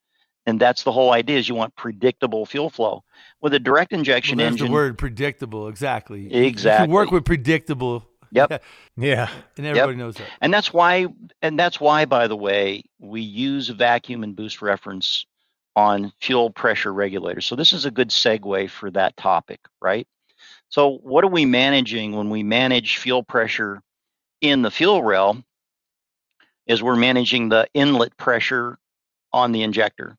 And 0.45 0.60
that's 0.60 0.84
the 0.84 0.91
whole 0.91 1.12
idea 1.12 1.39
is 1.39 1.50
you 1.50 1.56
want 1.56 1.76
predictable 1.76 2.45
fuel 2.45 2.69
flow. 2.69 3.04
With 3.41 3.54
a 3.54 3.60
direct 3.60 3.93
injection 3.93 4.38
well, 4.38 4.48
engine 4.48 4.67
the 4.67 4.74
word 4.74 4.98
predictable 4.98 5.67
exactly. 5.67 6.32
Exactly 6.32 6.88
you 6.88 6.93
work 6.93 7.12
with 7.12 7.26
predictable. 7.26 8.06
Yep. 8.32 8.63
Yeah. 8.98 9.30
And 9.58 9.65
everybody 9.65 9.91
yep. 9.91 9.98
knows 9.98 10.15
that. 10.15 10.28
And 10.39 10.54
that's 10.54 10.71
why 10.71 11.08
and 11.41 11.60
that's 11.60 11.82
why 11.82 12.06
by 12.06 12.28
the 12.28 12.36
way 12.36 12.84
we 12.98 13.21
use 13.21 13.67
vacuum 13.67 14.24
and 14.24 14.36
boost 14.36 14.62
reference 14.62 15.26
on 15.76 16.13
fuel 16.21 16.50
pressure 16.50 16.93
regulators. 16.93 17.45
So 17.45 17.58
this 17.58 17.74
is 17.74 17.84
a 17.86 17.91
good 17.91 18.10
segue 18.10 18.69
for 18.69 18.89
that 18.91 19.17
topic 19.17 19.60
right? 19.82 20.08
So 20.69 20.98
what 21.04 21.24
are 21.26 21.30
we 21.30 21.45
managing 21.45 22.13
when 22.15 22.30
we 22.30 22.43
manage 22.43 22.98
fuel 22.98 23.24
pressure 23.24 23.82
in 24.41 24.62
the 24.62 24.71
fuel 24.71 25.04
rail 25.04 25.43
is 26.67 26.82
we're 26.82 26.95
managing 26.95 27.50
the 27.50 27.67
inlet 27.74 28.17
pressure 28.17 28.78
on 29.32 29.52
the 29.52 29.63
injector 29.63 30.17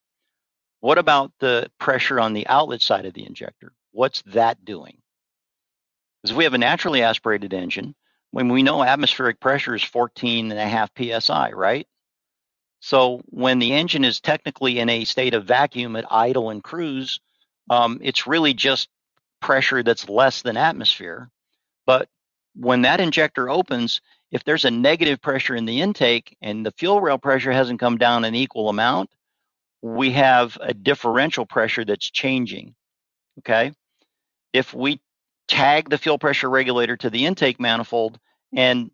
what 0.81 0.99
about 0.99 1.33
the 1.41 1.71
pressure 1.81 2.21
on 2.21 2.33
the 2.33 2.47
outlet 2.47 2.83
side 2.83 3.07
of 3.07 3.15
the 3.15 3.27
injector? 3.27 3.73
What's 3.93 4.23
that 4.27 4.65
doing? 4.65 4.99
Because 6.23 6.37
we 6.37 6.45
have 6.45 6.55
a 6.55 6.59
naturally 6.59 7.03
aspirated 7.03 7.53
engine, 7.55 7.95
when 8.31 8.49
we 8.51 8.63
know 8.63 8.85
atmospheric 8.85 9.41
pressure 9.41 9.75
is 9.75 9.83
14 9.83 10.51
and 10.53 10.61
a 10.61 10.69
half 10.69 10.91
psi, 10.97 11.53
right? 11.53 11.89
So 12.81 13.23
when 13.27 13.59
the 13.59 13.73
engine 13.73 14.05
is 14.05 14.21
technically 14.21 14.79
in 14.79 14.89
a 14.89 15.05
state 15.05 15.35
of 15.35 15.47
vacuum 15.47 15.97
at 15.97 16.05
idle 16.09 16.51
and 16.51 16.63
cruise, 16.63 17.21
um, 17.71 17.99
it's 18.03 18.29
really 18.29 18.55
just 18.55 18.89
pressure 19.41 19.83
that's 19.83 20.09
less 20.09 20.43
than 20.43 20.57
atmosphere. 20.57 21.31
But 21.87 22.09
when 22.59 22.83
that 22.83 23.01
injector 23.01 23.49
opens, 23.51 24.01
if 24.31 24.45
there's 24.45 24.65
a 24.65 24.71
negative 24.71 25.21
pressure 25.21 25.55
in 25.55 25.67
the 25.67 25.81
intake 25.81 26.37
and 26.41 26.65
the 26.65 26.73
fuel 26.73 27.01
rail 27.01 27.19
pressure 27.19 27.53
hasn't 27.53 27.81
come 27.81 27.99
down 27.99 28.25
an 28.25 28.35
equal 28.35 28.69
amount, 28.69 29.11
we 29.83 30.11
have 30.13 30.57
a 30.61 30.75
differential 30.75 31.47
pressure 31.47 31.85
that's 31.85 32.11
changing. 32.11 32.75
Okay. 33.41 33.73
If 34.53 34.73
we 34.75 35.01
tag 35.49 35.91
the 35.91 35.99
fuel 35.99 36.19
pressure 36.19 36.51
regulator 36.51 36.97
to 36.97 37.11
the 37.11 37.27
intake 37.27 37.61
manifold 37.61 38.19
and 38.53 38.91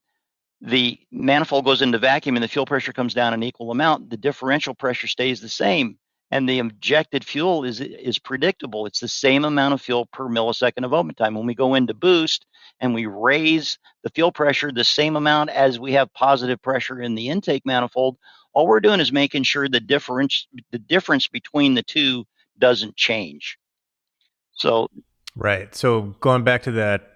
the 0.61 0.99
manifold 1.11 1.65
goes 1.65 1.83
into 1.83 1.99
vacuum 1.99 2.37
and 2.37 2.43
the 2.43 2.49
fuel 2.49 2.67
pressure 2.67 2.93
comes 2.93 3.15
down 3.15 3.33
an 3.33 3.43
equal 3.43 3.71
amount, 3.71 4.11
the 4.11 4.17
differential 4.17 4.75
pressure 4.75 5.07
stays 5.07 5.41
the 5.41 5.49
same 5.49 5.99
and 6.33 6.49
the 6.49 6.59
injected 6.59 7.25
fuel 7.25 7.63
is 7.63 7.81
is 7.81 8.19
predictable. 8.19 8.87
It's 8.87 9.01
the 9.01 9.07
same 9.07 9.45
amount 9.45 9.75
of 9.75 9.83
fuel 9.83 10.07
per 10.07 10.29
millisecond 10.29 10.85
of 10.85 10.95
open 10.95 11.15
time. 11.15 11.35
When 11.35 11.47
we 11.47 11.55
go 11.55 11.75
into 11.75 11.93
boost 11.93 12.47
and 12.81 12.95
we 12.95 13.05
raise 13.05 13.79
the 14.03 14.11
fuel 14.11 14.33
pressure 14.33 14.73
the 14.73 14.83
same 14.83 15.15
amount 15.15 15.51
as 15.51 15.79
we 15.79 15.93
have 15.93 16.13
positive 16.15 16.61
pressure 16.63 17.01
in 17.03 17.15
the 17.15 17.29
intake 17.29 17.67
manifold, 17.67 18.17
all 18.55 18.67
we're 18.67 18.81
doing 18.81 18.99
is 18.99 19.13
making 19.13 19.43
sure 19.43 19.69
the 19.69 19.79
difference 19.79 20.49
the 20.73 20.79
difference 20.79 21.29
between 21.29 21.75
the 21.75 21.83
two 21.83 22.25
doesn't 22.59 22.97
change. 22.97 23.59
So 24.55 24.89
Right. 25.37 25.75
So 25.75 26.15
going 26.21 26.45
back 26.45 26.63
to 26.63 26.73
that, 26.73 27.12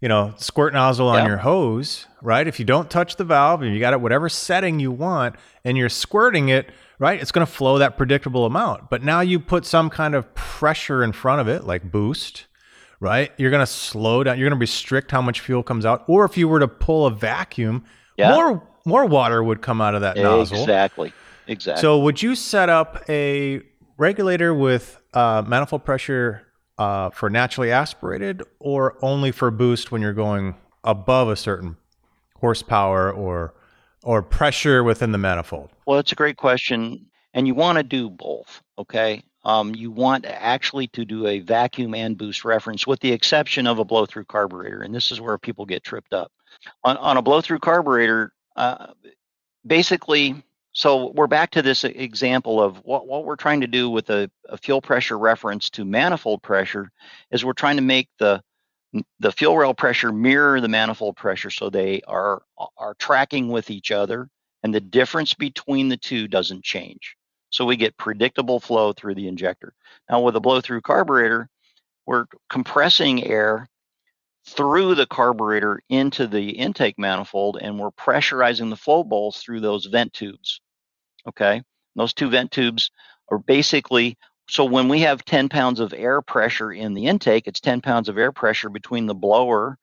you 0.00 0.08
know, 0.08 0.34
squirt 0.38 0.72
nozzle 0.72 1.08
on 1.08 1.26
your 1.26 1.38
hose, 1.38 2.06
right? 2.22 2.46
If 2.46 2.58
you 2.58 2.64
don't 2.64 2.90
touch 2.90 3.16
the 3.16 3.24
valve 3.24 3.62
and 3.62 3.74
you 3.74 3.80
got 3.80 3.92
it 3.92 4.00
whatever 4.00 4.28
setting 4.28 4.80
you 4.80 4.90
want 4.90 5.36
and 5.64 5.76
you're 5.76 5.90
squirting 5.90 6.48
it, 6.48 6.70
right? 6.98 7.20
It's 7.20 7.32
going 7.32 7.46
to 7.46 7.52
flow 7.52 7.78
that 7.78 7.96
predictable 7.96 8.46
amount. 8.46 8.88
But 8.88 9.02
now 9.02 9.20
you 9.20 9.38
put 9.38 9.66
some 9.66 9.90
kind 9.90 10.14
of 10.14 10.34
pressure 10.34 11.04
in 11.04 11.12
front 11.12 11.42
of 11.42 11.48
it 11.48 11.64
like 11.64 11.90
boost, 11.90 12.46
right? 12.98 13.30
You're 13.36 13.50
going 13.50 13.60
to 13.60 13.66
slow 13.66 14.24
down, 14.24 14.38
you're 14.38 14.48
going 14.48 14.58
to 14.58 14.60
restrict 14.60 15.10
how 15.10 15.20
much 15.20 15.40
fuel 15.40 15.62
comes 15.62 15.84
out. 15.84 16.04
Or 16.06 16.24
if 16.24 16.36
you 16.38 16.48
were 16.48 16.60
to 16.60 16.68
pull 16.68 17.06
a 17.06 17.10
vacuum, 17.10 17.84
yeah. 18.16 18.34
more 18.34 18.66
more 18.86 19.04
water 19.04 19.42
would 19.42 19.60
come 19.60 19.82
out 19.82 19.94
of 19.94 20.00
that 20.00 20.16
nozzle. 20.16 20.60
Exactly. 20.60 21.12
Exactly. 21.46 21.82
So 21.82 21.98
would 21.98 22.22
you 22.22 22.34
set 22.34 22.70
up 22.70 23.02
a 23.08 23.60
regulator 23.98 24.54
with 24.54 24.98
uh, 25.12 25.42
manifold 25.46 25.84
pressure 25.84 26.46
uh, 26.80 27.10
for 27.10 27.28
naturally 27.28 27.70
aspirated 27.70 28.42
or 28.58 28.96
only 29.02 29.30
for 29.30 29.50
boost 29.50 29.92
when 29.92 30.00
you're 30.00 30.14
going 30.14 30.54
above 30.82 31.28
a 31.28 31.36
certain 31.36 31.76
horsepower 32.36 33.12
or 33.12 33.54
or 34.02 34.22
pressure 34.22 34.82
within 34.82 35.12
the 35.12 35.18
manifold? 35.18 35.68
Well, 35.86 35.98
it's 35.98 36.10
a 36.10 36.14
great 36.14 36.38
question, 36.38 37.04
and 37.34 37.46
you 37.46 37.54
want 37.54 37.76
to 37.76 37.82
do 37.82 38.08
both. 38.08 38.62
Okay, 38.78 39.22
um, 39.44 39.74
you 39.74 39.90
want 39.90 40.24
actually 40.24 40.86
to 40.88 41.04
do 41.04 41.26
a 41.26 41.40
vacuum 41.40 41.94
and 41.94 42.16
boost 42.16 42.46
reference, 42.46 42.86
with 42.86 43.00
the 43.00 43.12
exception 43.12 43.66
of 43.66 43.78
a 43.78 43.84
blow-through 43.84 44.24
carburetor, 44.24 44.80
and 44.80 44.94
this 44.94 45.12
is 45.12 45.20
where 45.20 45.36
people 45.36 45.66
get 45.66 45.84
tripped 45.84 46.14
up. 46.14 46.32
On, 46.84 46.96
on 46.96 47.18
a 47.18 47.22
blow-through 47.22 47.58
carburetor, 47.58 48.32
uh, 48.56 48.86
basically, 49.66 50.42
so 50.72 51.10
we're 51.14 51.26
back 51.26 51.50
to 51.52 51.62
this 51.62 51.84
example 51.84 52.62
of 52.62 52.76
what, 52.84 53.06
what 53.06 53.24
we're 53.24 53.36
trying 53.36 53.60
to 53.60 53.66
do 53.66 53.90
with 53.90 54.08
a, 54.10 54.30
a, 54.48 54.56
fuel 54.56 54.80
pressure 54.80 55.18
reference 55.18 55.68
to 55.70 55.84
manifold 55.84 56.42
pressure 56.42 56.90
is 57.30 57.44
we're 57.44 57.52
trying 57.52 57.76
to 57.76 57.82
make 57.82 58.08
the 58.18 58.42
the 59.20 59.30
fuel 59.30 59.56
rail 59.56 59.72
pressure 59.74 60.10
mirror 60.10 60.60
the 60.60 60.68
manifold 60.68 61.16
pressure 61.16 61.50
so 61.50 61.70
they 61.70 62.00
are 62.08 62.42
are 62.76 62.94
tracking 62.98 63.48
with 63.48 63.70
each 63.70 63.90
other 63.92 64.28
and 64.62 64.74
the 64.74 64.80
difference 64.80 65.34
between 65.34 65.88
the 65.88 65.96
two 65.96 66.28
doesn't 66.28 66.64
change. 66.64 67.16
So 67.50 67.64
we 67.64 67.76
get 67.76 67.96
predictable 67.96 68.60
flow 68.60 68.92
through 68.92 69.14
the 69.14 69.28
injector. 69.28 69.72
Now 70.08 70.20
with 70.20 70.36
a 70.36 70.40
blow 70.40 70.60
through 70.60 70.82
carburetor, 70.82 71.48
we're 72.06 72.26
compressing 72.48 73.24
air 73.24 73.68
through 74.50 74.94
the 74.94 75.06
carburetor 75.06 75.80
into 75.88 76.26
the 76.26 76.50
intake 76.50 76.98
manifold 76.98 77.58
and 77.60 77.78
we're 77.78 77.90
pressurizing 77.90 78.70
the 78.70 78.76
float 78.76 79.08
bowls 79.08 79.38
through 79.38 79.60
those 79.60 79.86
vent 79.86 80.12
tubes. 80.12 80.60
Okay. 81.28 81.62
Those 81.96 82.12
two 82.12 82.28
vent 82.28 82.50
tubes 82.50 82.90
are 83.30 83.38
basically, 83.38 84.16
so 84.48 84.64
when 84.64 84.88
we 84.88 85.00
have 85.00 85.24
10 85.24 85.48
pounds 85.48 85.80
of 85.80 85.94
air 85.94 86.20
pressure 86.20 86.72
in 86.72 86.94
the 86.94 87.06
intake, 87.06 87.46
it's 87.46 87.60
10 87.60 87.80
pounds 87.80 88.08
of 88.08 88.18
air 88.18 88.32
pressure 88.32 88.68
between 88.68 89.06
the 89.06 89.14
blower 89.14 89.78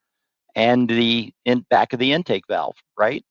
and 0.54 0.88
the 0.88 1.32
back 1.70 1.92
of 1.92 1.98
the 1.98 2.12
intake 2.12 2.46
valve, 2.48 2.76
right? 2.98 3.24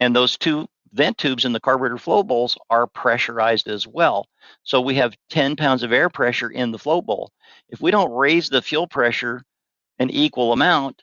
And 0.00 0.14
those 0.14 0.36
two 0.36 0.66
vent 0.92 1.16
tubes 1.18 1.44
in 1.44 1.52
the 1.52 1.60
carburetor 1.60 1.98
float 1.98 2.26
bowls 2.26 2.58
are 2.70 2.86
pressurized 2.86 3.68
as 3.68 3.86
well. 3.86 4.26
So 4.62 4.80
we 4.80 4.96
have 4.96 5.16
10 5.30 5.56
pounds 5.56 5.82
of 5.82 5.92
air 5.92 6.10
pressure 6.10 6.50
in 6.50 6.70
the 6.70 6.78
float 6.78 7.06
bowl. 7.06 7.30
If 7.68 7.80
we 7.80 7.90
don't 7.90 8.12
raise 8.12 8.48
the 8.48 8.62
fuel 8.62 8.86
pressure 8.86 9.42
an 9.98 10.10
equal 10.10 10.52
amount, 10.52 11.02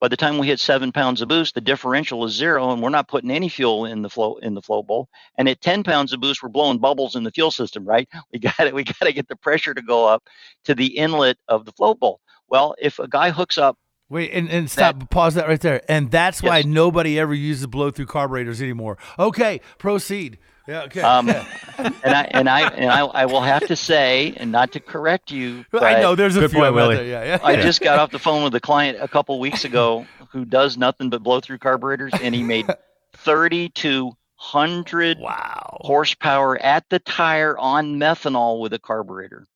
by 0.00 0.08
the 0.08 0.16
time 0.16 0.38
we 0.38 0.46
hit 0.46 0.60
seven 0.60 0.92
pounds 0.92 1.22
of 1.22 1.28
boost, 1.28 1.54
the 1.54 1.60
differential 1.60 2.24
is 2.24 2.32
zero, 2.32 2.70
and 2.70 2.82
we're 2.82 2.88
not 2.88 3.08
putting 3.08 3.30
any 3.30 3.48
fuel 3.48 3.84
in 3.84 4.02
the 4.02 4.10
flow 4.10 4.36
in 4.36 4.54
the 4.54 4.62
float 4.62 4.86
bowl. 4.86 5.08
And 5.36 5.48
at 5.48 5.60
10 5.60 5.82
pounds 5.82 6.12
of 6.12 6.20
boost, 6.20 6.42
we're 6.42 6.50
blowing 6.50 6.78
bubbles 6.78 7.16
in 7.16 7.24
the 7.24 7.32
fuel 7.32 7.50
system, 7.50 7.84
right? 7.84 8.08
We 8.32 8.38
got 8.38 8.60
it. 8.60 8.74
We 8.74 8.84
got 8.84 9.00
to 9.02 9.12
get 9.12 9.28
the 9.28 9.36
pressure 9.36 9.74
to 9.74 9.82
go 9.82 10.06
up 10.06 10.22
to 10.64 10.74
the 10.74 10.98
inlet 10.98 11.38
of 11.48 11.64
the 11.64 11.72
float 11.72 11.98
bowl. 11.98 12.20
Well, 12.48 12.74
if 12.80 12.98
a 12.98 13.08
guy 13.08 13.30
hooks 13.30 13.58
up 13.58 13.76
Wait, 14.10 14.30
and, 14.32 14.48
and 14.48 14.70
stop, 14.70 15.10
pause 15.10 15.34
that 15.34 15.48
right 15.48 15.60
there. 15.60 15.82
And 15.88 16.10
that's 16.10 16.42
why 16.42 16.62
nobody 16.62 17.18
ever 17.18 17.34
uses 17.34 17.66
blow 17.66 17.90
through 17.90 18.06
carburetors 18.06 18.62
anymore. 18.62 18.96
Okay, 19.18 19.60
proceed. 19.76 20.38
Yeah, 20.68 20.82
okay. 20.82 21.00
Um, 21.00 21.28
yeah. 21.28 21.46
and 21.78 22.14
I 22.14 22.22
and 22.30 22.48
I 22.48 22.68
and 22.68 22.90
I, 22.90 23.00
I 23.00 23.26
will 23.26 23.40
have 23.40 23.66
to 23.68 23.76
say, 23.76 24.34
and 24.36 24.52
not 24.52 24.72
to 24.72 24.80
correct 24.80 25.30
you, 25.30 25.64
but 25.72 25.82
I 25.82 26.00
know 26.02 26.14
there's 26.14 26.36
a 26.36 26.40
Good 26.40 26.50
few 26.50 26.58
point, 26.60 26.68
of 26.68 26.74
'em 26.76 26.82
out 26.82 26.88
Willie. 26.90 26.96
there. 26.96 27.06
Yeah, 27.06 27.24
yeah. 27.24 27.38
I 27.42 27.56
just 27.56 27.80
got 27.80 27.98
off 27.98 28.10
the 28.10 28.18
phone 28.18 28.44
with 28.44 28.54
a 28.54 28.60
client 28.60 28.98
a 29.00 29.08
couple 29.08 29.40
weeks 29.40 29.64
ago 29.64 30.06
who 30.30 30.44
does 30.44 30.76
nothing 30.76 31.08
but 31.08 31.22
blow 31.22 31.40
through 31.40 31.58
carburetors, 31.58 32.12
and 32.22 32.34
he 32.34 32.42
made 32.42 32.66
3,200 33.16 35.18
wow. 35.18 35.78
horsepower 35.80 36.60
at 36.60 36.84
the 36.90 36.98
tire 36.98 37.56
on 37.56 37.98
methanol 37.98 38.60
with 38.60 38.74
a 38.74 38.78
carburetor 38.78 39.46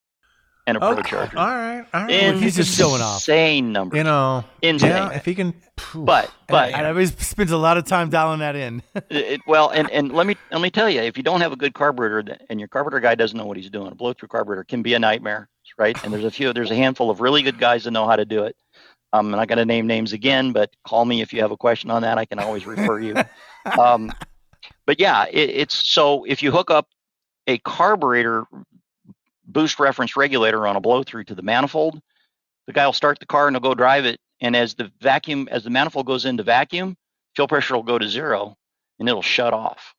and 0.66 0.78
a 0.78 0.84
Okay. 0.84 1.02
procharger. 1.02 1.36
All 1.36 1.46
right. 1.46 1.84
All 1.92 2.02
right. 2.02 2.10
In 2.10 2.38
he's 2.38 2.56
just 2.56 2.76
showing 2.76 3.02
off. 3.02 3.16
Insane 3.16 3.72
numbers. 3.72 3.98
you 3.98 4.04
know, 4.04 4.44
Insane. 4.62 4.90
yeah, 4.90 5.10
if 5.10 5.24
he 5.24 5.34
can. 5.34 5.54
phew. 5.78 6.04
but 6.04 6.30
but 6.48 6.72
and, 6.72 6.86
and 6.86 6.98
he 6.98 7.06
spends 7.06 7.50
a 7.50 7.56
lot 7.56 7.76
of 7.76 7.84
time 7.84 8.10
dialing 8.10 8.38
that 8.40 8.54
in. 8.56 8.82
it, 9.10 9.40
well, 9.46 9.70
and, 9.70 9.90
and 9.90 10.12
let 10.12 10.26
me 10.26 10.36
let 10.50 10.60
me 10.60 10.70
tell 10.70 10.88
you, 10.88 11.00
if 11.00 11.16
you 11.16 11.22
don't 11.22 11.40
have 11.40 11.52
a 11.52 11.56
good 11.56 11.74
carburetor 11.74 12.36
and 12.48 12.60
your 12.60 12.68
carburetor 12.68 13.00
guy 13.00 13.14
doesn't 13.14 13.36
know 13.36 13.46
what 13.46 13.56
he's 13.56 13.70
doing, 13.70 13.90
a 13.90 13.94
blow 13.94 14.12
through 14.12 14.28
carburetor 14.28 14.64
can 14.64 14.82
be 14.82 14.94
a 14.94 14.98
nightmare, 14.98 15.48
right? 15.78 15.96
And 16.04 16.12
there's 16.12 16.24
a 16.24 16.30
few, 16.30 16.52
there's 16.52 16.70
a 16.70 16.76
handful 16.76 17.10
of 17.10 17.20
really 17.20 17.42
good 17.42 17.58
guys 17.58 17.84
that 17.84 17.90
know 17.90 18.06
how 18.06 18.16
to 18.16 18.24
do 18.24 18.44
it. 18.44 18.56
Um, 19.14 19.26
I'm 19.26 19.32
not 19.32 19.48
going 19.48 19.58
to 19.58 19.66
name 19.66 19.86
names 19.86 20.12
again, 20.14 20.52
but 20.52 20.70
call 20.86 21.04
me 21.04 21.20
if 21.20 21.32
you 21.34 21.42
have 21.42 21.50
a 21.50 21.56
question 21.56 21.90
on 21.90 22.00
that. 22.02 22.16
I 22.16 22.24
can 22.24 22.38
always 22.38 22.66
refer 22.66 22.98
you. 23.00 23.16
Um, 23.78 24.10
but 24.86 24.98
yeah, 24.98 25.26
it, 25.30 25.50
it's 25.50 25.88
so 25.88 26.24
if 26.24 26.42
you 26.42 26.50
hook 26.50 26.70
up 26.70 26.88
a 27.46 27.58
carburetor 27.58 28.44
boost 29.52 29.78
reference 29.78 30.16
regulator 30.16 30.66
on 30.66 30.76
a 30.76 30.80
blow 30.80 31.02
through 31.02 31.24
to 31.24 31.34
the 31.34 31.42
manifold, 31.42 32.00
the 32.66 32.72
guy 32.72 32.86
will 32.86 32.92
start 32.92 33.18
the 33.20 33.26
car 33.26 33.46
and 33.48 33.54
he'll 33.56 33.60
go 33.60 33.74
drive 33.74 34.04
it. 34.04 34.18
And 34.40 34.56
as 34.56 34.74
the 34.74 34.90
vacuum, 35.00 35.48
as 35.50 35.64
the 35.64 35.70
manifold 35.70 36.06
goes 36.06 36.24
into 36.24 36.42
vacuum, 36.42 36.96
fuel 37.36 37.48
pressure 37.48 37.74
will 37.74 37.82
go 37.82 37.98
to 37.98 38.08
zero 38.08 38.56
and 38.98 39.08
it'll 39.08 39.22
shut 39.22 39.52
off 39.54 39.94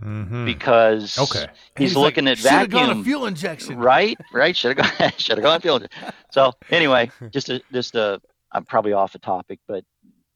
Mhm. 0.00 0.44
because 0.44 1.18
Okay. 1.18 1.46
he's, 1.76 1.96
looking 1.96 2.26
like, 2.26 2.32
at 2.32 2.38
"Should've 2.38 2.70
gone 2.70 2.84
a 2.84 2.86
vacuum. 2.88 3.04
fuel 3.04 3.26
injection. 3.26 3.78
Right, 3.78 4.16
right. 4.32 4.56
Should 4.56 4.78
have 4.78 4.98
gone. 4.98 5.12
Should 5.18 5.38
have 5.38 5.42
gone 5.44 5.60
fuel. 5.60 5.76
Injection. 5.76 6.12
So 6.30 6.52
anyway, 6.70 7.10
just 7.30 7.48
a, 7.48 7.60
just 7.72 7.94
a. 7.96 8.20
I'm 8.52 8.64
probably 8.64 8.92
off 8.92 9.12
the 9.12 9.18
topic, 9.18 9.58
but 9.66 9.84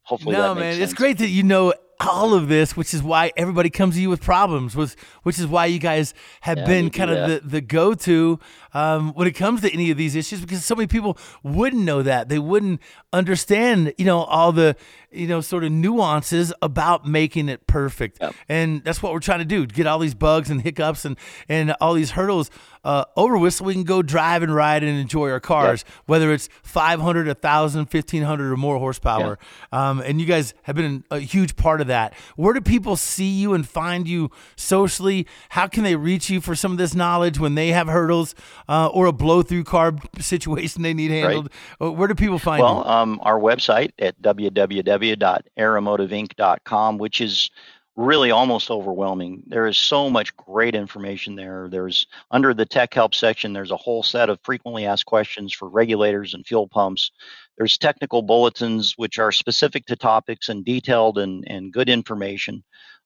hopefully 0.03 0.35
No, 0.35 0.41
that 0.49 0.55
makes 0.55 0.59
man, 0.63 0.73
sense. 0.75 0.91
it's 0.91 0.93
great 0.93 1.17
that 1.19 1.29
you 1.29 1.43
know 1.43 1.73
all 2.07 2.33
of 2.33 2.47
this, 2.47 2.75
which 2.77 2.93
is 2.93 3.01
why 3.03 3.31
everybody 3.37 3.69
comes 3.69 3.95
to 3.95 4.01
you 4.01 4.09
with 4.09 4.21
problems, 4.21 4.75
which, 4.75 4.95
which 5.23 5.39
is 5.39 5.47
why 5.47 5.65
you 5.65 5.79
guys 5.79 6.13
have 6.41 6.57
Yeah, 6.57 6.65
been 6.65 6.89
kind 6.89 7.11
of 7.11 7.29
the, 7.29 7.47
the 7.47 7.61
go 7.61 7.93
to 7.93 8.39
um, 8.73 9.13
when 9.13 9.27
it 9.27 9.33
comes 9.33 9.61
to 9.61 9.71
any 9.71 9.91
of 9.91 9.97
these 9.97 10.15
issues 10.15 10.41
because 10.41 10.63
so 10.65 10.75
many 10.75 10.87
people 10.87 11.17
wouldn't 11.43 11.83
know 11.83 12.01
that. 12.03 12.29
They 12.29 12.39
wouldn't 12.39 12.81
understand, 13.11 13.93
you 13.97 14.05
know, 14.05 14.23
all 14.23 14.51
the, 14.51 14.75
you 15.11 15.27
know, 15.27 15.41
sort 15.41 15.63
of 15.63 15.71
nuances 15.71 16.53
about 16.61 17.07
making 17.07 17.49
it 17.49 17.67
perfect. 17.67 18.17
Yep. 18.21 18.35
And 18.49 18.83
that's 18.83 19.01
what 19.01 19.13
we're 19.13 19.19
trying 19.19 19.39
to 19.39 19.45
do 19.45 19.65
get 19.65 19.87
all 19.87 19.99
these 19.99 20.15
bugs 20.15 20.49
and 20.49 20.61
hiccups 20.61 21.05
and, 21.05 21.17
and 21.47 21.75
all 21.79 21.93
these 21.93 22.11
hurdles 22.11 22.49
uh, 22.83 23.05
over 23.15 23.37
with 23.37 23.53
so 23.53 23.65
we 23.65 23.73
can 23.73 23.83
go 23.83 24.01
drive 24.01 24.43
and 24.43 24.53
ride 24.53 24.83
and 24.83 24.99
enjoy 24.99 25.29
our 25.29 25.39
cars, 25.39 25.85
whether 26.05 26.33
it's 26.33 26.49
500, 26.63 27.27
1,000, 27.27 27.79
1,500 27.91 28.51
or 28.51 28.57
more 28.57 28.77
horsepower. 28.77 29.37
Um, 29.71 30.01
and 30.01 30.19
you 30.19 30.27
guys 30.27 30.53
have 30.63 30.75
been 30.75 31.03
a 31.11 31.19
huge 31.19 31.55
part 31.55 31.81
of 31.81 31.87
that. 31.87 32.13
Where 32.35 32.53
do 32.53 32.61
people 32.61 32.95
see 32.95 33.29
you 33.29 33.53
and 33.53 33.67
find 33.67 34.07
you 34.07 34.29
socially? 34.55 35.27
How 35.49 35.67
can 35.67 35.83
they 35.83 35.95
reach 35.95 36.29
you 36.29 36.41
for 36.41 36.55
some 36.55 36.71
of 36.71 36.77
this 36.77 36.93
knowledge 36.93 37.39
when 37.39 37.55
they 37.55 37.69
have 37.69 37.87
hurdles 37.87 38.35
uh, 38.67 38.87
or 38.87 39.05
a 39.05 39.13
blow 39.13 39.41
through 39.41 39.63
carb 39.63 40.01
situation 40.21 40.81
they 40.81 40.93
need 40.93 41.11
handled? 41.11 41.49
Uh, 41.81 41.91
Where 41.91 42.07
do 42.07 42.15
people 42.15 42.39
find 42.39 42.61
Well, 42.63 42.83
you? 42.85 42.91
um, 42.91 43.19
our 43.23 43.39
website 43.39 43.91
at 43.99 44.21
www.aeromotiveinc.com, 44.21 46.97
which 46.97 47.21
is 47.21 47.49
really 47.95 48.31
almost 48.31 48.71
overwhelming. 48.71 49.43
There 49.45 49.67
is 49.67 49.77
so 49.77 50.09
much 50.09 50.35
great 50.35 50.73
information 50.73 51.35
there. 51.35 51.67
There's 51.69 52.07
under 52.31 52.53
the 52.53 52.65
tech 52.65 52.93
help 52.93 53.13
section, 53.13 53.53
there's 53.53 53.71
a 53.71 53.77
whole 53.77 54.01
set 54.01 54.29
of 54.29 54.39
frequently 54.43 54.85
asked 54.85 55.05
questions 55.05 55.53
for 55.53 55.69
regulators 55.69 56.33
and 56.33 56.45
fuel 56.45 56.67
pumps. 56.67 57.11
There's 57.57 57.77
technical 57.77 58.23
bulletins 58.23 58.93
which 58.97 59.19
are 59.19 59.31
specific 59.31 59.85
to 59.87 59.95
topics 59.95 60.49
and 60.49 60.65
detailed 60.65 61.19
and, 61.19 61.43
and 61.47 61.71
good 61.71 61.89
information. 61.89 62.63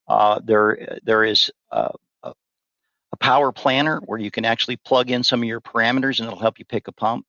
Uh, 0.08 0.40
there, 0.44 1.00
there 1.04 1.26
is 1.26 1.52
a, 1.72 1.92
a 3.12 3.18
power 3.18 3.52
planner 3.52 4.00
where 4.06 4.20
you 4.20 4.32
can 4.32 4.46
actually 4.46 4.78
plug 4.78 5.12
in 5.12 5.24
some 5.24 5.42
of 5.42 5.48
your 5.48 5.62
parameters 5.62 6.20
and 6.20 6.28
it'll 6.28 6.40
help 6.40 6.60
you 6.60 6.66
pick 6.66 6.88
a 6.88 6.92
pump. 6.94 7.26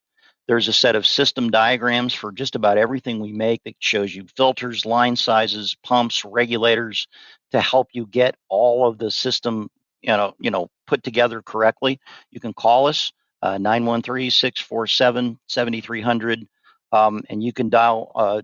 There's 0.47 0.69
a 0.69 0.73
set 0.73 0.97
of 0.97 1.07
system 1.07 1.51
diagrams 1.51 2.15
for 2.15 2.33
just 2.33 2.57
about 2.57 2.79
everything 2.79 3.21
we 3.21 3.33
make 3.33 3.63
that 3.65 3.77
shows 3.81 4.15
you 4.15 4.27
filters, 4.35 4.87
line 4.87 5.15
sizes, 5.15 5.77
pumps, 5.85 6.25
regulators 6.25 7.07
to 7.53 7.61
help 7.61 7.89
you 7.93 8.07
get 8.07 8.35
all 8.49 8.89
of 8.89 8.99
the 8.99 9.11
system, 9.11 9.71
you 10.03 10.11
know, 10.11 10.35
you 10.39 10.51
know, 10.51 10.69
put 10.87 11.03
together 11.03 11.43
correctly. 11.43 11.99
You 12.31 12.41
can 12.41 12.53
call 12.53 12.87
us 12.87 13.13
uh, 13.43 13.57
913-647-7300 13.57 16.47
um, 16.93 17.23
and 17.29 17.43
you 17.43 17.53
can 17.53 17.69
dial 17.69 18.13
uh, 18.15 18.43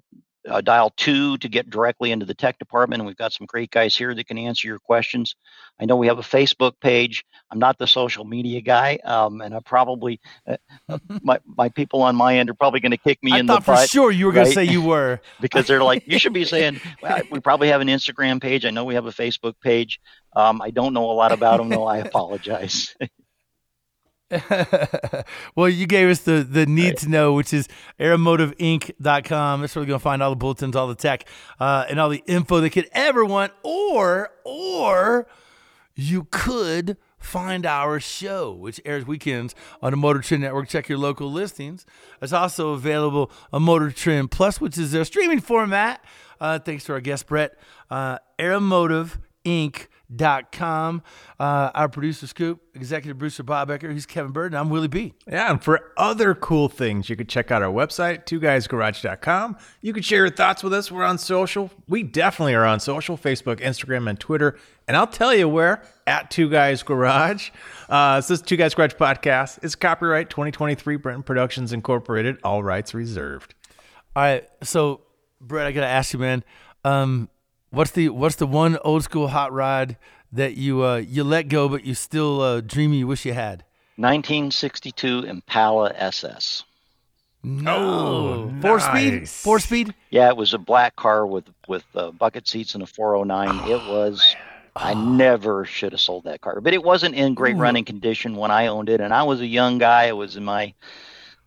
uh, 0.48 0.60
dial 0.60 0.92
two 0.96 1.38
to 1.38 1.48
get 1.48 1.70
directly 1.70 2.10
into 2.10 2.26
the 2.26 2.34
tech 2.34 2.58
department. 2.58 3.00
And 3.00 3.06
we've 3.06 3.16
got 3.16 3.32
some 3.32 3.46
great 3.46 3.70
guys 3.70 3.96
here 3.96 4.14
that 4.14 4.26
can 4.26 4.38
answer 4.38 4.68
your 4.68 4.78
questions. 4.78 5.36
I 5.80 5.86
know 5.86 5.96
we 5.96 6.06
have 6.06 6.18
a 6.18 6.22
Facebook 6.22 6.72
page. 6.80 7.24
I'm 7.50 7.58
not 7.58 7.78
the 7.78 7.86
social 7.86 8.24
media 8.24 8.60
guy, 8.60 8.98
um, 9.04 9.40
and 9.40 9.54
I 9.54 9.60
probably 9.60 10.20
uh, 10.46 10.56
my 11.22 11.38
my 11.44 11.68
people 11.68 12.02
on 12.02 12.14
my 12.16 12.36
end 12.36 12.50
are 12.50 12.54
probably 12.54 12.80
going 12.80 12.92
to 12.92 12.98
kick 12.98 13.18
me 13.22 13.32
I 13.32 13.38
in 13.38 13.46
the 13.46 13.54
thought 13.54 13.64
for 13.64 13.86
sure 13.86 14.10
you 14.10 14.26
were 14.26 14.32
going 14.32 14.46
to 14.46 14.52
say 14.52 14.64
you 14.64 14.82
were. 14.82 15.20
because 15.40 15.66
they're 15.66 15.82
like, 15.82 16.06
you 16.06 16.18
should 16.18 16.32
be 16.32 16.44
saying, 16.54 16.80
well, 17.02 17.22
we 17.30 17.40
probably 17.40 17.68
have 17.68 17.80
an 17.80 17.88
Instagram 17.88 18.40
page. 18.40 18.64
I 18.64 18.70
know 18.70 18.84
we 18.84 18.94
have 18.94 19.06
a 19.06 19.12
Facebook 19.12 19.54
page. 19.62 20.00
Um, 20.34 20.60
I 20.62 20.70
don't 20.70 20.92
know 20.92 21.10
a 21.10 21.12
lot 21.12 21.32
about 21.32 21.58
them, 21.58 21.68
though. 21.68 21.86
I 21.86 21.98
apologize. 21.98 22.94
well, 25.54 25.68
you 25.68 25.86
gave 25.86 26.08
us 26.08 26.20
the 26.20 26.46
the 26.48 26.66
need 26.66 26.96
to 26.98 27.08
know, 27.08 27.34
which 27.34 27.52
is 27.52 27.68
aeromotiveinc.com. 28.00 29.60
That's 29.60 29.74
where 29.76 29.82
we're 29.82 29.86
going 29.86 29.98
to 29.98 30.02
find 30.02 30.22
all 30.22 30.30
the 30.30 30.36
bulletins, 30.36 30.74
all 30.74 30.88
the 30.88 30.94
tech, 30.94 31.28
uh, 31.60 31.84
and 31.88 32.00
all 32.00 32.08
the 32.08 32.22
info 32.26 32.60
they 32.60 32.70
could 32.70 32.88
ever 32.92 33.24
want. 33.24 33.52
Or, 33.62 34.30
or 34.44 35.26
you 35.94 36.26
could 36.30 36.96
find 37.18 37.64
our 37.66 38.00
show, 38.00 38.52
which 38.52 38.80
airs 38.84 39.06
weekends 39.06 39.54
on 39.82 39.90
the 39.92 39.96
Motor 39.96 40.20
Trend 40.20 40.42
Network. 40.42 40.68
Check 40.68 40.88
your 40.88 40.98
local 40.98 41.30
listings. 41.30 41.86
It's 42.20 42.32
also 42.32 42.72
available 42.72 43.30
on 43.52 43.62
Motor 43.62 43.90
Trend 43.90 44.30
Plus, 44.30 44.60
which 44.60 44.78
is 44.78 44.92
their 44.92 45.04
streaming 45.04 45.40
format. 45.40 46.04
Uh, 46.40 46.58
thanks 46.58 46.84
to 46.84 46.92
our 46.92 47.00
guest, 47.00 47.26
Brett. 47.26 47.56
Uh, 47.90 48.18
Aeromotive 48.38 49.18
Inc. 49.44 49.86
Dot 50.14 50.52
com. 50.52 51.02
Uh, 51.38 51.70
our 51.74 51.88
producer 51.88 52.26
Scoop, 52.26 52.60
executive 52.74 53.18
producer 53.18 53.42
Bob 53.42 53.68
Ecker. 53.68 53.92
He's 53.92 54.06
Kevin 54.06 54.32
Byrd, 54.32 54.52
and 54.52 54.58
I'm 54.58 54.70
Willie 54.70 54.88
B. 54.88 55.14
Yeah, 55.26 55.50
and 55.50 55.62
for 55.62 55.92
other 55.96 56.34
cool 56.34 56.68
things, 56.68 57.08
you 57.08 57.16
could 57.16 57.28
check 57.28 57.50
out 57.50 57.62
our 57.62 57.72
website, 57.72 58.24
two 58.26 58.40
guys 58.40 58.64
twoguysgarage.com. 58.64 59.56
You 59.80 59.92
could 59.92 60.04
share 60.04 60.20
your 60.26 60.34
thoughts 60.34 60.62
with 60.62 60.72
us. 60.72 60.90
We're 60.90 61.04
on 61.04 61.18
social. 61.18 61.70
We 61.88 62.02
definitely 62.02 62.54
are 62.54 62.64
on 62.64 62.80
social 62.80 63.16
Facebook, 63.16 63.60
Instagram, 63.60 64.08
and 64.08 64.18
Twitter. 64.18 64.56
And 64.86 64.96
I'll 64.96 65.06
tell 65.06 65.34
you 65.34 65.48
where 65.48 65.82
at 66.06 66.30
Two 66.30 66.50
Guys 66.50 66.82
Garage. 66.82 67.50
Uh, 67.88 68.16
this 68.16 68.30
is 68.30 68.42
Two 68.42 68.56
Guys 68.56 68.74
Garage 68.74 68.94
podcast. 68.94 69.58
It's 69.62 69.74
copyright 69.74 70.30
2023 70.30 70.96
Brenton 70.96 71.22
Productions 71.22 71.72
Incorporated. 71.72 72.38
All 72.44 72.62
rights 72.62 72.94
reserved. 72.94 73.54
All 74.16 74.22
right, 74.22 74.48
so 74.62 75.00
Brett, 75.40 75.66
I 75.66 75.72
gotta 75.72 75.86
ask 75.86 76.12
you, 76.12 76.18
man. 76.18 76.44
Um, 76.84 77.28
what's 77.74 77.90
the 77.90 78.08
what's 78.08 78.36
the 78.36 78.46
one 78.46 78.78
old 78.84 79.02
school 79.02 79.28
hot 79.28 79.52
rod 79.52 79.96
that 80.32 80.56
you 80.56 80.84
uh, 80.84 80.96
you 80.96 81.24
let 81.24 81.48
go, 81.48 81.68
but 81.68 81.84
you 81.84 81.94
still 81.94 82.40
uh, 82.40 82.60
dream 82.60 82.92
you 82.92 83.06
wish 83.06 83.24
you 83.24 83.34
had? 83.34 83.64
1962 83.96 85.24
Impala 85.24 85.92
SS. 85.94 86.64
No, 87.42 88.52
four 88.62 88.80
speed, 88.80 89.28
four 89.28 89.58
speed. 89.58 89.94
Yeah, 90.10 90.28
it 90.28 90.36
was 90.36 90.54
a 90.54 90.58
black 90.58 90.96
car 90.96 91.26
with 91.26 91.44
with 91.68 91.84
uh, 91.94 92.10
bucket 92.12 92.48
seats 92.48 92.74
and 92.74 92.82
a 92.82 92.86
409. 92.86 93.70
it 93.70 93.74
was 93.90 94.34
I 94.74 94.94
never 94.94 95.64
should 95.64 95.92
have 95.92 96.00
sold 96.00 96.24
that 96.24 96.40
car, 96.40 96.60
but 96.60 96.72
it 96.72 96.82
wasn't 96.82 97.14
in 97.14 97.34
great 97.34 97.56
Ooh. 97.56 97.60
running 97.60 97.84
condition 97.84 98.36
when 98.36 98.50
I 98.50 98.68
owned 98.68 98.88
it, 98.88 99.00
and 99.00 99.12
I 99.12 99.22
was 99.24 99.40
a 99.40 99.46
young 99.46 99.78
guy. 99.78 100.08
I 100.08 100.12
was 100.12 100.36
in 100.36 100.44
my, 100.44 100.74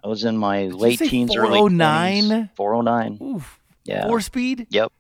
I 0.04 0.08
was 0.08 0.24
in 0.24 0.38
my 0.38 0.68
late 0.68 1.00
say 1.00 1.10
teens, 1.10 1.36
early 1.36 1.58
409? 1.58 2.52
Four 2.56 2.76
oh 2.76 2.82
nine. 2.82 3.18
Oof. 3.22 3.60
Yeah. 3.84 4.08
Four 4.08 4.22
speed. 4.22 4.68
Yep. 4.70 4.92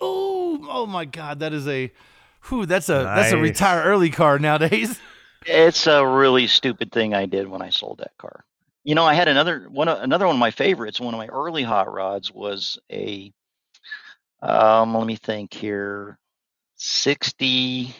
Oh, 0.00 0.66
oh 0.68 0.86
my 0.86 1.04
God, 1.04 1.40
that 1.40 1.52
is 1.52 1.66
a, 1.68 1.90
whew, 2.44 2.66
that's 2.66 2.88
a 2.88 3.02
that's 3.14 3.32
a 3.32 3.36
Nice. 3.36 3.42
retire 3.42 3.82
early 3.84 4.10
car 4.10 4.38
nowadays. 4.38 4.98
It's 5.46 5.86
a 5.86 6.06
really 6.06 6.46
stupid 6.46 6.92
thing 6.92 7.14
I 7.14 7.24
did 7.24 7.48
when 7.48 7.62
I 7.62 7.70
sold 7.70 7.98
that 7.98 8.12
car. 8.18 8.44
You 8.84 8.94
know, 8.94 9.06
I 9.06 9.14
had 9.14 9.26
another 9.26 9.60
one. 9.70 9.88
of- 9.88 10.02
Another 10.02 10.26
one 10.26 10.36
of 10.36 10.38
my 10.40 10.50
favorites. 10.50 11.00
One 11.00 11.14
of 11.14 11.18
my 11.18 11.28
early 11.28 11.62
hot 11.62 11.90
rods 11.90 12.30
was 12.30 12.78
a. 12.92 13.32
Um, 14.42 14.94
let 14.94 15.06
me 15.06 15.16
think 15.16 15.54
here. 15.54 16.18
Sixty. 16.76 17.94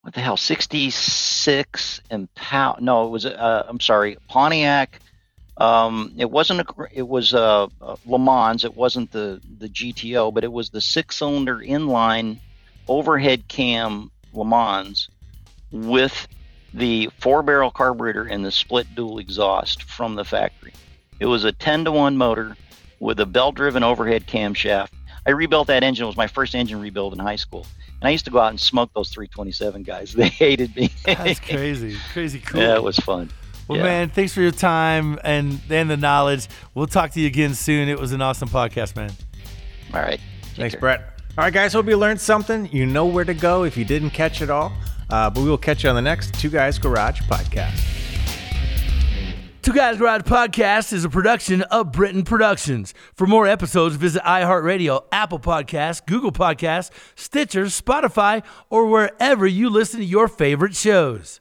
What 0.00 0.14
the 0.14 0.20
hell? 0.20 0.38
Sixty-six 0.38 2.00
and 2.10 2.32
pound. 2.34 2.80
No, 2.82 3.06
it 3.06 3.10
was. 3.10 3.26
Uh, 3.26 3.66
I'm 3.68 3.78
sorry, 3.80 4.16
Pontiac. 4.26 5.00
Um, 5.58 6.12
it 6.18 6.30
wasn't 6.30 6.60
a. 6.60 6.66
It 6.92 7.08
was 7.08 7.32
uh, 7.32 7.68
uh, 7.80 7.96
Le 8.04 8.18
Mans. 8.18 8.64
It 8.64 8.76
wasn't 8.76 9.10
the 9.12 9.40
the 9.58 9.68
GTO, 9.68 10.32
but 10.32 10.44
it 10.44 10.52
was 10.52 10.70
the 10.70 10.80
six-cylinder 10.80 11.58
inline 11.58 12.38
overhead 12.88 13.48
cam 13.48 14.10
Le 14.32 14.44
Mans 14.44 15.08
with 15.72 16.28
the 16.74 17.10
four 17.18 17.42
barrel 17.42 17.70
carburetor 17.70 18.24
and 18.24 18.44
the 18.44 18.50
split 18.50 18.86
dual 18.94 19.18
exhaust 19.18 19.82
from 19.82 20.14
the 20.14 20.24
factory. 20.24 20.72
It 21.18 21.26
was 21.26 21.44
a 21.44 21.52
10 21.52 21.86
to 21.86 21.92
1 21.92 22.16
motor 22.18 22.56
with 23.00 23.18
a 23.20 23.26
belt 23.26 23.54
driven 23.54 23.82
overhead 23.82 24.26
camshaft. 24.26 24.90
I 25.26 25.30
rebuilt 25.30 25.68
that 25.68 25.82
engine. 25.82 26.04
It 26.04 26.06
was 26.06 26.16
my 26.16 26.26
first 26.26 26.54
engine 26.54 26.80
rebuild 26.80 27.14
in 27.14 27.18
high 27.18 27.36
school. 27.36 27.66
And 28.00 28.08
I 28.08 28.10
used 28.10 28.26
to 28.26 28.30
go 28.30 28.38
out 28.38 28.50
and 28.50 28.60
smoke 28.60 28.90
those 28.94 29.08
327 29.10 29.82
guys. 29.82 30.12
They 30.16 30.28
hated 30.28 30.76
me. 30.76 30.90
That's 31.04 31.40
crazy, 31.40 31.96
crazy 32.12 32.40
cool. 32.44 32.60
yeah, 32.60 32.74
it 32.74 32.82
was 32.82 32.98
fun. 32.98 33.30
Well, 33.68 33.78
yeah. 33.78 33.84
man, 33.84 34.10
thanks 34.10 34.32
for 34.32 34.40
your 34.42 34.52
time 34.52 35.18
and 35.24 35.60
and 35.70 35.90
the 35.90 35.96
knowledge. 35.96 36.48
We'll 36.74 36.86
talk 36.86 37.10
to 37.12 37.20
you 37.20 37.26
again 37.26 37.54
soon. 37.54 37.88
It 37.88 37.98
was 37.98 38.12
an 38.12 38.22
awesome 38.22 38.48
podcast, 38.48 38.96
man. 38.96 39.10
All 39.92 40.00
right. 40.00 40.20
Take 40.42 40.56
Thanks, 40.56 40.74
care. 40.74 40.80
Brett. 40.80 41.00
All 41.36 41.44
right, 41.44 41.52
guys. 41.52 41.72
Hope 41.72 41.86
you 41.86 41.96
learned 41.96 42.20
something. 42.20 42.68
You 42.72 42.86
know 42.86 43.06
where 43.06 43.24
to 43.24 43.34
go 43.34 43.64
if 43.64 43.76
you 43.76 43.84
didn't 43.84 44.10
catch 44.10 44.40
it 44.40 44.50
all. 44.50 44.72
Uh, 45.10 45.30
but 45.30 45.42
we 45.42 45.48
will 45.48 45.58
catch 45.58 45.84
you 45.84 45.90
on 45.90 45.96
the 45.96 46.02
next 46.02 46.34
Two 46.34 46.50
Guys 46.50 46.78
Garage 46.78 47.20
podcast. 47.22 47.96
Two 49.62 49.72
Guys 49.72 49.98
Garage 49.98 50.22
Podcast 50.22 50.92
is 50.92 51.04
a 51.04 51.08
production 51.10 51.62
of 51.62 51.90
Britain 51.90 52.22
Productions. 52.22 52.94
For 53.14 53.26
more 53.26 53.48
episodes, 53.48 53.96
visit 53.96 54.22
iHeartRadio, 54.22 55.02
Apple 55.10 55.40
Podcasts, 55.40 56.06
Google 56.06 56.30
Podcasts, 56.30 56.92
Stitcher, 57.16 57.64
Spotify, 57.64 58.44
or 58.70 58.86
wherever 58.86 59.44
you 59.44 59.68
listen 59.68 59.98
to 59.98 60.06
your 60.06 60.28
favorite 60.28 60.76
shows. 60.76 61.40